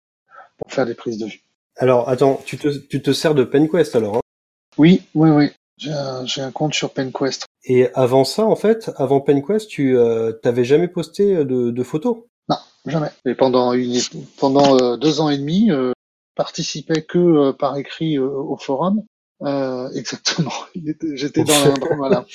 pour 0.58 0.70
faire 0.70 0.84
des 0.84 0.94
prises 0.94 1.18
de 1.18 1.26
vue. 1.26 1.42
Alors, 1.76 2.08
attends, 2.08 2.40
tu 2.44 2.58
te, 2.58 2.68
tu 2.68 3.00
te 3.00 3.12
sers 3.12 3.34
de 3.34 3.44
PenQuest 3.44 3.96
alors 3.96 4.16
hein? 4.16 4.20
Oui, 4.76 5.02
oui, 5.14 5.30
oui. 5.30 5.50
J'ai 5.78 5.92
un, 5.92 6.24
un, 6.24 6.50
compte 6.52 6.74
sur 6.74 6.92
PenQuest. 6.92 7.46
Et 7.64 7.88
avant 7.94 8.24
ça, 8.24 8.44
en 8.44 8.56
fait, 8.56 8.90
avant 8.96 9.20
PenQuest, 9.20 9.68
tu 9.68 9.96
euh, 9.96 10.32
t'avais 10.32 10.64
jamais 10.64 10.88
posté 10.88 11.44
de, 11.44 11.70
de, 11.70 11.82
photos? 11.82 12.18
Non, 12.48 12.56
jamais. 12.86 13.08
Et 13.24 13.34
pendant, 13.34 13.72
une, 13.72 13.98
pendant 14.38 14.76
euh, 14.76 14.96
deux 14.96 15.20
ans 15.20 15.30
et 15.30 15.38
demi, 15.38 15.70
euh, 15.70 15.93
participais 16.34 17.02
que 17.02 17.18
euh, 17.18 17.52
par 17.52 17.76
écrit 17.76 18.16
euh, 18.18 18.28
au 18.28 18.56
forum. 18.56 19.02
Euh, 19.42 19.90
exactement. 19.94 20.52
J'étais 21.14 21.44
dans 21.44 21.52
un 21.52 21.74
voilà. 21.96 22.26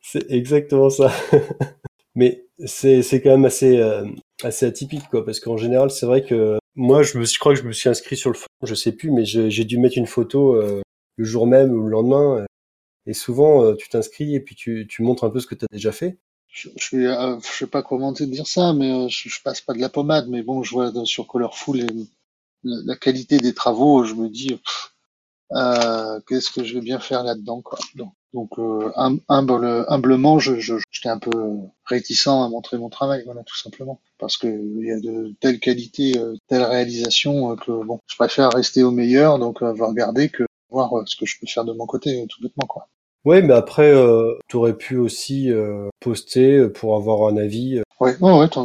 C'est 0.00 0.30
exactement 0.30 0.90
ça. 0.90 1.12
Mais 2.14 2.46
c'est 2.66 3.02
c'est 3.02 3.20
quand 3.20 3.30
même 3.30 3.44
assez 3.44 3.80
assez 4.42 4.66
atypique 4.66 5.08
quoi, 5.10 5.24
parce 5.24 5.38
qu'en 5.38 5.56
général, 5.56 5.90
c'est 5.90 6.06
vrai 6.06 6.24
que 6.24 6.58
moi, 6.76 7.02
je, 7.02 7.18
me, 7.18 7.24
je 7.24 7.38
crois 7.38 7.54
que 7.54 7.60
je 7.60 7.66
me 7.66 7.72
suis 7.72 7.88
inscrit 7.88 8.16
sur 8.16 8.30
le 8.30 8.36
forum, 8.36 8.48
je 8.62 8.74
sais 8.74 8.92
plus, 8.92 9.10
mais 9.10 9.24
j'ai 9.24 9.64
dû 9.64 9.78
mettre 9.78 9.98
une 9.98 10.06
photo 10.06 10.54
euh, 10.54 10.80
le 11.16 11.24
jour 11.24 11.46
même 11.46 11.72
ou 11.72 11.84
le 11.84 11.90
lendemain. 11.90 12.46
Et 13.06 13.12
souvent, 13.12 13.64
euh, 13.64 13.74
tu 13.74 13.88
t'inscris 13.88 14.34
et 14.34 14.40
puis 14.40 14.54
tu, 14.54 14.86
tu, 14.88 15.02
montres 15.02 15.24
un 15.24 15.30
peu 15.30 15.40
ce 15.40 15.46
que 15.46 15.54
tu 15.54 15.64
as 15.64 15.74
déjà 15.74 15.92
fait. 15.92 16.18
Je, 16.48 16.68
je, 16.76 16.84
suis, 16.84 17.06
euh, 17.06 17.38
je 17.40 17.46
sais 17.46 17.66
pas 17.66 17.82
comment 17.82 18.12
te 18.12 18.24
dire 18.24 18.46
ça, 18.46 18.72
mais 18.72 18.90
euh, 18.90 19.08
je, 19.08 19.28
je, 19.28 19.42
passe 19.42 19.60
pas 19.60 19.72
de 19.72 19.78
la 19.78 19.88
pommade. 19.88 20.28
Mais 20.28 20.42
bon, 20.42 20.62
je 20.62 20.72
vois 20.72 20.92
sur 21.04 21.26
Colorful 21.26 21.80
et, 21.80 21.86
la, 22.64 22.96
qualité 22.96 23.38
des 23.38 23.54
travaux, 23.54 24.04
je 24.04 24.14
me 24.14 24.28
dis, 24.28 24.60
euh, 25.52 26.20
qu'est-ce 26.28 26.50
que 26.50 26.64
je 26.64 26.74
vais 26.74 26.80
bien 26.80 27.00
faire 27.00 27.24
là-dedans, 27.24 27.60
quoi. 27.62 27.78
Donc, 28.32 28.58
euh, 28.58 28.92
humble, 29.28 29.84
humblement, 29.88 30.38
je, 30.38 30.60
je, 30.60 30.74
un 31.04 31.18
peu 31.18 31.30
réticent 31.84 32.28
à 32.28 32.48
montrer 32.48 32.78
mon 32.78 32.88
travail, 32.88 33.22
voilà, 33.24 33.42
tout 33.42 33.56
simplement, 33.56 34.00
parce 34.18 34.36
que 34.36 34.46
il 34.46 34.86
y 34.86 34.92
a 34.92 35.00
de 35.00 35.34
telles 35.40 35.58
qualités, 35.58 36.16
euh, 36.18 36.36
telle 36.46 36.62
réalisation 36.62 37.52
euh, 37.52 37.56
que 37.56 37.84
bon, 37.84 38.00
je 38.06 38.16
préfère 38.16 38.50
rester 38.52 38.82
au 38.84 38.90
meilleur, 38.92 39.38
donc 39.38 39.58
regarder 39.60 40.28
que 40.28 40.44
voir 40.68 40.92
ce 41.06 41.16
que 41.16 41.26
je 41.26 41.36
peux 41.40 41.46
faire 41.46 41.64
de 41.64 41.72
mon 41.72 41.86
côté, 41.86 42.24
tout 42.28 42.40
bêtement, 42.42 42.66
quoi. 42.66 42.88
Ouais, 43.24 43.42
mais 43.42 43.52
après, 43.52 43.92
euh, 43.92 44.34
tu 44.48 44.56
aurais 44.56 44.76
pu 44.76 44.96
aussi 44.96 45.50
euh, 45.50 45.88
poster 46.00 46.68
pour 46.70 46.96
avoir 46.96 47.28
un 47.28 47.36
avis. 47.36 47.82
Ouais, 48.00 48.16
ouais, 48.20 48.38
ouais 48.38 48.48
tu 48.48 48.58
as 48.58 48.62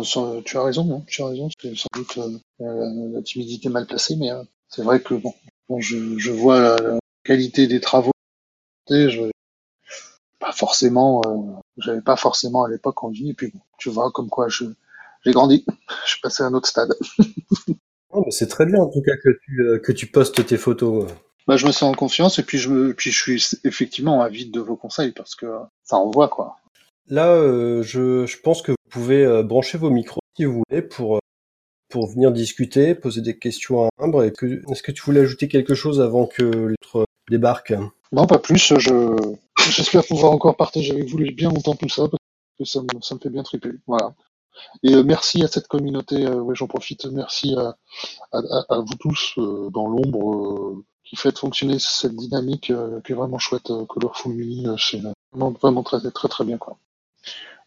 raison, 0.64 0.98
hein, 0.98 1.04
tu 1.08 1.22
as 1.22 1.28
raison. 1.28 1.50
C'est 1.62 1.76
sans 1.76 1.88
doute 1.94 2.18
euh, 2.62 3.12
la 3.14 3.22
timidité 3.22 3.70
mal 3.70 3.86
placée, 3.86 4.16
mais 4.16 4.30
c'est 4.70 4.84
vrai 4.84 5.02
que 5.02 5.14
bon, 5.14 5.34
bon 5.68 5.82
je, 5.82 6.18
je 6.18 6.32
vois 6.32 6.62
la, 6.62 6.76
la, 6.78 7.00
qualité 7.24 7.68
des 7.68 7.82
travaux. 7.82 8.12
Je, 8.90 9.30
pas 10.40 10.52
forcément, 10.52 11.22
euh, 11.26 11.60
j'avais 11.78 12.02
pas 12.02 12.16
forcément 12.16 12.64
à 12.64 12.70
l'époque 12.70 13.04
envie. 13.04 13.32
Et 13.32 13.34
puis 13.34 13.52
bon, 13.52 13.60
tu 13.78 13.90
vois 13.90 14.12
comme 14.12 14.30
quoi 14.30 14.48
je 14.48 14.66
j'ai 15.26 15.32
grandi, 15.32 15.66
je 16.06 16.12
suis 16.12 16.22
passé 16.22 16.44
à 16.44 16.48
un 16.48 16.54
autre 16.54 16.68
stade. 16.68 16.94
oh, 18.12 18.26
c'est 18.30 18.48
très 18.48 18.66
bien 18.66 18.80
en 18.80 18.90
tout 18.90 19.02
cas 19.02 19.16
que 19.24 19.30
tu, 19.44 19.62
euh, 19.62 19.80
que 19.80 19.92
tu 19.92 20.08
postes 20.08 20.46
tes 20.46 20.58
photos. 20.58 21.08
Bah, 21.48 21.58
je 21.58 21.68
me 21.68 21.72
sens 21.72 21.84
en 21.84 21.94
confiance 21.94 22.40
et 22.40 22.44
puis 22.44 22.58
je 22.58 22.70
me, 22.70 22.94
puis 22.94 23.12
je 23.12 23.22
suis 23.22 23.46
effectivement 23.64 24.22
avide 24.22 24.52
de 24.52 24.60
vos 24.60 24.76
conseils 24.76 25.12
parce 25.12 25.36
que 25.36 25.46
ça 25.84 25.96
envoie 25.98 26.28
quoi. 26.28 26.58
Là, 27.08 27.28
euh, 27.30 27.84
je, 27.84 28.26
je 28.26 28.40
pense 28.40 28.62
que 28.64 28.72
vous 28.72 28.90
pouvez 28.90 29.24
euh, 29.24 29.44
brancher 29.44 29.78
vos 29.78 29.92
micros 29.92 30.22
si 30.36 30.46
vous 30.46 30.64
voulez 30.68 30.82
pour, 30.82 31.18
euh, 31.18 31.20
pour 31.90 32.08
venir 32.08 32.32
discuter, 32.32 32.96
poser 32.96 33.22
des 33.22 33.38
questions 33.38 33.84
à 33.86 33.90
Imbre. 34.00 34.24
Est-ce 34.24 34.82
que 34.82 34.92
tu 34.92 35.04
voulais 35.04 35.22
ajouter 35.22 35.48
quelque 35.48 35.76
chose 35.76 36.02
avant 36.02 36.26
que 36.26 36.44
l'autre 36.44 37.06
débarque? 37.30 37.74
Non, 38.12 38.26
pas 38.26 38.40
plus. 38.40 38.74
Je, 38.80 39.16
j'espère 39.70 40.06
pouvoir 40.06 40.32
encore 40.32 40.58
partager 40.58 40.94
avec 40.94 41.08
vous 41.10 41.18
les 41.20 41.32
bien 41.32 41.50
longtemps 41.50 41.76
tout 41.76 41.90
ça 41.90 42.08
parce 42.08 42.20
que 42.58 42.66
ça 42.66 42.82
me, 42.82 43.02
ça 43.02 43.14
me 43.16 43.20
fait 43.20 43.30
bien 43.30 43.44
triper. 43.44 43.70
Voilà. 43.86 44.16
Et 44.84 44.94
euh, 44.96 45.04
merci 45.04 45.44
à 45.44 45.48
cette 45.48 45.68
communauté. 45.68 46.26
euh, 46.26 46.40
ouais, 46.42 46.56
j'en 46.56 46.68
profite. 46.68 47.06
Merci 47.06 47.56
à, 47.56 47.76
à, 48.32 48.38
à- 48.40 48.76
à 48.76 48.80
vous 48.80 48.96
tous 49.00 49.34
euh, 49.38 49.70
dans 49.72 49.88
l'ombre 49.88 50.34
euh, 50.34 50.86
qui 51.06 51.16
fait 51.16 51.38
fonctionner 51.38 51.78
cette 51.80 52.16
dynamique 52.16 52.72
euh, 52.72 53.00
qui 53.02 53.12
est 53.14 53.16
vraiment 53.16 53.40
chouette. 53.40 53.70
Euh, 53.72 53.86
Colorful 53.86 54.34
Mini, 54.34 54.68
euh, 54.68 54.76
c'est 54.78 55.02
vraiment, 55.32 55.52
vraiment 55.52 55.84
très, 55.84 56.00
très, 56.12 56.28
très 56.28 56.44
bien 56.44 56.58
quoi. 56.58 56.78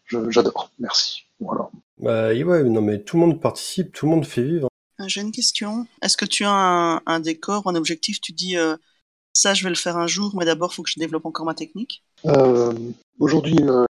Je- 0.05 0.29
j'adore. 0.29 0.69
Merci. 0.79 1.23
Voilà. 1.39 1.69
Bah 1.99 2.27
ouais, 2.33 2.63
non 2.63 2.81
mais 2.81 3.01
tout 3.01 3.17
le 3.17 3.21
monde 3.25 3.39
participe, 3.41 3.93
tout 3.93 4.05
le 4.05 4.11
monde 4.11 4.25
fait 4.25 4.43
vivre. 4.43 4.67
Euh, 4.99 5.05
J'ai 5.07 5.21
une 5.21 5.31
question. 5.31 5.87
Est-ce 6.01 6.17
que 6.17 6.25
tu 6.25 6.43
as 6.43 6.51
un, 6.51 7.01
un 7.05 7.19
décor, 7.19 7.67
un 7.67 7.75
objectif? 7.75 8.19
Tu 8.19 8.33
dis 8.33 8.57
euh, 8.57 8.75
ça, 9.33 9.53
je 9.53 9.63
vais 9.63 9.69
le 9.69 9.75
faire 9.75 9.95
un 9.97 10.07
jour, 10.07 10.33
mais 10.35 10.45
d'abord, 10.45 10.71
il 10.71 10.75
faut 10.75 10.83
que 10.83 10.89
je 10.89 10.99
développe 10.99 11.25
encore 11.25 11.45
ma 11.45 11.53
technique. 11.53 12.03
Euh, 12.25 12.73
Aujourd'hui, 13.19 13.57
euh, 13.61 13.85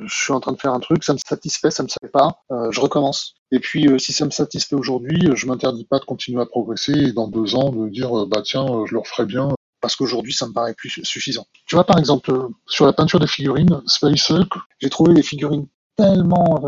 je 0.00 0.14
suis 0.14 0.32
en 0.32 0.40
train 0.40 0.52
de 0.52 0.58
faire 0.58 0.72
un 0.72 0.80
truc, 0.80 1.04
ça 1.04 1.12
me 1.12 1.18
satisfait, 1.18 1.70
ça 1.70 1.82
me 1.82 1.88
satisfait 1.88 2.10
pas, 2.12 2.42
euh, 2.50 2.70
je 2.70 2.80
recommence. 2.80 3.34
Et 3.52 3.60
puis, 3.60 3.86
euh, 3.86 3.98
si 3.98 4.12
ça 4.12 4.24
me 4.24 4.30
satisfait 4.30 4.74
aujourd'hui, 4.74 5.28
euh, 5.28 5.36
je 5.36 5.46
m'interdis 5.46 5.84
pas 5.84 5.98
de 5.98 6.04
continuer 6.04 6.42
à 6.42 6.46
progresser 6.46 6.92
et 6.92 7.12
dans 7.12 7.28
deux 7.28 7.54
ans 7.54 7.70
de 7.70 7.88
dire, 7.88 8.18
euh, 8.18 8.26
bah 8.26 8.42
tiens, 8.42 8.64
euh, 8.64 8.86
je 8.86 8.94
le 8.94 9.00
referai 9.00 9.26
bien 9.26 9.50
parce 9.80 9.96
qu'aujourd'hui, 9.96 10.32
ça 10.32 10.46
me 10.48 10.52
paraît 10.52 10.74
plus 10.74 11.00
suffisant. 11.04 11.46
Tu 11.66 11.74
vois, 11.74 11.84
par 11.84 11.98
exemple, 11.98 12.32
sur 12.66 12.86
la 12.86 12.92
peinture 12.92 13.20
des 13.20 13.26
figurines, 13.26 13.82
Space 13.86 14.30
Hulk, 14.30 14.52
j'ai 14.80 14.90
trouvé 14.90 15.12
les 15.12 15.22
figurines 15.22 15.66
tellement 15.96 16.58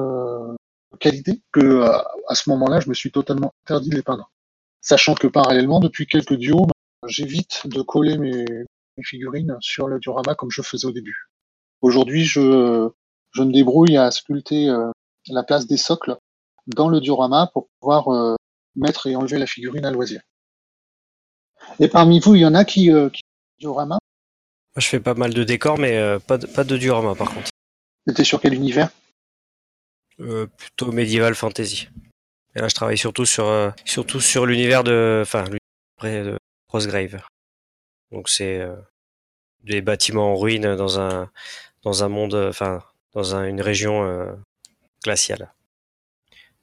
de 0.93 0.97
qualité 0.99 1.41
que 1.51 1.83
à 1.83 2.35
ce 2.35 2.51
moment-là, 2.51 2.81
je 2.81 2.91
me 2.91 2.95
suis 2.95 3.11
totalement 3.11 3.55
interdit 3.65 3.89
de 3.89 3.97
les 3.97 4.03
peindre. 4.03 4.31
Sachant 4.83 5.15
que 5.15 5.27
parallèlement, 5.27 5.81
depuis 5.81 6.07
quelques 6.07 6.35
duos, 6.35 6.67
j'évite 7.07 7.63
de 7.67 7.81
coller 7.81 8.19
mes, 8.19 8.45
mes 8.45 9.05
figurines 9.05 9.57
sur 9.61 9.89
le 9.89 9.99
diorama 9.99 10.35
comme 10.35 10.51
je 10.51 10.61
faisais 10.61 10.87
au 10.87 10.93
début. 10.93 11.31
Aujourd'hui, 11.81 12.25
je, 12.25 12.91
je 13.37 13.43
me 13.43 13.53
débrouille 13.53 13.97
à 13.97 14.11
sculpter 14.11 14.69
euh, 14.69 14.91
la 15.29 15.43
place 15.43 15.67
des 15.67 15.77
socles 15.77 16.17
dans 16.67 16.89
le 16.89 17.01
diorama 17.01 17.51
pour 17.53 17.69
pouvoir 17.79 18.09
euh, 18.09 18.35
mettre 18.75 19.07
et 19.07 19.15
enlever 19.15 19.39
la 19.39 19.47
figurine 19.47 19.85
à 19.85 19.91
loisir. 19.91 20.21
Et 21.79 21.89
parmi 21.89 22.21
vous, 22.21 22.35
il 22.35 22.41
y 22.41 22.47
en 22.47 22.55
a 22.55 22.65
qui, 22.65 22.91
euh, 22.91 23.11
qui 23.11 23.23
diorama? 23.59 23.99
Moi, 24.75 24.81
je 24.81 24.89
fais 24.89 25.01
pas 25.01 25.15
mal 25.15 25.33
de 25.35 25.45
décors, 25.45 25.79
mais 25.79 26.19
pas, 26.21 26.39
de, 26.39 26.47
pas 26.47 26.65
de 26.65 26.77
diorama 26.77 27.15
par 27.15 27.33
contre. 27.33 27.51
C'était 28.07 28.25
sur 28.25 28.41
quel 28.41 28.55
univers? 28.55 28.91
Euh, 30.21 30.47
plutôt 30.47 30.93
médiéval 30.93 31.35
fantasy. 31.35 31.89
Et 32.55 32.61
là, 32.61 32.69
je 32.69 32.75
travaille 32.75 32.97
surtout 32.97 33.27
sur, 33.27 33.49
euh, 33.49 33.71
surtout 33.85 34.21
sur 34.21 34.47
l'univers 34.47 34.83
de, 34.83 35.21
enfin, 35.23 35.45
l'univers 36.03 36.33
de 36.33 36.39
Rosgrave. 36.69 37.21
Donc 38.13 38.29
c'est 38.29 38.61
euh, 38.61 38.77
des 39.65 39.83
bâtiments 39.83 40.33
en 40.33 40.37
ruine 40.37 40.77
dans 40.77 41.01
un, 41.01 41.31
dans 41.83 42.05
un 42.05 42.09
monde, 42.09 42.35
enfin, 42.35 42.83
dans 43.17 43.35
un- 43.35 43.47
une 43.47 43.61
région 43.63 44.05
euh, 44.05 44.33
glaciale. 45.05 45.53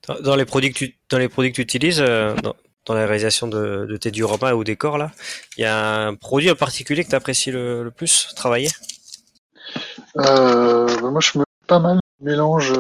Dans, 0.08 0.20
dans 0.22 0.36
les 0.38 0.46
produits 0.46 0.72
que 0.72 0.78
tu, 0.78 0.98
dans 1.10 1.18
les 1.18 1.30
produits 1.30 1.52
que 1.52 1.58
tu 1.58 1.62
utilises, 1.64 2.00
euh, 2.02 2.36
dans, 2.36 2.56
dans 2.86 2.94
la 2.94 3.06
réalisation 3.06 3.48
de, 3.48 3.86
de 3.90 3.98
tes 3.98 4.12
dioramas 4.12 4.54
ou 4.54 4.64
décors 4.64 4.98
là, 4.98 5.12
il 5.58 5.62
y 5.62 5.66
a 5.66 5.78
un 6.08 6.16
produit 6.16 6.52
en 6.52 6.56
particulier 6.56 7.04
que 7.04 7.10
tu 7.10 7.16
apprécies 7.16 7.52
le, 7.52 7.84
le 7.84 7.92
plus 7.92 8.30
travailler? 8.36 8.70
Euh, 10.18 10.86
bah, 11.02 11.10
Moi, 11.12 11.22
je 11.22 11.40
me 11.40 11.44
pas 11.68 11.80
mal 11.80 12.00
mélange 12.20 12.74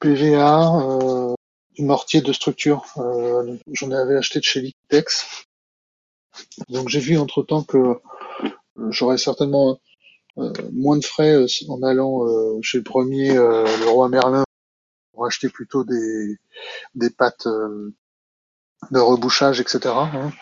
PVA, 0.00 0.76
euh, 0.82 1.34
du 1.76 1.82
mortier 1.84 2.20
de 2.20 2.32
structure. 2.32 2.84
Euh, 2.98 3.56
J'en 3.72 3.90
avais 3.92 4.16
acheté 4.16 4.40
de 4.40 4.44
chez 4.44 4.60
Litex. 4.60 5.44
Donc 6.68 6.88
j'ai 6.88 7.00
vu 7.00 7.18
entre 7.18 7.42
temps 7.42 7.62
que 7.62 8.00
j'aurais 8.90 9.18
certainement 9.18 9.78
moins 10.72 10.96
de 10.98 11.04
frais 11.04 11.34
euh, 11.34 11.46
en 11.68 11.82
allant 11.82 12.26
euh, 12.26 12.58
chez 12.62 12.78
le 12.78 12.84
premier, 12.84 13.36
euh, 13.36 13.64
le 13.64 13.88
roi 13.88 14.08
Merlin, 14.08 14.44
pour 15.12 15.26
acheter 15.26 15.48
plutôt 15.48 15.84
des, 15.84 16.38
des 16.94 17.10
pâtes 17.10 17.46
euh, 17.46 17.94
de 18.90 18.98
rebouchage, 18.98 19.60
etc. 19.60 19.80
hein, 19.86 20.32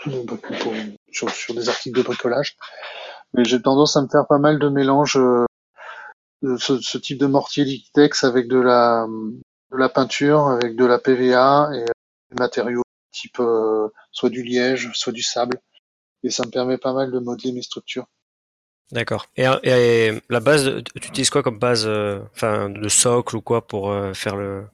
sur, 1.13 1.31
sur 1.31 1.55
des 1.55 1.69
articles 1.69 1.99
de 1.99 2.03
bricolage. 2.05 2.57
Mais 3.35 3.45
j'ai 3.45 3.61
tendance 3.61 3.97
à 3.97 4.03
me 4.03 4.09
faire 4.09 4.27
pas 4.27 4.39
mal 4.39 4.59
de 4.59 4.69
mélanges 4.69 5.17
euh, 5.17 5.45
de 6.43 6.57
ce, 6.57 6.81
ce 6.81 6.99
type 6.99 7.19
de 7.19 7.27
mortier 7.27 7.65
Liquitex 7.65 8.25
avec 8.25 8.49
de 8.49 8.59
la, 8.59 9.07
de 9.73 9.77
la 9.77 9.89
peinture, 9.89 10.49
avec 10.49 10.77
de 10.77 10.85
la 10.85 10.99
PVA 10.99 11.71
et 11.75 11.85
des 11.85 12.37
matériaux 12.39 12.83
type 13.13 13.41
euh, 13.41 13.89
soit 14.13 14.31
du 14.31 14.43
liège, 14.43 14.91
soit 14.95 15.13
du 15.13 15.23
sable. 15.23 15.61
Et 16.23 16.31
ça 16.31 16.45
me 16.45 16.51
permet 16.51 16.79
pas 16.79 16.93
mal 16.93 17.11
de 17.11 17.19
modeler 17.19 17.53
mes 17.53 17.63
structures. 17.63 18.07
D'accord. 18.91 19.27
Et, 19.37 19.45
et 19.65 20.23
la 20.31 20.41
base, 20.41 20.83
tu 20.85 21.09
utilises 21.09 21.31
quoi 21.31 21.43
comme 21.43 21.59
base, 21.59 21.85
euh, 21.87 22.21
enfin, 22.35 22.71
de 22.71 22.89
socle 22.89 23.37
ou 23.37 23.41
quoi 23.43 23.67
pour 23.67 23.91
euh, 23.91 24.15
faire 24.15 24.37
le 24.37 24.65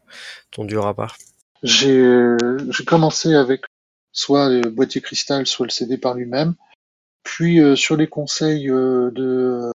ton 0.52 0.64
diorama 0.64 1.08
J'ai 1.62 2.36
j'ai 2.70 2.84
commencé 2.84 3.34
avec 3.34 3.62
soit 4.12 4.48
le 4.48 4.70
boîtier 4.70 5.00
cristal, 5.00 5.46
soit 5.46 5.66
le 5.66 5.70
CD 5.70 5.98
par 5.98 6.14
lui-même. 6.14 6.54
Puis 7.24 7.60
euh, 7.60 7.74
sur 7.74 7.96
les 7.96 8.06
conseils 8.06 8.70
euh, 8.70 9.10
de 9.10 9.72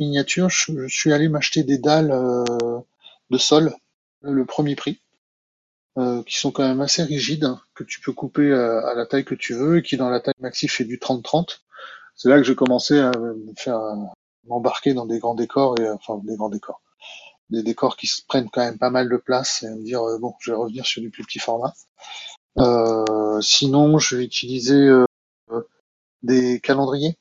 Miniature, 0.00 0.48
je, 0.48 0.86
je 0.86 0.94
suis 0.94 1.12
allé 1.12 1.28
m'acheter 1.28 1.62
des 1.62 1.78
dalles 1.78 2.10
euh, 2.12 2.78
de 3.30 3.38
sol, 3.38 3.74
le 4.22 4.44
premier 4.44 4.76
prix, 4.76 5.00
euh, 5.98 6.22
qui 6.24 6.36
sont 6.38 6.50
quand 6.50 6.66
même 6.66 6.80
assez 6.80 7.02
rigides, 7.02 7.48
que 7.74 7.84
tu 7.84 8.00
peux 8.00 8.12
couper 8.12 8.52
à, 8.52 8.80
à 8.88 8.94
la 8.94 9.06
taille 9.06 9.24
que 9.24 9.34
tu 9.34 9.54
veux, 9.54 9.78
et 9.78 9.82
qui 9.82 9.96
dans 9.96 10.10
la 10.10 10.20
taille 10.20 10.34
maxi 10.40 10.68
fait 10.68 10.84
du 10.84 10.98
30-30. 10.98 11.60
C'est 12.16 12.28
là 12.28 12.36
que 12.38 12.44
j'ai 12.44 12.54
commencé 12.56 12.98
à 12.98 13.10
me 13.12 13.54
faire 13.56 13.76
à 13.76 14.12
m'embarquer 14.46 14.94
dans 14.94 15.06
des 15.06 15.18
grands 15.18 15.34
décors 15.34 15.78
et 15.80 15.88
enfin 15.90 16.20
des 16.24 16.36
grands 16.36 16.48
décors, 16.48 16.80
des 17.50 17.62
décors 17.62 17.96
qui 17.96 18.06
se 18.06 18.22
prennent 18.26 18.50
quand 18.50 18.64
même 18.64 18.78
pas 18.78 18.90
mal 18.90 19.08
de 19.08 19.16
place 19.16 19.62
et 19.62 19.68
me 19.68 19.82
dire 19.82 20.02
euh, 20.02 20.18
bon, 20.18 20.34
je 20.40 20.50
vais 20.50 20.56
revenir 20.56 20.86
sur 20.86 21.02
du 21.02 21.10
plus 21.10 21.24
petit 21.24 21.38
format. 21.38 21.74
Euh, 22.58 23.40
sinon, 23.42 23.98
je 23.98 24.16
vais 24.16 24.24
utiliser 24.24 24.74
euh, 24.74 25.04
des 26.22 26.60
calendriers, 26.60 27.16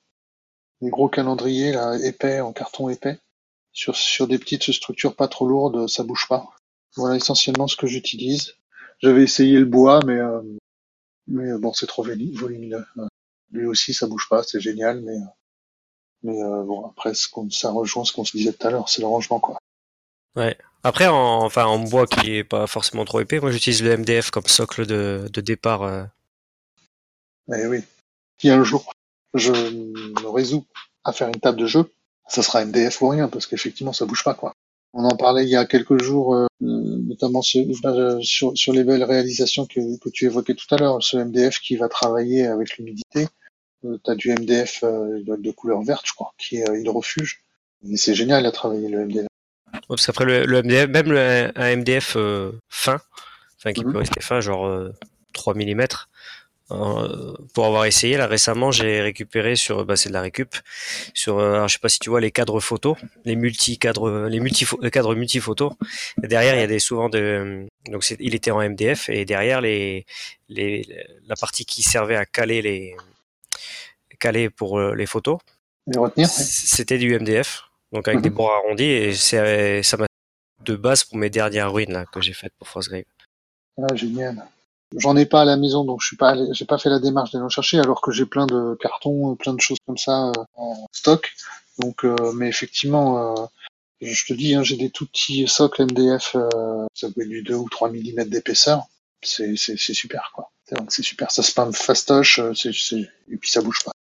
des 0.81 0.89
gros 0.89 1.09
calendriers 1.09 1.73
là 1.73 1.97
épais 2.03 2.41
en 2.41 2.53
carton 2.53 2.89
épais 2.89 3.19
sur 3.73 3.95
sur 3.95 4.27
des 4.27 4.39
petites 4.39 4.71
structures 4.71 5.15
pas 5.15 5.27
trop 5.27 5.47
lourdes, 5.47 5.87
ça 5.89 6.03
bouge 6.03 6.27
pas. 6.29 6.47
Voilà 6.95 7.15
essentiellement 7.17 7.67
ce 7.67 7.75
que 7.77 7.87
j'utilise. 7.87 8.53
J'avais 8.99 9.23
essayé 9.23 9.59
le 9.59 9.65
bois, 9.65 9.99
mais 10.05 10.17
euh, 10.17 10.41
mais 11.27 11.51
euh, 11.51 11.57
bon, 11.59 11.73
c'est 11.73 11.87
trop 11.87 12.03
volu- 12.05 12.33
volumineux. 12.37 12.85
Euh, 12.97 13.07
Lui 13.51 13.65
aussi, 13.65 13.93
ça 13.93 14.07
bouge 14.07 14.27
pas, 14.29 14.43
c'est 14.43 14.59
génial, 14.59 15.01
mais 15.01 15.15
euh, 15.15 15.25
mais 16.23 16.41
euh, 16.41 16.63
bon 16.63 16.85
après, 16.87 17.13
ce 17.13 17.27
qu'on- 17.29 17.49
ça 17.49 17.71
rejoint 17.71 18.03
ce 18.05 18.11
qu'on 18.11 18.25
se 18.25 18.35
disait 18.35 18.53
tout 18.53 18.67
à 18.67 18.71
l'heure, 18.71 18.89
c'est 18.89 19.01
le 19.01 19.07
rangement 19.07 19.39
quoi. 19.39 19.57
Après, 20.83 21.07
en, 21.07 21.43
enfin, 21.43 21.65
en 21.65 21.79
bois 21.79 22.05
qui 22.07 22.35
est 22.35 22.43
pas 22.43 22.67
forcément 22.67 23.05
trop 23.05 23.19
épais, 23.21 23.39
moi 23.39 23.51
j'utilise 23.51 23.81
le 23.81 23.91
MDF 23.97 24.29
comme 24.31 24.45
socle 24.47 24.85
de, 24.85 25.29
de 25.31 25.41
départ. 25.41 25.83
euh. 25.83 26.03
Eh 27.55 27.65
oui. 27.67 27.83
Si 28.39 28.49
un 28.49 28.63
jour 28.63 28.91
je 29.33 29.51
me 29.51 30.29
résous 30.29 30.65
à 31.03 31.11
faire 31.13 31.27
une 31.27 31.39
table 31.39 31.59
de 31.59 31.65
jeu, 31.67 31.91
ça 32.27 32.41
sera 32.43 32.61
MDF 32.65 33.01
ou 33.01 33.09
rien, 33.09 33.27
parce 33.29 33.47
qu'effectivement 33.47 33.93
ça 33.93 34.05
bouge 34.05 34.23
pas 34.23 34.33
quoi. 34.33 34.53
On 34.97 35.03
en 35.03 35.15
parlait 35.17 35.43
il 35.43 35.49
y 35.49 35.57
a 35.57 35.65
quelques 35.65 36.01
jours, 36.01 36.33
euh, 36.35 36.47
notamment 36.61 37.41
sur, 37.41 37.65
euh, 37.85 38.21
sur, 38.21 38.57
sur 38.57 38.71
les 38.71 38.85
belles 38.85 39.03
réalisations 39.03 39.65
que, 39.65 39.99
que 39.99 40.09
tu 40.09 40.23
évoquais 40.25 40.55
tout 40.55 40.73
à 40.73 40.77
l'heure, 40.77 41.03
ce 41.03 41.17
MDF 41.17 41.59
qui 41.59 41.75
va 41.75 41.89
travailler 41.89 42.47
avec 42.47 42.77
l'humidité. 42.77 43.27
Euh, 43.83 43.97
tu 44.03 44.09
as 44.09 44.15
du 44.15 44.31
MDF 44.31 44.83
euh, 44.83 45.21
de, 45.27 45.51
couleur 45.51 45.81
verte, 45.83 46.05
je 46.07 46.13
crois, 46.13 46.31
qui 46.37 46.57
est 46.57 46.79
hydrofuge. 46.79 47.41
Et 47.91 47.97
c'est 47.97 48.15
génial 48.15 48.45
à 48.45 48.51
travailler 48.53 48.87
le 48.87 49.05
MDF. 49.05 49.27
Ouais, 49.73 49.79
parce 49.89 50.05
qu'après 50.05 50.23
le, 50.23 50.45
le 50.45 50.63
MDF, 50.63 50.87
même 50.87 51.11
le, 51.11 51.51
un 51.53 51.75
MDF 51.75 52.15
fin, 52.69 53.01
enfin 53.57 53.73
qui 53.73 53.83
Mhm. 53.83 53.91
peut 53.91 53.97
rester 53.99 54.21
fin, 54.21 54.39
genre 54.39 54.65
euh, 54.65 54.93
3 55.33 55.55
mm. 55.55 55.85
Euh, 56.71 57.33
pour 57.53 57.65
avoir 57.65 57.85
essayé 57.85 58.17
là 58.17 58.25
récemment, 58.27 58.71
j'ai 58.71 59.01
récupéré 59.01 59.55
sur, 59.55 59.85
bah, 59.85 59.95
c'est 59.95 60.09
de 60.09 60.13
la 60.13 60.21
récup, 60.21 60.55
sur, 61.13 61.37
euh, 61.37 61.53
alors, 61.53 61.67
je 61.67 61.73
sais 61.73 61.79
pas 61.79 61.89
si 61.89 61.99
tu 61.99 62.09
vois 62.09 62.19
les 62.21 62.31
cadres 62.31 62.59
photos, 62.59 62.97
les 63.23 63.35
multi 63.35 63.77
cadres, 63.77 64.27
les 64.27 64.39
multi 64.39 64.65
les 64.81 64.89
cadres 64.91 65.13
multi 65.13 65.39
photos. 65.39 65.73
Et 66.23 66.27
derrière 66.27 66.55
il 66.55 66.61
y 66.61 66.63
a 66.63 66.67
des 66.67 66.79
souvent 66.79 67.09
de, 67.09 67.67
donc 67.91 68.03
il 68.19 68.33
était 68.33 68.51
en 68.51 68.67
MDF 68.67 69.09
et 69.09 69.25
derrière 69.25 69.61
les, 69.61 70.05
les, 70.49 70.83
la 71.27 71.35
partie 71.35 71.65
qui 71.65 71.83
servait 71.83 72.15
à 72.15 72.25
caler 72.25 72.61
les, 72.63 72.95
caler 74.19 74.49
pour 74.49 74.79
euh, 74.79 74.95
les 74.95 75.05
photos, 75.05 75.37
Les 75.87 75.99
retenir 75.99 76.27
c'était 76.29 76.97
du 76.97 77.13
MDF, 77.19 77.63
donc 77.91 78.07
avec 78.07 78.17
Mhm. 78.19 78.23
des 78.23 78.29
bords 78.31 78.53
arrondis, 78.53 78.85
et 78.85 79.13
c'est, 79.13 79.83
ça 79.83 79.97
m'a 79.97 80.07
de 80.63 80.75
base 80.75 81.03
pour 81.03 81.17
mes 81.17 81.29
dernières 81.29 81.71
ruines 81.71 81.93
là, 81.93 82.05
que 82.11 82.21
j'ai 82.21 82.33
faites 82.33 82.53
pour 82.57 82.67
Frostgrave. 82.67 83.03
Ah, 83.77 83.93
génial. 83.93 84.47
J'en 84.97 85.15
ai 85.15 85.25
pas 85.25 85.41
à 85.41 85.45
la 85.45 85.57
maison, 85.57 85.83
donc 85.83 86.01
je 86.01 86.07
suis 86.07 86.17
pas, 86.17 86.29
allé- 86.31 86.47
j'ai 86.53 86.65
pas 86.65 86.77
fait 86.77 86.89
la 86.89 86.99
démarche 86.99 87.31
d'aller 87.31 87.45
en 87.45 87.49
chercher, 87.49 87.79
alors 87.79 88.01
que 88.01 88.11
j'ai 88.11 88.25
plein 88.25 88.45
de 88.45 88.77
cartons, 88.79 89.31
euh, 89.31 89.35
plein 89.35 89.53
de 89.53 89.61
choses 89.61 89.77
comme 89.85 89.97
ça 89.97 90.29
euh, 90.29 90.43
en 90.55 90.87
stock. 90.91 91.33
Donc, 91.79 92.05
euh, 92.05 92.15
mais 92.33 92.47
effectivement, 92.47 93.49
je 94.01 94.25
te 94.25 94.33
dis, 94.33 94.55
hein, 94.55 94.63
j'ai 94.63 94.77
des 94.77 94.89
tout 94.89 95.05
petits 95.07 95.47
socles 95.47 95.83
MDF, 95.83 96.37
ça 96.93 97.07
peut 97.11 97.21
être 97.21 97.29
du 97.29 97.43
2 97.43 97.55
ou 97.55 97.67
3 97.69 97.89
mm 97.89 98.25
d'épaisseur. 98.25 98.83
C'est, 99.21 99.55
c'est, 99.57 99.77
c'est 99.77 99.93
super, 99.93 100.31
quoi. 100.33 100.51
Donc 100.71 100.91
c'est 100.91 101.03
super, 101.03 101.31
ça 101.31 101.43
se 101.43 101.51
peint 101.53 101.71
fastoche, 101.71 102.39
c'est, 102.55 102.73
c'est, 102.73 103.09
et 103.29 103.37
puis 103.37 103.49
ça 103.49 103.61
bouge 103.61 103.83
pas. 103.83 103.91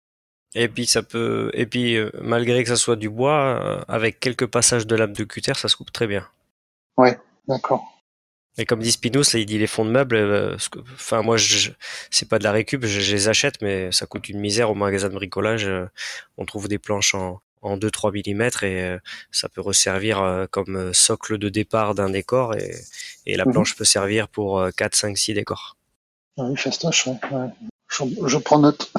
Et 0.55 0.69
puis 0.69 0.87
ça 0.87 1.03
peut, 1.03 1.51
et 1.53 1.65
puis 1.65 1.97
euh, 1.97 2.09
malgré 2.21 2.63
que 2.63 2.69
ça 2.69 2.77
soit 2.77 2.95
du 2.95 3.09
bois, 3.09 3.61
euh, 3.61 3.83
avec 3.89 4.19
quelques 4.21 4.47
passages 4.47 4.87
de 4.87 4.95
lame 4.95 5.11
de 5.13 5.23
cutter, 5.25 5.53
ça 5.53 5.67
se 5.67 5.75
coupe 5.75 5.91
très 5.91 6.07
bien. 6.07 6.25
D'accord. 7.47 7.94
Et 8.57 8.65
comme 8.65 8.79
dit 8.79 8.91
Spinous, 8.91 9.23
là, 9.33 9.39
il 9.39 9.45
dit 9.45 9.57
les 9.57 9.67
fonds 9.67 9.83
de 9.85 9.89
meubles, 9.91 10.15
euh, 10.15 10.55
que- 10.71 10.79
enfin 10.93 11.21
moi, 11.21 11.35
je, 11.37 11.71
c'est 12.09 12.29
pas 12.29 12.39
de 12.39 12.43
la 12.45 12.51
récup, 12.53 12.85
je, 12.85 12.99
je 13.01 13.11
les 13.13 13.27
achète, 13.27 13.61
mais 13.61 13.91
ça 13.91 14.05
coûte 14.05 14.29
une 14.29 14.39
misère 14.39 14.69
au 14.71 14.75
magasin 14.75 15.09
de 15.09 15.13
bricolage. 15.15 15.65
euh, 15.65 15.85
on 16.37 16.45
trouve 16.45 16.67
des 16.69 16.79
planches 16.79 17.15
en, 17.15 17.41
en 17.61 17.77
2-3 17.77 18.11
mm 18.11 18.41
et 18.65 18.81
euh, 18.81 18.97
ça 19.31 19.49
peut 19.49 19.61
resservir 19.61 20.21
euh, 20.21 20.45
comme 20.49 20.77
euh, 20.77 20.93
socle 20.93 21.37
de 21.37 21.49
départ 21.49 21.95
d'un 21.95 22.09
décor 22.09 22.55
et, 22.55 22.75
et 23.25 23.35
la 23.35 23.45
Mhm. 23.45 23.51
planche 23.51 23.75
peut 23.75 23.83
servir 23.85 24.27
pour 24.29 24.59
euh, 24.59 24.69
4, 24.71 24.95
5, 24.95 25.17
6 25.17 25.33
décors. 25.33 25.75
Ah 26.37 26.43
Oui, 26.43 26.55
fastoche, 26.57 27.07
ouais. 27.07 27.17
Je, 27.89 28.03
je 28.27 28.37
prends 28.37 28.59
note. 28.59 28.91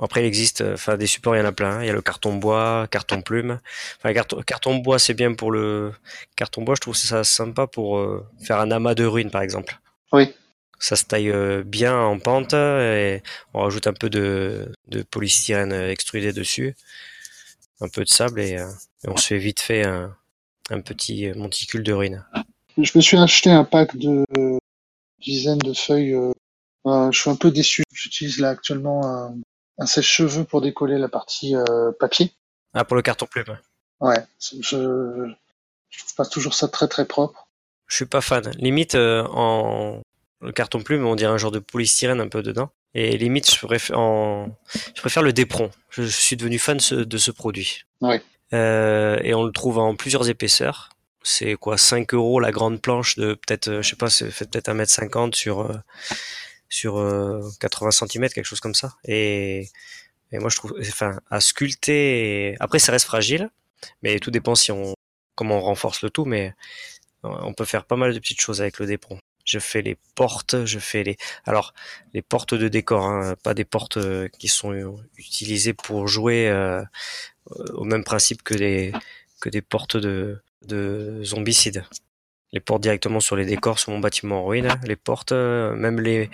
Après, 0.00 0.22
il 0.22 0.26
existe, 0.26 0.60
euh, 0.60 0.74
enfin, 0.74 0.96
des 0.96 1.06
supports, 1.06 1.34
il 1.34 1.40
y 1.40 1.42
en 1.42 1.46
a 1.46 1.52
plein. 1.52 1.82
Il 1.82 1.86
y 1.86 1.90
a 1.90 1.92
le 1.92 2.02
carton 2.02 2.34
bois, 2.34 2.86
carton 2.90 3.20
plume. 3.20 3.60
Enfin, 3.98 4.14
carton, 4.14 4.40
carton 4.42 4.76
bois, 4.76 4.98
c'est 4.98 5.14
bien 5.14 5.34
pour 5.34 5.50
le 5.50 5.92
carton 6.36 6.62
bois. 6.62 6.76
Je 6.76 6.80
trouve 6.80 6.96
ça 6.96 7.24
sympa 7.24 7.66
pour 7.66 7.98
euh, 7.98 8.24
faire 8.40 8.60
un 8.60 8.70
amas 8.70 8.94
de 8.94 9.04
ruines, 9.04 9.30
par 9.30 9.42
exemple. 9.42 9.78
Oui. 10.12 10.32
Ça 10.78 10.94
se 10.94 11.04
taille 11.04 11.30
euh, 11.30 11.64
bien 11.64 11.98
en 11.98 12.18
pente 12.20 12.54
et 12.54 13.22
on 13.52 13.62
rajoute 13.62 13.88
un 13.88 13.92
peu 13.92 14.08
de, 14.08 14.72
de 14.86 15.02
polystyrène 15.02 15.72
extrudé 15.72 16.32
dessus, 16.32 16.76
un 17.80 17.88
peu 17.88 18.04
de 18.04 18.08
sable 18.08 18.40
et, 18.40 18.58
euh, 18.58 18.68
et 19.04 19.08
on 19.08 19.16
se 19.16 19.26
fait 19.26 19.38
vite 19.38 19.58
fait 19.58 19.84
un, 19.84 20.14
un 20.70 20.80
petit 20.80 21.32
monticule 21.34 21.82
de 21.82 21.92
ruines. 21.92 22.24
Je 22.80 22.92
me 22.94 23.00
suis 23.00 23.16
acheté 23.16 23.50
un 23.50 23.64
pack 23.64 23.96
de 23.96 24.24
dizaines 25.20 25.58
de 25.58 25.72
feuilles. 25.72 26.16
je 26.84 27.18
suis 27.18 27.30
un 27.30 27.34
peu 27.34 27.50
déçu. 27.50 27.82
J'utilise 27.92 28.38
là 28.38 28.50
actuellement 28.50 29.04
un, 29.04 29.34
un 29.78 29.86
sèche-cheveux 29.86 30.44
pour 30.44 30.60
décoller 30.60 30.98
la 30.98 31.08
partie 31.08 31.54
euh, 31.56 31.92
papier. 31.98 32.32
Ah, 32.74 32.84
pour 32.84 32.96
le 32.96 33.02
carton 33.02 33.26
plume. 33.26 33.58
Ouais, 34.00 34.18
je, 34.40 35.32
je 35.90 35.98
trouve 35.98 36.14
pas 36.16 36.26
toujours 36.26 36.54
ça 36.54 36.68
très 36.68 36.88
très 36.88 37.06
propre. 37.06 37.48
Je 37.86 37.96
suis 37.96 38.06
pas 38.06 38.20
fan. 38.20 38.50
Limite, 38.58 38.94
euh, 38.94 39.24
en 39.32 40.02
le 40.40 40.52
carton 40.52 40.80
plume, 40.82 41.04
on 41.06 41.16
dirait 41.16 41.32
un 41.32 41.38
genre 41.38 41.50
de 41.50 41.58
polystyrène 41.58 42.20
un 42.20 42.28
peu 42.28 42.42
dedans. 42.42 42.70
Et 42.94 43.16
limite, 43.18 43.50
je 43.52 43.66
préfère, 43.66 43.98
en... 43.98 44.48
je 44.94 45.00
préfère 45.00 45.22
le 45.22 45.32
Dépron. 45.32 45.70
Je 45.90 46.02
suis 46.04 46.36
devenu 46.36 46.58
fan 46.58 46.78
ce- 46.80 46.94
de 46.94 47.18
ce 47.18 47.30
produit. 47.30 47.84
Ouais. 48.00 48.22
Euh, 48.52 49.18
et 49.22 49.34
on 49.34 49.42
le 49.44 49.52
trouve 49.52 49.78
en 49.78 49.94
plusieurs 49.96 50.28
épaisseurs. 50.28 50.90
C'est 51.22 51.54
quoi 51.56 51.76
5 51.76 52.14
euros 52.14 52.40
la 52.40 52.52
grande 52.52 52.80
planche 52.80 53.16
de 53.16 53.34
peut-être, 53.34 53.82
je 53.82 53.88
sais 53.88 53.96
pas, 53.96 54.08
c'est 54.08 54.30
fait 54.30 54.48
peut-être 54.48 54.68
1m50 54.68 55.34
sur, 55.34 55.68
sur 56.68 56.98
euh, 56.98 57.42
80 57.60 57.90
cm, 57.92 58.28
quelque 58.28 58.44
chose 58.44 58.60
comme 58.60 58.74
ça. 58.74 58.94
Et, 59.04 59.68
et 60.32 60.38
moi, 60.38 60.50
je 60.50 60.56
trouve, 60.56 60.74
enfin, 60.80 61.20
à 61.30 61.40
sculpter. 61.40 62.56
Après, 62.60 62.78
ça 62.78 62.92
reste 62.92 63.06
fragile, 63.06 63.50
mais 64.02 64.18
tout 64.20 64.30
dépend 64.30 64.54
si 64.54 64.72
on, 64.72 64.94
comment 65.34 65.58
on 65.58 65.60
renforce 65.60 66.02
le 66.02 66.10
tout. 66.10 66.24
Mais 66.24 66.54
euh, 67.24 67.30
on 67.42 67.54
peut 67.54 67.64
faire 67.64 67.84
pas 67.84 67.96
mal 67.96 68.14
de 68.14 68.18
petites 68.18 68.40
choses 68.40 68.60
avec 68.60 68.78
le 68.78 68.86
Dépron. 68.86 69.18
Je 69.44 69.58
fais 69.58 69.80
les 69.82 69.96
portes, 70.14 70.66
je 70.66 70.78
fais 70.78 71.02
les, 71.04 71.16
alors 71.46 71.72
les 72.12 72.20
portes 72.22 72.54
de 72.54 72.68
décor, 72.68 73.04
hein, 73.06 73.34
pas 73.42 73.54
des 73.54 73.64
portes 73.64 73.96
euh, 73.96 74.28
qui 74.38 74.48
sont 74.48 74.72
euh, 74.72 74.92
utilisées 75.16 75.72
pour 75.72 76.06
jouer 76.06 76.48
euh, 76.48 76.82
euh, 77.52 77.64
au 77.74 77.84
même 77.84 78.04
principe 78.04 78.42
que 78.42 78.54
des 78.54 78.92
que 79.40 79.48
des 79.48 79.62
portes 79.62 79.96
de 79.96 80.42
de 80.66 81.22
zombicides. 81.24 81.84
Les 82.52 82.60
portes 82.60 82.82
directement 82.82 83.20
sur 83.20 83.36
les 83.36 83.44
décors 83.44 83.78
sur 83.78 83.92
mon 83.92 83.98
bâtiment 83.98 84.42
en 84.42 84.46
ruine. 84.46 84.68
Les 84.84 84.96
portes, 84.96 85.32
euh, 85.32 85.74
même 85.74 86.00
les, 86.00 86.30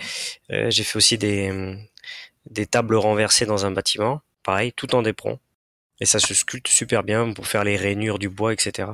euh, 0.51 0.69
j'ai 0.71 0.83
fait 0.83 0.97
aussi 0.97 1.17
des 1.17 1.77
des 2.49 2.67
tables 2.67 2.95
renversées 2.95 3.45
dans 3.47 3.65
un 3.65 3.71
bâtiment, 3.71 4.21
pareil, 4.43 4.71
tout 4.73 4.93
en 4.95 5.01
Dépron. 5.01 5.39
Et 5.99 6.05
ça 6.05 6.19
se 6.19 6.33
sculpte 6.33 6.67
super 6.67 7.03
bien 7.03 7.33
pour 7.33 7.47
faire 7.47 7.63
les 7.63 7.75
rainures 7.75 8.19
du 8.19 8.29
bois, 8.29 8.53
etc. 8.53 8.89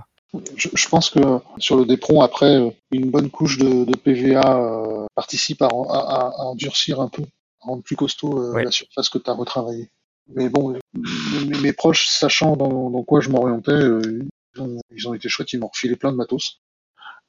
Je, 0.56 0.70
je 0.74 0.88
pense 0.88 1.10
que 1.10 1.20
sur 1.58 1.76
le 1.76 1.86
dépron, 1.86 2.22
après, 2.22 2.56
euh, 2.56 2.70
une 2.92 3.10
bonne 3.12 3.30
couche 3.30 3.58
de, 3.58 3.84
de 3.84 3.96
PVA 3.98 4.58
euh, 4.62 5.06
participe 5.16 5.62
à, 5.62 5.66
à, 5.66 6.32
à 6.38 6.44
endurcir 6.46 7.02
un 7.02 7.10
peu, 7.10 7.24
à 7.24 7.66
rendre 7.66 7.84
plus 7.84 7.98
costaud 7.98 8.40
euh, 8.42 8.54
Ouais. 8.54 8.64
la 8.64 8.72
surface 8.72 9.10
que 9.10 9.18
tu 9.18 9.30
as 9.30 9.34
retravaillée. 9.34 9.90
Mais 10.34 10.48
bon, 10.48 10.78
mes, 10.94 11.58
mes 11.60 11.74
proches, 11.74 12.06
sachant 12.08 12.56
dans, 12.56 12.90
dans 12.90 13.04
quoi 13.04 13.20
je 13.20 13.30
m'orientais, 13.30 13.72
euh, 13.74 14.24
ils, 14.56 14.62
ont, 14.62 14.80
ils 14.96 15.08
ont 15.10 15.14
été 15.14 15.28
chouettes, 15.28 15.52
ils 15.52 15.60
m'ont 15.60 15.68
refilé 15.68 15.98
plein 15.98 16.12
de 16.14 16.18
matos. 16.18 16.62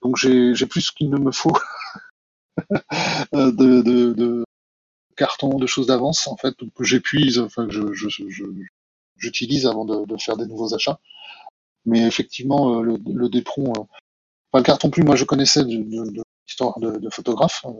Donc 0.02 0.16
j'ai 0.16 0.66
plus 0.66 0.90
qu'il 0.90 1.10
ne 1.10 1.18
me 1.18 1.32
faut 1.32 1.56
euh, 3.34 3.52
de, 3.52 3.82
de, 3.82 4.12
de 4.12 4.44
cartons, 5.16 5.58
de 5.58 5.66
choses 5.66 5.86
d'avance, 5.86 6.26
en 6.26 6.36
fait, 6.36 6.54
que 6.56 6.84
j'épuise, 6.84 7.38
enfin 7.38 7.66
que 7.66 7.72
je, 7.72 8.08
j'utilise 9.16 9.66
avant 9.66 9.84
de, 9.84 10.16
faire 10.16 10.36
des 10.36 10.46
nouveaux 10.46 10.74
achats. 10.74 10.98
Mais 11.84 12.06
effectivement, 12.06 12.78
euh, 12.78 12.82
le, 12.82 12.98
le 13.12 13.28
Dépron, 13.28 13.72
euh, 13.76 13.80
enfin, 13.80 14.58
le 14.58 14.62
carton 14.62 14.90
plume, 14.90 15.06
moi 15.06 15.16
je 15.16 15.24
connaissais 15.24 15.64
de, 15.64 16.22
l'histoire 16.46 16.78
de, 16.78 17.10
photographe, 17.10 17.62
euh, 17.64 17.72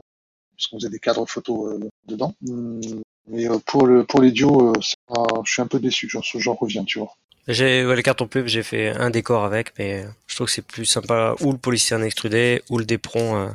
puisqu'on 0.55 0.77
faisait 0.77 0.89
des 0.89 0.99
cadres 0.99 1.25
photos 1.25 1.79
dedans. 2.05 2.33
Hum, 2.47 2.81
Mais 3.27 3.49
euh, 3.49 3.59
pour 3.65 3.87
le 3.87 4.03
pour 4.03 4.21
les 4.21 4.31
duos, 4.31 4.73
je 4.81 5.51
suis 5.51 5.61
un 5.61 5.67
peu 5.67 5.79
déçu, 5.79 6.09
j'en 6.09 6.53
reviens, 6.53 6.83
tu 6.83 6.99
vois. 6.99 7.15
J'ai 7.47 7.85
ouais, 7.85 7.95
les 7.95 8.03
cartons 8.03 8.27
pub, 8.27 8.47
j'ai 8.47 8.63
fait 8.63 8.89
un 8.89 9.09
décor 9.09 9.43
avec, 9.43 9.73
mais 9.77 10.05
je 10.33 10.37
trouve 10.37 10.47
que 10.47 10.53
c'est 10.53 10.65
plus 10.65 10.85
sympa 10.85 11.35
ou 11.41 11.51
le 11.51 11.59
polystyrène 11.59 12.03
extrudé 12.03 12.63
ou 12.71 12.79
le 12.79 12.85
dépron 12.85 13.37
euh, 13.37 13.49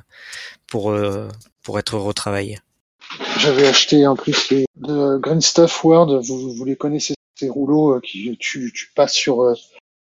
pour 0.69 0.93
euh, 0.93 1.27
pour 1.65 1.77
être 1.81 1.99
retravaillé. 1.99 2.61
J'avais 3.39 3.67
acheté 3.67 4.07
en 4.07 4.15
plus 4.15 4.49
les 4.51 4.65
de 4.77 5.17
Green 5.17 5.41
Stuff 5.41 5.83
World, 5.83 6.25
vous, 6.25 6.55
vous 6.55 6.65
les 6.65 6.77
connaissez, 6.77 7.15
ces 7.35 7.49
rouleaux 7.49 7.97
euh, 7.97 8.01
qui 8.01 8.37
tu, 8.39 8.73
tu 8.73 8.93
passes 8.95 9.15
sur 9.15 9.57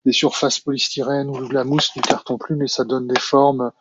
des 0.03 0.13
surfaces 0.13 0.57
polystyrène 0.57 1.29
ou 1.29 1.47
de 1.47 1.53
la 1.53 1.63
mousse, 1.63 1.91
du 1.95 2.01
carton 2.01 2.39
plume 2.39 2.63
et 2.63 2.67
ça 2.67 2.85
donne 2.85 3.07
des 3.07 3.19
formes 3.19 3.71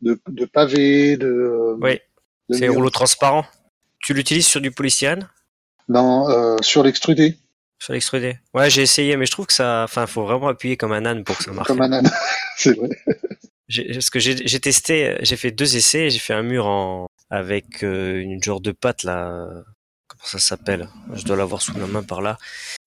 de, 0.00 0.18
de 0.26 0.46
pavés, 0.46 1.18
de, 1.18 1.76
Oui, 1.82 2.00
c'est 2.48 2.68
rouleau 2.68 2.88
transparent. 2.88 3.44
Tu 4.00 4.14
l'utilises 4.14 4.46
sur 4.46 4.62
du 4.62 4.70
polystyrène? 4.70 5.28
Non, 5.90 6.30
euh, 6.30 6.56
sur 6.62 6.82
l'extrudé, 6.82 7.36
Sur 7.80 7.92
l'extrudé 7.92 8.38
Ouais, 8.54 8.70
j'ai 8.70 8.82
essayé, 8.82 9.16
mais 9.16 9.26
je 9.26 9.30
trouve 9.30 9.46
que 9.46 9.52
ça, 9.52 9.82
enfin, 9.84 10.06
faut 10.06 10.24
vraiment 10.24 10.48
appuyer 10.48 10.76
comme 10.76 10.92
un 10.92 11.04
âne 11.04 11.22
pour 11.24 11.36
que 11.38 11.44
ça 11.44 11.52
marche. 11.52 11.68
comme 11.68 11.80
un 11.80 11.92
âne. 11.92 12.10
c'est 12.56 12.76
vrai. 12.76 12.88
J'ai- 13.68 13.92
Parce 13.92 14.10
que 14.10 14.18
j'ai 14.18 14.60
testé, 14.60 15.16
j'ai 15.20 15.36
fait 15.36 15.50
deux 15.50 15.76
essais, 15.76 16.10
j'ai 16.10 16.18
fait 16.18 16.32
un 16.34 16.42
mur 16.42 16.66
en 16.66 17.06
avec 17.30 17.84
euh, 17.84 18.18
une 18.20 18.42
genre 18.42 18.60
de 18.62 18.72
pâte 18.72 19.02
là, 19.04 19.46
comment 20.06 20.24
ça 20.24 20.38
s'appelle? 20.38 20.88
Je 21.12 21.22
dois 21.24 21.36
l'avoir 21.36 21.60
sous 21.60 21.76
la 21.78 21.86
main 21.86 22.02
par 22.02 22.22
là. 22.22 22.38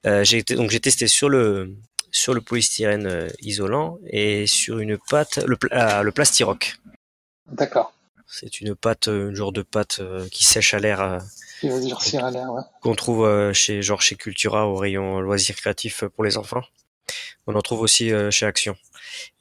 Euh, 0.07 0.23
j'ai 0.23 0.41
donc 0.41 0.71
j'ai 0.71 0.79
testé 0.79 1.07
sur 1.07 1.29
le 1.29 1.75
sur 2.11 2.33
le 2.33 2.41
polystyrène 2.41 3.05
euh, 3.05 3.27
isolant 3.41 3.99
et 4.07 4.47
sur 4.47 4.79
une 4.79 4.97
pâte, 4.97 5.37
le, 5.45 5.55
ah, 5.69 6.01
le 6.03 6.11
plastiroc. 6.11 6.77
D'accord. 7.51 7.93
C'est 8.27 8.59
une 8.61 8.75
pâte, 8.75 9.07
euh, 9.07 9.29
une 9.29 9.35
genre 9.35 9.51
de 9.53 9.61
pâte 9.61 10.01
qui 10.31 10.43
sèche 10.43 10.73
à 10.73 10.79
l'air 10.79 11.19
Il 11.63 11.69
va 11.69 11.79
dire 11.79 12.01
si 12.01 12.17
à 12.17 12.31
l'air, 12.31 12.51
ouais. 12.51 12.61
qu'on 12.81 12.95
trouve 12.95 13.25
euh, 13.25 13.53
chez 13.53 13.81
genre 13.81 14.01
chez 14.01 14.15
Cultura 14.15 14.67
au 14.67 14.75
rayon 14.75 15.19
loisirs 15.19 15.55
créatifs 15.55 16.03
pour 16.15 16.23
les 16.23 16.37
enfants. 16.37 16.63
On 17.47 17.55
en 17.55 17.61
trouve 17.61 17.81
aussi 17.81 18.11
euh, 18.11 18.31
chez 18.31 18.45
Action. 18.45 18.75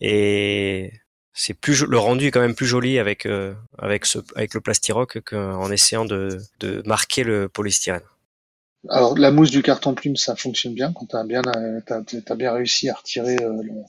Et 0.01 0.93
c'est 1.33 1.55
plus 1.55 1.85
le 1.85 1.99
rendu 1.99 2.27
est 2.27 2.31
quand 2.31 2.41
même 2.41 2.55
plus 2.55 2.67
joli 2.67 2.99
avec 2.99 3.27
euh, 3.27 3.55
avec 3.79 4.05
ce 4.05 4.19
avec 4.35 4.55
le 4.55 4.61
plastiroc 4.61 5.21
qu'en 5.21 5.71
essayant 5.71 6.05
de 6.05 6.39
de 6.61 6.83
marquer 6.87 7.25
le 7.25 7.49
polystyrène. 7.49 8.03
Alors 8.89 9.17
la 9.19 9.31
mousse 9.31 9.51
du 9.51 9.63
carton 9.63 9.95
plume, 9.95 10.17
ça 10.17 10.37
fonctionne 10.37 10.75
bien 10.75 10.93
quand 10.93 11.07
t'as 11.07 11.25
bien, 11.25 11.43
euh, 11.57 11.81
t'as, 11.87 12.35
bien 12.35 12.53
réussi 12.53 12.89
à 12.89 12.95
retirer 12.95 13.37
euh, 13.43 13.63
le- 13.63 13.85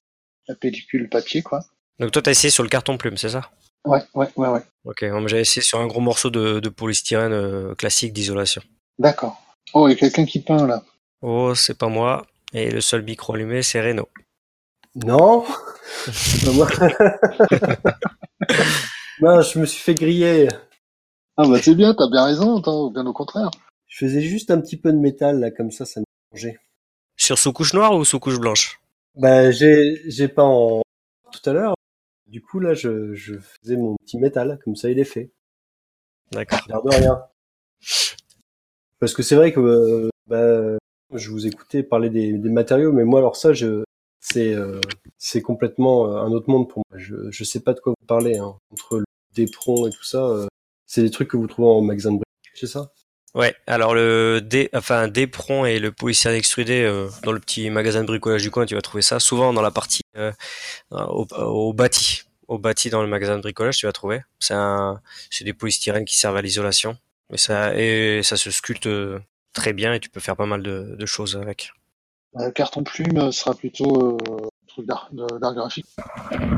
la 0.47 0.55
pellicule 0.55 1.07
papier, 1.07 1.41
quoi. 1.41 1.63
Donc 1.99 2.11
toi 2.11 2.21
t'as 2.21 2.31
essayé 2.31 2.51
sur 2.51 2.63
le 2.63 2.69
carton 2.69 2.97
plume, 2.97 3.15
c'est 3.15 3.29
ça? 3.29 3.49
Ouais, 3.85 4.01
ouais, 4.13 4.27
ouais, 4.35 4.47
ouais. 4.47 4.61
Ok, 4.85 5.05
j'ai 5.27 5.39
essayé 5.39 5.61
sur 5.61 5.79
un 5.79 5.87
gros 5.87 6.01
morceau 6.01 6.29
de, 6.29 6.59
de 6.59 6.69
polystyrène 6.69 7.33
euh, 7.33 7.75
classique 7.75 8.13
d'isolation. 8.13 8.61
D'accord. 8.99 9.41
Oh, 9.73 9.87
il 9.87 9.91
y 9.91 9.93
a 9.93 9.97
quelqu'un 9.97 10.25
qui 10.25 10.41
peint 10.41 10.67
là. 10.67 10.83
Oh, 11.21 11.53
c'est 11.55 11.77
pas 11.77 11.87
moi. 11.87 12.25
Et 12.53 12.69
le 12.69 12.81
seul 12.81 13.03
micro 13.03 13.33
allumé, 13.33 13.63
c'est 13.63 13.81
Renault. 13.81 14.09
Non 14.95 15.45
Bah, 16.45 16.51
moi... 16.53 16.67
Non, 19.21 19.41
je 19.41 19.59
me 19.59 19.65
suis 19.65 19.81
fait 19.81 19.95
griller. 19.95 20.49
Ah 21.37 21.47
bah 21.47 21.59
c'est 21.61 21.75
bien, 21.75 21.93
t'as 21.93 22.09
bien 22.09 22.25
raison, 22.25 22.59
bien 22.89 23.05
au 23.05 23.13
contraire. 23.13 23.49
Je 23.87 24.05
faisais 24.05 24.21
juste 24.21 24.51
un 24.51 24.59
petit 24.59 24.77
peu 24.77 24.91
de 24.91 24.97
métal, 24.97 25.39
là, 25.39 25.51
comme 25.51 25.71
ça, 25.71 25.85
ça 25.85 25.99
me 26.01 26.05
changeait. 26.31 26.59
Sur 27.17 27.37
sous-couche 27.37 27.73
noire 27.73 27.95
ou 27.95 28.03
sous-couche 28.03 28.39
blanche? 28.39 28.79
Bah, 29.15 29.51
j'ai, 29.51 30.01
j'ai 30.07 30.27
pas 30.27 30.43
en 30.43 30.81
tout 31.31 31.49
à 31.49 31.53
l'heure. 31.53 31.75
Du 32.31 32.41
coup, 32.41 32.61
là, 32.61 32.73
je, 32.73 33.13
je 33.13 33.35
faisais 33.37 33.75
mon 33.75 33.97
petit 33.97 34.17
métal, 34.17 34.57
comme 34.63 34.77
ça, 34.77 34.89
il 34.89 34.97
est 34.99 35.03
fait. 35.03 35.31
D'accord. 36.31 36.59
De 36.65 36.95
rien. 36.95 37.21
Parce 38.99 39.13
que 39.13 39.21
c'est 39.21 39.35
vrai 39.35 39.51
que 39.51 39.59
euh, 39.59 40.09
bah, 40.27 40.77
je 41.13 41.29
vous 41.29 41.45
écoutais 41.45 41.83
parler 41.83 42.09
des, 42.09 42.31
des 42.31 42.49
matériaux, 42.49 42.93
mais 42.93 43.03
moi 43.03 43.19
alors 43.19 43.35
ça, 43.35 43.51
je, 43.51 43.83
c'est 44.21 44.53
euh, 44.53 44.79
c'est 45.17 45.41
complètement 45.41 46.07
euh, 46.07 46.21
un 46.21 46.31
autre 46.31 46.49
monde 46.49 46.69
pour 46.69 46.83
moi. 46.89 46.97
Je 46.97 47.29
je 47.31 47.43
sais 47.43 47.59
pas 47.59 47.73
de 47.73 47.81
quoi 47.81 47.93
vous 47.99 48.07
parlez. 48.07 48.37
Hein. 48.37 48.55
Entre 48.71 48.99
le 48.99 49.05
Dépron 49.35 49.87
et 49.87 49.89
tout 49.89 50.03
ça, 50.05 50.25
euh, 50.25 50.47
c'est 50.85 51.01
des 51.01 51.11
trucs 51.11 51.27
que 51.27 51.37
vous 51.37 51.47
trouvez 51.47 51.67
en 51.67 51.81
magasin 51.81 52.13
de 52.13 52.17
briques, 52.19 52.51
c'est 52.53 52.65
ça? 52.67 52.93
Ouais, 53.33 53.55
alors 53.65 53.93
le 53.95 54.41
dé, 54.41 54.69
enfin 54.73 55.07
Dépron 55.07 55.65
et 55.65 55.79
le 55.79 55.91
policier 55.93 56.31
extrudé 56.31 56.81
euh, 56.81 57.07
dans 57.23 57.31
le 57.31 57.39
petit 57.39 57.69
magasin 57.69 58.01
de 58.01 58.07
bricolage 58.07 58.41
du 58.41 58.51
coin, 58.51 58.65
tu 58.65 58.75
vas 58.75 58.81
trouver 58.81 59.01
ça 59.01 59.19
souvent 59.21 59.53
dans 59.53 59.61
la 59.61 59.71
partie 59.71 60.01
euh, 60.17 60.33
au, 60.91 61.25
au 61.37 61.71
bâti, 61.73 62.23
au 62.49 62.57
bâti 62.57 62.89
dans 62.89 63.01
le 63.01 63.07
magasin 63.07 63.37
de 63.37 63.41
bricolage, 63.41 63.77
tu 63.77 63.85
vas 63.85 63.93
trouver. 63.93 64.21
C'est 64.39 64.53
un, 64.53 64.99
c'est 65.29 65.45
des 65.45 65.53
polystyrènes 65.53 66.03
qui 66.03 66.17
servent 66.17 66.35
à 66.35 66.41
l'isolation, 66.41 66.97
mais 67.29 67.37
ça 67.37 67.73
et 67.75 68.21
ça 68.21 68.35
se 68.35 68.51
sculpte 68.51 68.87
euh, 68.87 69.19
très 69.53 69.71
bien 69.71 69.93
et 69.93 70.01
tu 70.01 70.09
peux 70.09 70.19
faire 70.19 70.35
pas 70.35 70.45
mal 70.45 70.61
de, 70.61 70.95
de 70.99 71.05
choses 71.05 71.37
avec. 71.41 71.71
Euh, 72.37 72.51
carton 72.51 72.83
plume 72.83 73.31
sera 73.31 73.53
plutôt 73.53 74.17
euh, 74.21 74.47
truc 74.67 74.85
d'art 74.85 75.09
graphique. 75.53 75.85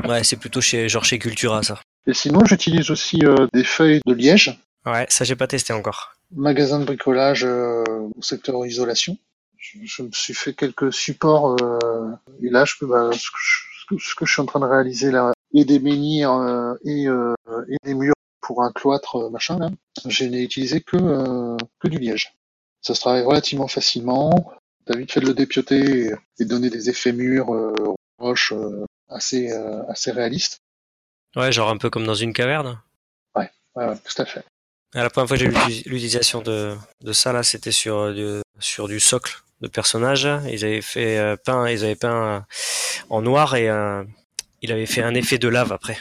Ouais, 0.08 0.24
c'est 0.24 0.36
plutôt 0.36 0.60
chez 0.60 0.88
genre 0.88 1.04
chez 1.04 1.18
Cultura 1.18 1.62
ça. 1.62 1.80
Et 2.06 2.14
sinon, 2.14 2.44
j'utilise 2.44 2.90
aussi 2.90 3.20
euh, 3.24 3.46
des 3.52 3.64
feuilles 3.64 4.00
de 4.06 4.12
liège, 4.12 4.58
Ouais, 4.86 5.06
ça 5.08 5.24
j'ai 5.24 5.34
pas 5.34 5.46
testé 5.46 5.72
encore. 5.72 6.13
Magasin 6.34 6.80
de 6.80 6.84
bricolage 6.84 7.44
euh, 7.44 7.84
au 8.16 8.22
secteur 8.22 8.64
isolation. 8.66 9.16
Je, 9.56 9.78
je 9.84 10.02
me 10.02 10.10
suis 10.12 10.34
fait 10.34 10.52
quelques 10.54 10.92
supports 10.92 11.56
euh, 11.62 12.10
et 12.42 12.50
là, 12.50 12.64
je 12.64 12.74
bah, 12.84 13.10
ce, 13.12 13.30
que 13.30 13.36
je, 13.38 14.04
ce 14.04 14.14
que- 14.14 14.26
je 14.26 14.32
suis 14.32 14.42
en 14.42 14.46
train 14.46 14.60
de 14.60 14.66
réaliser 14.66 15.10
là, 15.10 15.32
et 15.54 15.64
des 15.64 15.78
menhirs 15.78 16.32
euh, 16.32 16.74
et, 16.84 17.08
euh, 17.08 17.34
et 17.68 17.76
des 17.84 17.94
murs 17.94 18.14
pour 18.40 18.62
un 18.62 18.72
cloître 18.72 19.30
machin 19.30 19.58
là, 19.58 19.70
je 20.06 20.24
n'ai 20.24 20.42
utilisé 20.42 20.80
que 20.82 20.96
euh, 20.96 21.56
que 21.80 21.88
du 21.88 21.98
liège. 21.98 22.34
Ça 22.82 22.94
se 22.94 23.00
travaille 23.00 23.22
relativement 23.24 23.68
facilement. 23.68 24.52
T'as 24.84 24.96
vite 24.96 25.12
fait 25.12 25.20
de 25.20 25.26
le 25.26 25.32
dépioter 25.34 26.08
et, 26.08 26.14
et 26.40 26.44
donner 26.44 26.68
des 26.68 26.90
effets 26.90 27.12
murs, 27.12 27.54
euh, 27.54 27.72
roches 28.18 28.52
euh, 28.52 28.84
assez 29.08 29.50
euh, 29.50 29.82
assez 29.88 30.10
réalistes. 30.10 30.58
Ouais, 31.36 31.50
genre 31.52 31.70
un 31.70 31.78
peu 31.78 31.88
comme 31.88 32.04
dans 32.04 32.14
une 32.14 32.34
caverne. 32.34 32.78
Ouais, 33.34 33.50
ouais, 33.76 33.94
tout 34.04 34.22
à 34.22 34.26
fait. 34.26 34.44
La 34.94 35.10
première 35.10 35.28
fois 35.28 35.36
que 35.36 35.42
j'ai 35.42 35.48
eu 35.48 35.52
l'uti- 35.52 35.82
l'utilisation 35.88 36.40
de, 36.40 36.74
de 37.02 37.12
ça 37.12 37.32
là, 37.32 37.42
c'était 37.42 37.72
sur 37.72 37.96
euh, 37.98 38.12
du, 38.14 38.42
sur 38.60 38.86
du 38.88 39.00
socle 39.00 39.42
de 39.60 39.68
personnages. 39.68 40.28
Ils 40.50 40.64
avaient 40.64 40.82
fait 40.82 41.18
euh, 41.18 41.36
peint, 41.36 41.68
ils 41.68 41.84
avaient 41.84 41.96
peint 41.96 42.36
euh, 42.36 42.40
en 43.10 43.20
noir 43.22 43.56
et 43.56 43.68
euh, 43.68 44.04
il 44.62 44.70
avait 44.72 44.86
fait 44.86 45.02
un 45.02 45.14
effet 45.14 45.38
de 45.38 45.48
lave 45.48 45.72
après. 45.72 45.98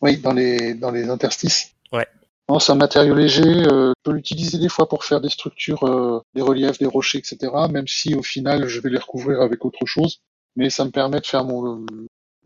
Oui, 0.00 0.16
dans 0.16 0.32
les 0.32 0.74
dans 0.74 0.90
les 0.90 1.08
interstices. 1.10 1.72
Ouais. 1.92 2.06
Non, 2.48 2.58
c'est 2.58 2.72
un 2.72 2.76
matériau 2.76 3.14
léger. 3.14 3.42
Euh, 3.44 3.92
je 3.96 4.10
peux 4.10 4.12
l'utiliser 4.16 4.58
des 4.58 4.68
fois 4.68 4.88
pour 4.88 5.04
faire 5.04 5.20
des 5.20 5.28
structures, 5.28 5.84
euh, 5.84 6.20
des 6.34 6.42
reliefs, 6.42 6.78
des 6.78 6.86
rochers, 6.86 7.18
etc. 7.18 7.52
Même 7.70 7.86
si 7.86 8.14
au 8.14 8.22
final 8.22 8.66
je 8.66 8.80
vais 8.80 8.90
les 8.90 8.98
recouvrir 8.98 9.42
avec 9.42 9.64
autre 9.64 9.84
chose, 9.86 10.20
mais 10.56 10.70
ça 10.70 10.84
me 10.84 10.90
permet 10.90 11.20
de 11.20 11.26
faire 11.26 11.44
mon 11.44 11.84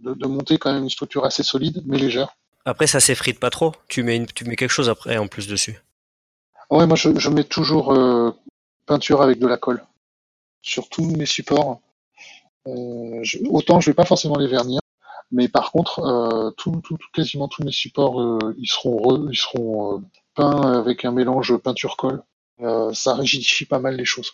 de, 0.01 0.13
de 0.15 0.27
monter 0.27 0.59
quand 0.59 0.73
même 0.73 0.83
une 0.83 0.91
structure 0.91 1.25
assez 1.25 1.43
solide 1.45 1.83
mais 1.87 1.97
légère. 1.97 2.37
Après, 2.67 2.89
ça 2.89 2.99
s'effrite 2.99 3.39
pas 3.39 3.49
trop. 3.49 3.73
Tu 3.87 4.03
mets 4.03 4.17
une, 4.17 4.27
tu 4.27 4.45
mets 4.45 4.57
quelque 4.57 4.73
chose 4.73 4.89
après 4.89 5.17
en 5.19 5.29
plus 5.29 5.47
dessus. 5.47 5.81
Ouais, 6.69 6.85
moi 6.85 6.97
je, 6.97 7.31
mets 7.31 7.45
toujours 7.45 7.93
euh, 7.93 8.33
peinture 8.87 9.23
avec 9.23 9.39
de 9.39 9.47
la 9.47 9.57
colle 9.57 9.85
sur 10.63 10.89
tous 10.89 11.05
mes 11.05 11.27
supports. 11.27 11.81
Euh, 12.67 13.21
je- 13.23 13.39
autant 13.49 13.79
je 13.79 13.89
vais 13.89 13.95
pas 13.95 14.05
forcément 14.05 14.37
les 14.37 14.49
vernir, 14.49 14.81
mais 15.31 15.47
par 15.47 15.71
contre, 15.71 16.01
euh, 16.01 16.51
quasiment 17.15 17.47
tous 17.47 17.63
mes 17.63 17.71
supports, 17.71 18.41
ils 18.59 18.67
seront 18.69 19.29
ils 19.31 19.39
seront 19.39 20.03
peints 20.35 20.81
avec 20.81 21.05
un 21.05 21.13
mélange 21.13 21.57
peinture-colle. 21.59 22.25
Ça 22.93 23.15
rigidifie 23.15 23.67
pas 23.67 23.79
mal 23.79 23.95
les 23.95 24.05
choses. 24.05 24.33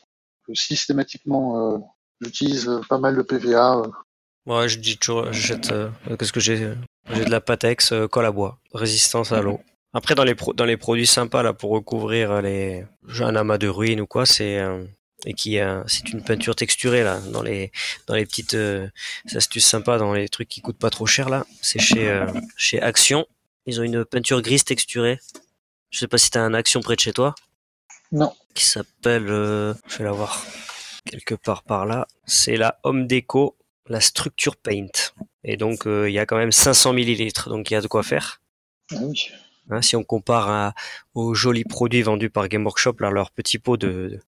Systématiquement, 0.55 1.87
j'utilise 2.23 2.71
pas 2.89 2.99
mal 2.99 3.15
de 3.15 3.23
PVA. 3.23 3.83
Euh. 4.47 4.51
Moi, 4.51 4.69
je 4.69 4.79
dis 4.79 4.99
toujours, 4.99 5.33
je 5.33 5.41
jette, 5.47 5.71
euh, 5.73 5.89
qu'est-ce 6.19 6.33
que 6.33 6.41
j'ai 6.41 6.73
J'ai 7.13 7.25
de 7.25 7.31
la 7.31 7.41
Patex, 7.41 7.93
euh, 7.93 8.09
colle 8.09 8.27
à 8.27 8.31
bois, 8.33 8.59
résistance 8.75 9.33
à 9.33 9.41
l'eau. 9.43 9.61
Après, 9.95 10.15
dans 10.15 10.25
les 10.25 10.35
pro- 10.35 10.55
dans 10.55 10.65
les 10.65 10.77
produits 10.79 11.07
sympas 11.07 11.43
là 11.43 11.53
pour 11.53 11.71
recouvrir 11.73 12.41
les 12.41 12.85
j'ai 13.09 13.25
un 13.25 13.37
amas 13.37 13.59
de 13.59 13.69
ruines 13.69 14.01
ou 14.01 14.07
quoi, 14.07 14.25
c'est 14.25 14.59
euh, 14.59 14.85
et 15.27 15.35
qui 15.35 15.59
euh, 15.59 15.83
c'est 15.87 16.09
une 16.15 16.25
peinture 16.25 16.57
texturée 16.57 17.05
là 17.05 17.21
dans 17.31 17.43
les 17.43 17.71
dans 18.07 18.15
les 18.15 18.25
petites 18.25 18.55
euh, 18.55 18.89
astuces 19.35 19.67
sympas 19.67 19.99
dans 19.99 20.15
les 20.15 20.29
trucs 20.31 20.49
qui 20.49 20.63
coûtent 20.63 20.79
pas 20.79 20.89
trop 20.89 21.05
cher 21.05 21.29
là. 21.29 21.45
C'est 21.61 21.79
chez 21.79 22.09
euh, 22.09 22.27
chez 22.57 22.81
Action. 22.81 23.27
Ils 23.67 23.81
ont 23.81 23.85
une 23.85 24.05
peinture 24.07 24.41
grise 24.41 24.65
texturée. 24.65 25.19
Je 25.91 25.99
sais 25.99 26.09
pas 26.09 26.17
si 26.19 26.31
t'as 26.31 26.41
un 26.41 26.55
Action 26.55 26.81
près 26.81 26.97
de 26.97 27.01
chez 27.01 27.13
toi 27.13 27.35
Non, 28.13 28.33
qui 28.55 28.65
s'appelle, 28.65 29.29
euh, 29.29 29.75
je 29.89 29.99
vais 29.99 30.05
la 30.05 30.13
voir 30.13 30.43
quelque 31.05 31.35
part 31.35 31.65
par 31.65 31.85
là, 31.85 32.07
c'est 32.25 32.57
la 32.57 32.79
Home 32.83 33.07
Déco, 33.07 33.57
la 33.89 34.01
Structure 34.01 34.57
Paint. 34.57 34.89
Et 35.45 35.57
donc 35.57 35.87
euh, 35.87 36.09
il 36.09 36.13
y 36.13 36.19
a 36.19 36.27
quand 36.27 36.37
même 36.37 36.53
500 36.53 36.93
millilitres, 36.93 37.49
donc 37.49 37.71
il 37.71 37.75
y 37.75 37.77
a 37.77 37.81
de 37.81 37.89
quoi 37.89 38.03
faire. 38.03 38.41
ah 38.93 38.97
oui. 39.03 39.29
Hein, 39.71 39.81
si 39.81 39.95
on 39.97 40.03
compare 40.05 40.51
à- 40.51 40.75
aux 41.15 41.35
jolis 41.35 41.65
produits 41.65 42.03
vendus 42.03 42.31
par 42.31 42.49
Game 42.49 42.65
Workshop, 42.65 42.97
là, 43.01 43.11
leur 43.11 43.31
petit 43.31 43.59
pot 43.59 43.77
de, 43.77 44.21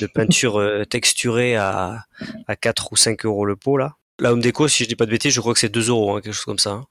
de 0.00 0.06
peinture 0.06 0.58
euh, 0.60 0.84
texturée 0.84 1.56
à, 1.56 2.04
à 2.46 2.56
4 2.56 2.92
ou 2.92 2.96
5 2.96 3.24
euros 3.24 3.46
le 3.46 3.56
pot, 3.56 3.78
là. 3.78 3.96
La 4.18 4.32
Home 4.32 4.40
Déco, 4.40 4.68
si 4.68 4.84
je 4.84 4.88
dis 4.88 4.96
pas 4.96 5.06
de 5.06 5.10
bêtises, 5.10 5.32
je 5.34 5.40
crois 5.40 5.54
que 5.54 5.58
c'est 5.60 5.68
2 5.70 5.88
euros, 5.88 6.14
hein, 6.16 6.20
quelque 6.20 6.34
chose 6.34 6.44
comme 6.44 6.58
ça. 6.58 6.70
hein. 6.72 6.86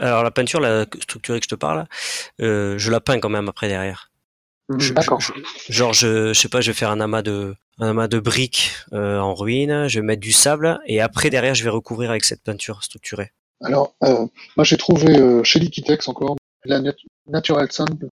Alors 0.00 0.22
la 0.22 0.30
peinture, 0.30 0.60
la 0.60 0.84
structurée 1.02 1.40
que 1.40 1.44
je 1.44 1.48
te 1.50 1.54
parle, 1.54 1.86
euh, 2.40 2.78
je 2.78 2.90
la 2.90 3.00
peins 3.00 3.20
quand 3.20 3.28
même 3.28 3.48
après 3.48 3.68
derrière. 3.68 4.10
Je- 4.78 4.92
D'accord. 4.92 5.20
je- 5.20 5.32
Genre, 5.68 5.92
je, 5.92 6.32
je 6.32 6.38
sais 6.40 6.48
pas, 6.48 6.60
je 6.60 6.70
vais 6.70 6.76
faire 6.76 6.90
un 6.90 7.00
amas 7.00 7.22
de, 7.22 7.54
un 7.78 7.90
amas 7.90 8.08
de 8.08 8.18
briques 8.18 8.72
euh, 8.92 9.18
en 9.18 9.34
ruine, 9.34 9.88
je 9.88 10.00
vais 10.00 10.06
mettre 10.06 10.20
du 10.20 10.32
sable, 10.32 10.80
et 10.86 11.00
après 11.00 11.30
derrière, 11.30 11.54
je 11.54 11.64
vais 11.64 11.70
recouvrir 11.70 12.10
avec 12.10 12.24
cette 12.24 12.42
peinture 12.42 12.82
structurée. 12.82 13.32
Alors, 13.64 13.94
euh, 14.02 14.26
moi 14.56 14.64
j'ai 14.64 14.76
trouvé 14.76 15.16
euh, 15.18 15.42
chez 15.44 15.58
Liquitex 15.60 16.08
encore 16.08 16.36
la 16.64 16.80
nat- 16.80 16.92
Natural 17.28 17.70
Sand, 17.70 18.08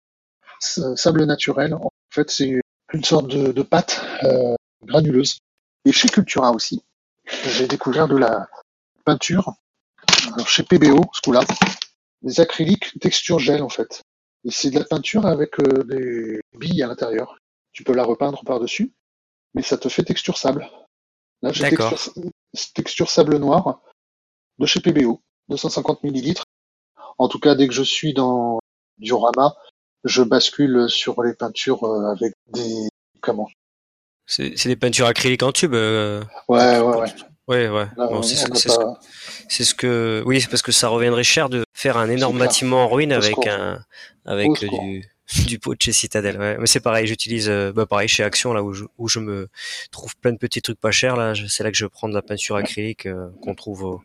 sable 0.60 1.24
naturel. 1.26 1.74
En 1.74 1.90
fait, 2.14 2.30
c'est 2.30 2.60
une 2.94 3.04
sorte 3.04 3.28
de, 3.28 3.52
de 3.52 3.62
pâte 3.62 4.04
euh, 4.24 4.56
granuleuse. 4.86 5.38
Et 5.86 5.92
chez 5.92 6.10
Cultura 6.10 6.52
aussi, 6.52 6.82
j'ai 7.46 7.68
découvert 7.68 8.08
de 8.08 8.18
la 8.18 8.48
peinture 9.06 9.54
alors, 10.34 10.48
chez 10.48 10.64
PBO, 10.64 11.02
ce 11.14 11.22
coup-là, 11.22 11.42
des 12.22 12.40
acryliques 12.42 13.00
texture 13.00 13.40
gel 13.40 13.62
en 13.62 13.70
fait. 13.70 14.02
C'est 14.50 14.70
de 14.70 14.80
la 14.80 14.86
peinture 14.86 15.26
avec 15.26 15.60
euh, 15.60 15.84
des 15.84 16.40
billes 16.58 16.84
à 16.84 16.88
l'intérieur. 16.88 17.38
Tu 17.74 17.84
peux 17.84 17.94
la 17.94 18.04
repeindre 18.04 18.44
par-dessus, 18.46 18.94
mais 19.54 19.62
ça 19.62 19.78
te 19.78 19.90
fait 19.90 20.04
texture 20.04 20.38
sable. 20.38 20.70
Là, 21.42 21.52
j'ai 21.52 21.70
texture, 21.70 22.14
texture 22.74 23.10
sable 23.10 23.38
noir 23.38 23.82
de 24.60 24.66
chez 24.66 24.80
PBO, 24.80 25.22
250 25.50 26.04
millilitres. 26.04 26.44
En 27.18 27.28
tout 27.28 27.40
cas, 27.40 27.56
dès 27.56 27.68
que 27.68 27.74
je 27.74 27.84
suis 27.84 28.14
dans 28.14 28.60
Diorama, 28.98 29.56
je 30.04 30.24
bascule 30.24 30.90
sur 30.90 31.22
les 31.24 31.34
peintures 31.34 31.84
euh, 31.84 32.12
avec 32.12 32.34
des 32.54 32.88
comment? 33.22 33.48
C'est 34.26 34.58
c'est 34.58 34.70
des 34.70 34.76
peintures 34.76 35.08
acryliques 35.08 35.44
en 35.44 35.52
tube. 35.52 35.74
euh, 35.74 36.24
Ouais, 36.48 36.80
ouais, 36.80 36.98
ouais. 36.98 37.14
Ouais, 37.48 37.70
ouais. 37.70 37.86
Bon, 37.96 38.08
on- 38.18 38.22
c'est 38.24 38.36
ce- 38.36 39.64
ce, 39.64 39.74
que, 39.74 40.22
oui, 40.26 40.42
c'est 40.42 40.50
parce 40.50 40.62
que 40.62 40.72
ça 40.74 40.90
reviendrait 40.90 41.24
cher 41.24 41.48
de 41.50 41.64
faire 41.74 41.98
un 41.98 42.10
énorme 42.10 42.38
bâtiment 42.40 42.84
en 42.84 42.90
ruine 42.90 43.14
avec 43.14 43.30
secours. 43.30 43.48
un, 43.50 43.80
avec 44.26 44.50
euh, 44.64 44.68
du, 44.84 45.10
du 45.48 45.60
pot 45.60 45.74
de 45.76 45.82
chez 45.82 45.94
Citadel. 45.94 46.38
Ouais. 46.38 46.58
Mais 46.60 46.68
c'est 46.68 46.82
pareil, 46.82 47.08
j'utilise, 47.08 47.48
euh, 47.50 47.72
bah 47.72 47.86
pareil 47.86 48.08
chez 48.10 48.24
Action 48.24 48.54
là 48.54 48.64
où 48.64 48.74
je, 48.74 48.84
où 48.98 49.08
je 49.08 49.20
me 49.20 49.48
trouve 49.92 50.16
plein 50.18 50.34
de 50.34 50.38
petits 50.38 50.62
trucs 50.62 50.80
pas 50.80 50.92
chers 50.92 51.16
là. 51.16 51.34
C'est 51.48 51.64
là 51.64 51.72
que 51.72 51.78
je 51.78 51.86
prends 51.86 52.10
de 52.10 52.14
la 52.14 52.22
peinture 52.22 52.58
acrylique 52.58 53.06
euh, 53.06 53.30
qu'on 53.42 53.56
trouve 53.56 53.84
au, 53.84 54.02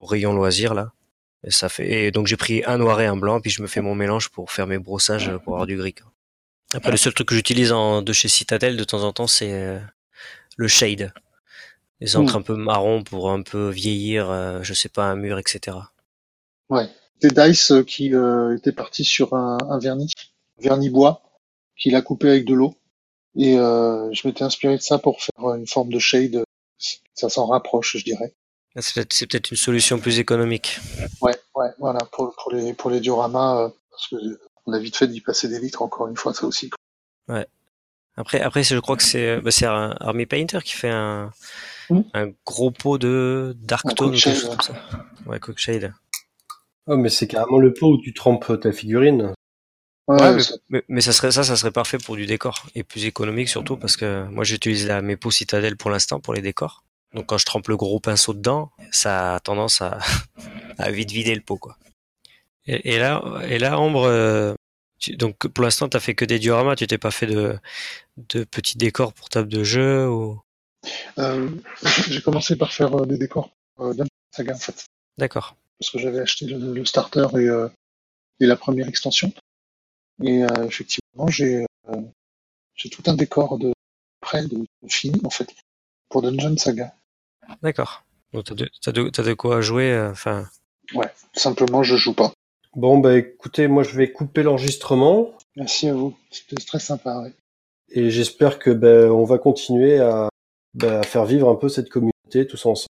au 0.00 0.06
rayon 0.06 0.32
loisirs 0.32 0.74
là. 0.74 0.92
Et 1.42 1.50
ça 1.50 1.68
fait, 1.68 2.04
et 2.04 2.10
donc 2.10 2.26
j'ai 2.26 2.36
pris 2.36 2.62
un 2.66 2.76
noir 2.78 3.00
et 3.00 3.06
un 3.06 3.16
blanc, 3.16 3.40
puis 3.40 3.50
je 3.50 3.62
me 3.62 3.66
fais 3.66 3.80
mon 3.80 3.94
mélange 3.94 4.28
pour 4.28 4.52
faire 4.52 4.66
mes 4.66 4.78
brossages 4.78 5.28
euh, 5.28 5.38
pour 5.38 5.54
avoir 5.54 5.66
du 5.66 5.76
gris. 5.76 5.94
quoi. 5.94 6.06
Après, 6.74 6.92
le 6.92 6.96
seul 6.98 7.12
truc 7.14 7.26
que 7.28 7.34
j'utilise 7.34 7.72
en, 7.72 8.00
de 8.02 8.12
chez 8.12 8.28
Citadel 8.28 8.76
de 8.76 8.84
temps 8.84 9.02
en 9.02 9.12
temps, 9.12 9.26
c'est 9.26 9.52
euh, 9.52 9.78
le 10.56 10.68
shade. 10.68 11.12
Les 12.00 12.16
encres 12.16 12.34
Hmm. 12.34 12.38
un 12.38 12.42
peu 12.42 12.56
marron 12.56 13.02
pour 13.02 13.30
un 13.30 13.42
peu 13.42 13.68
vieillir, 13.68 14.30
euh, 14.30 14.60
je 14.62 14.72
sais 14.74 14.88
pas, 14.88 15.04
un 15.04 15.16
mur, 15.16 15.38
etc. 15.38 15.76
Des 17.20 17.28
dice 17.30 17.72
euh, 17.72 17.82
qui 17.82 18.14
euh, 18.14 18.56
étaient 18.56 18.72
partis 18.72 19.04
sur 19.04 19.34
un, 19.34 19.58
un 19.68 19.78
vernis, 19.78 20.10
vernis 20.58 20.88
bois, 20.88 21.20
qu'il 21.76 21.94
a 21.94 22.00
coupé 22.02 22.30
avec 22.30 22.46
de 22.46 22.54
l'eau. 22.54 22.74
Et 23.36 23.58
euh, 23.58 24.10
je 24.12 24.26
m'étais 24.26 24.42
inspiré 24.42 24.76
de 24.76 24.82
ça 24.82 24.98
pour 24.98 25.20
faire 25.22 25.54
une 25.54 25.66
forme 25.66 25.92
de 25.92 25.98
shade. 25.98 26.42
Ça 27.14 27.28
s'en 27.28 27.46
rapproche, 27.46 27.98
je 27.98 28.04
dirais. 28.04 28.34
Ah, 28.74 28.80
C'est 28.80 28.94
peut-être 28.94 29.28
peut-être 29.28 29.50
une 29.50 29.56
solution 29.58 29.98
plus 29.98 30.18
économique. 30.18 30.78
Ouais, 31.20 31.36
ouais, 31.54 31.68
voilà, 31.78 32.00
pour, 32.12 32.34
pour 32.36 32.52
les 32.52 32.72
pour 32.72 32.88
les 32.90 33.00
dioramas, 33.00 33.64
euh, 33.64 33.68
parce 33.90 34.08
que 34.08 34.16
on 34.66 34.72
a 34.72 34.78
vite 34.78 34.96
fait 34.96 35.08
d'y 35.08 35.20
passer 35.20 35.48
des 35.48 35.58
litres, 35.60 35.82
encore 35.82 36.08
une 36.08 36.16
fois, 36.16 36.32
ça 36.32 36.46
aussi. 36.46 36.70
Après, 38.16 38.40
après, 38.40 38.64
c'est- 38.64 38.74
je 38.74 38.80
crois 38.80 38.96
que 38.96 39.02
c'est 39.02 39.40
bah, 39.40 39.50
c'est 39.50 39.66
un 39.66 39.94
Army 40.00 40.26
Painter 40.26 40.58
qui 40.64 40.72
fait 40.74 40.90
un, 40.90 41.32
Un 42.14 42.30
gros 42.46 42.70
pot 42.70 42.98
de 42.98 43.56
Dark 43.60 43.84
Tone 43.94 44.08
ou 44.08 44.18
quelque 44.18 44.38
chose 44.40 44.48
comme 44.50 44.60
ça. 44.60 44.72
Ouais. 45.26 45.38
Oh, 46.86 46.96
mais 46.96 47.08
c'est 47.08 47.26
carrément 47.28 47.58
le 47.58 47.72
pot 47.72 47.92
où 47.94 48.00
tu 48.02 48.12
trempes 48.14 48.60
ta 48.60 48.72
figurine. 48.72 49.34
Ouais, 50.08 50.16
Ouais, 50.20 50.34
mais, 50.34 50.42
ça- 50.42 50.54
mais- 50.70 50.82
mais 50.88 51.00
ça 51.02 51.12
serait 51.12 51.30
ça, 51.30 51.44
ça 51.44 51.56
serait 51.56 51.70
parfait 51.70 51.98
pour 51.98 52.16
du 52.16 52.26
décor 52.26 52.66
et 52.74 52.82
plus 52.82 53.04
économique 53.04 53.48
surtout 53.48 53.76
parce 53.76 53.96
que 53.96 54.24
moi 54.28 54.42
j'utilise 54.44 54.86
la 54.88 55.02
Mepo 55.02 55.30
Citadel 55.30 55.76
pour 55.76 55.90
l'instant 55.90 56.18
pour 56.20 56.34
les 56.34 56.42
décors. 56.42 56.84
Donc 57.14 57.26
quand 57.26 57.38
je 57.38 57.44
trempe 57.46 57.68
le 57.68 57.76
gros 57.76 58.00
pinceau 58.00 58.34
dedans, 58.34 58.70
ça 58.90 59.36
a 59.36 59.40
tendance 59.40 59.80
à, 59.82 59.98
à 60.78 60.90
vite 60.90 61.10
vider 61.12 61.34
le 61.34 61.42
pot 61.42 61.58
quoi. 61.58 61.76
Et, 62.66 62.94
et 62.94 62.98
là, 62.98 63.22
et 63.48 63.58
là 63.58 63.78
Ambre, 63.78 64.04
euh, 64.04 64.54
tu- 64.98 65.16
donc 65.16 65.36
pour 65.46 65.62
l'instant 65.64 65.88
t'as 65.88 66.00
fait 66.00 66.14
que 66.16 66.24
des 66.24 66.38
dioramas, 66.40 66.74
tu 66.76 66.86
t'es 66.88 66.98
pas 66.98 67.10
fait 67.12 67.26
de, 67.26 67.56
de 68.16 68.42
petits 68.44 68.78
décors 68.78 69.12
pour 69.12 69.28
table 69.28 69.48
de 69.48 69.62
jeu 69.62 70.08
ou? 70.08 70.40
j'ai 72.08 72.22
commencé 72.22 72.56
par 72.56 72.72
faire 72.72 72.94
euh, 73.02 73.06
des 73.06 73.18
décors 73.18 73.50
euh, 73.80 73.92
Dungeon 73.94 74.08
Saga 74.34 74.54
en 74.54 74.58
fait, 74.58 74.84
D'accord. 75.18 75.56
parce 75.78 75.90
que 75.90 75.98
j'avais 75.98 76.20
acheté 76.20 76.46
le, 76.46 76.72
le 76.74 76.84
starter 76.84 77.26
et, 77.34 77.48
euh, 77.48 77.68
et 78.40 78.46
la 78.46 78.56
première 78.56 78.88
extension. 78.88 79.32
Et 80.22 80.44
euh, 80.44 80.64
effectivement, 80.66 81.28
j'ai 81.28 81.66
euh, 81.88 81.96
tout 82.90 83.02
un 83.06 83.14
décor 83.14 83.58
de 83.58 83.72
près 84.20 84.42
de, 84.46 84.56
de 84.82 84.88
fini 84.88 85.20
en 85.24 85.30
fait 85.30 85.48
pour 86.08 86.22
Dungeon 86.22 86.56
Saga. 86.56 86.94
D'accord. 87.62 88.04
Donc 88.32 88.44
t'as 88.44 88.92
de, 88.92 89.32
quoi 89.34 89.60
jouer. 89.60 89.92
euh, 89.92 90.10
Enfin, 90.10 90.48
Ouais, 90.94 91.10
simplement 91.34 91.82
je 91.82 91.96
joue 91.96 92.14
pas. 92.14 92.32
Bon, 92.74 92.98
bah 92.98 93.16
écoutez, 93.18 93.66
moi 93.68 93.82
je 93.82 93.96
vais 93.96 94.10
couper 94.12 94.42
l'enregistrement 94.42 95.32
Merci 95.56 95.88
à 95.88 95.94
vous, 95.94 96.16
c'était 96.30 96.56
très 96.56 96.78
sympa. 96.78 97.18
ouais. 97.22 97.32
et 97.90 98.10
j'espère 98.10 98.58
que 98.60 98.70
ben, 98.70 99.10
on 99.10 99.24
va 99.24 99.38
continuer 99.38 99.98
à, 99.98 100.28
à 100.82 101.02
faire 101.02 101.24
vivre 101.24 101.48
un 101.48 101.54
peu 101.54 101.68
cette 101.68 101.88
communauté 101.88 102.46
tous 102.46 102.66
ensemble. 102.66 102.86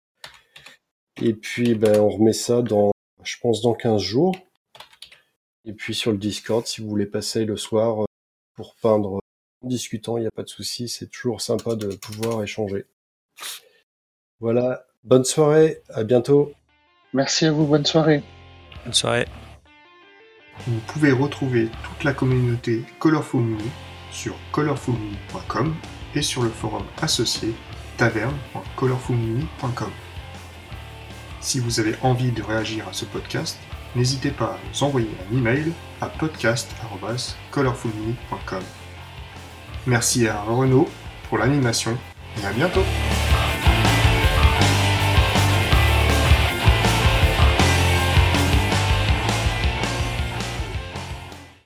Et 1.22 1.34
puis 1.34 1.74
ben, 1.74 1.98
on 2.00 2.08
remet 2.08 2.32
ça 2.32 2.62
dans, 2.62 2.92
je 3.22 3.36
pense, 3.40 3.62
dans 3.62 3.74
15 3.74 4.00
jours. 4.00 4.36
Et 5.64 5.72
puis 5.72 5.94
sur 5.94 6.12
le 6.12 6.18
Discord, 6.18 6.66
si 6.66 6.80
vous 6.80 6.88
voulez 6.88 7.06
passer 7.06 7.44
le 7.44 7.56
soir 7.56 8.02
euh, 8.02 8.06
pour 8.54 8.76
peindre 8.76 9.14
en 9.62 9.68
discutant, 9.68 10.16
il 10.16 10.20
n'y 10.20 10.26
a 10.26 10.30
pas 10.30 10.44
de 10.44 10.48
souci, 10.48 10.88
c'est 10.88 11.10
toujours 11.10 11.40
sympa 11.40 11.74
de 11.74 11.88
pouvoir 11.96 12.42
échanger. 12.42 12.86
Voilà, 14.38 14.86
bonne 15.02 15.24
soirée, 15.24 15.82
à 15.88 16.04
bientôt. 16.04 16.52
Merci 17.12 17.46
à 17.46 17.52
vous, 17.52 17.66
bonne 17.66 17.86
soirée. 17.86 18.22
bonne 18.84 18.94
soirée. 18.94 19.26
Vous 20.66 20.80
pouvez 20.86 21.10
retrouver 21.10 21.68
toute 21.82 22.04
la 22.04 22.12
communauté 22.12 22.84
Colorful 22.98 23.42
Mini 23.42 23.70
sur 24.12 24.36
colorfulmini.com 24.52 25.74
et 26.14 26.22
sur 26.22 26.42
le 26.42 26.48
forum 26.48 26.84
associé 27.02 27.54
Si 31.40 31.60
vous 31.60 31.80
avez 31.80 31.94
envie 32.02 32.32
de 32.32 32.42
réagir 32.42 32.86
à 32.88 32.92
ce 32.92 33.04
podcast, 33.04 33.56
n'hésitez 33.94 34.30
pas 34.30 34.46
à 34.46 34.58
nous 34.68 34.82
envoyer 34.82 35.10
un 35.30 35.36
email 35.36 35.72
à 36.00 36.08
podcast.colorfulmini.com. 36.08 38.62
Merci 39.86 40.26
à 40.28 40.42
Renaud 40.42 40.88
pour 41.28 41.38
l'animation 41.38 41.96
et 42.42 42.46
à 42.46 42.52
bientôt 42.52 42.82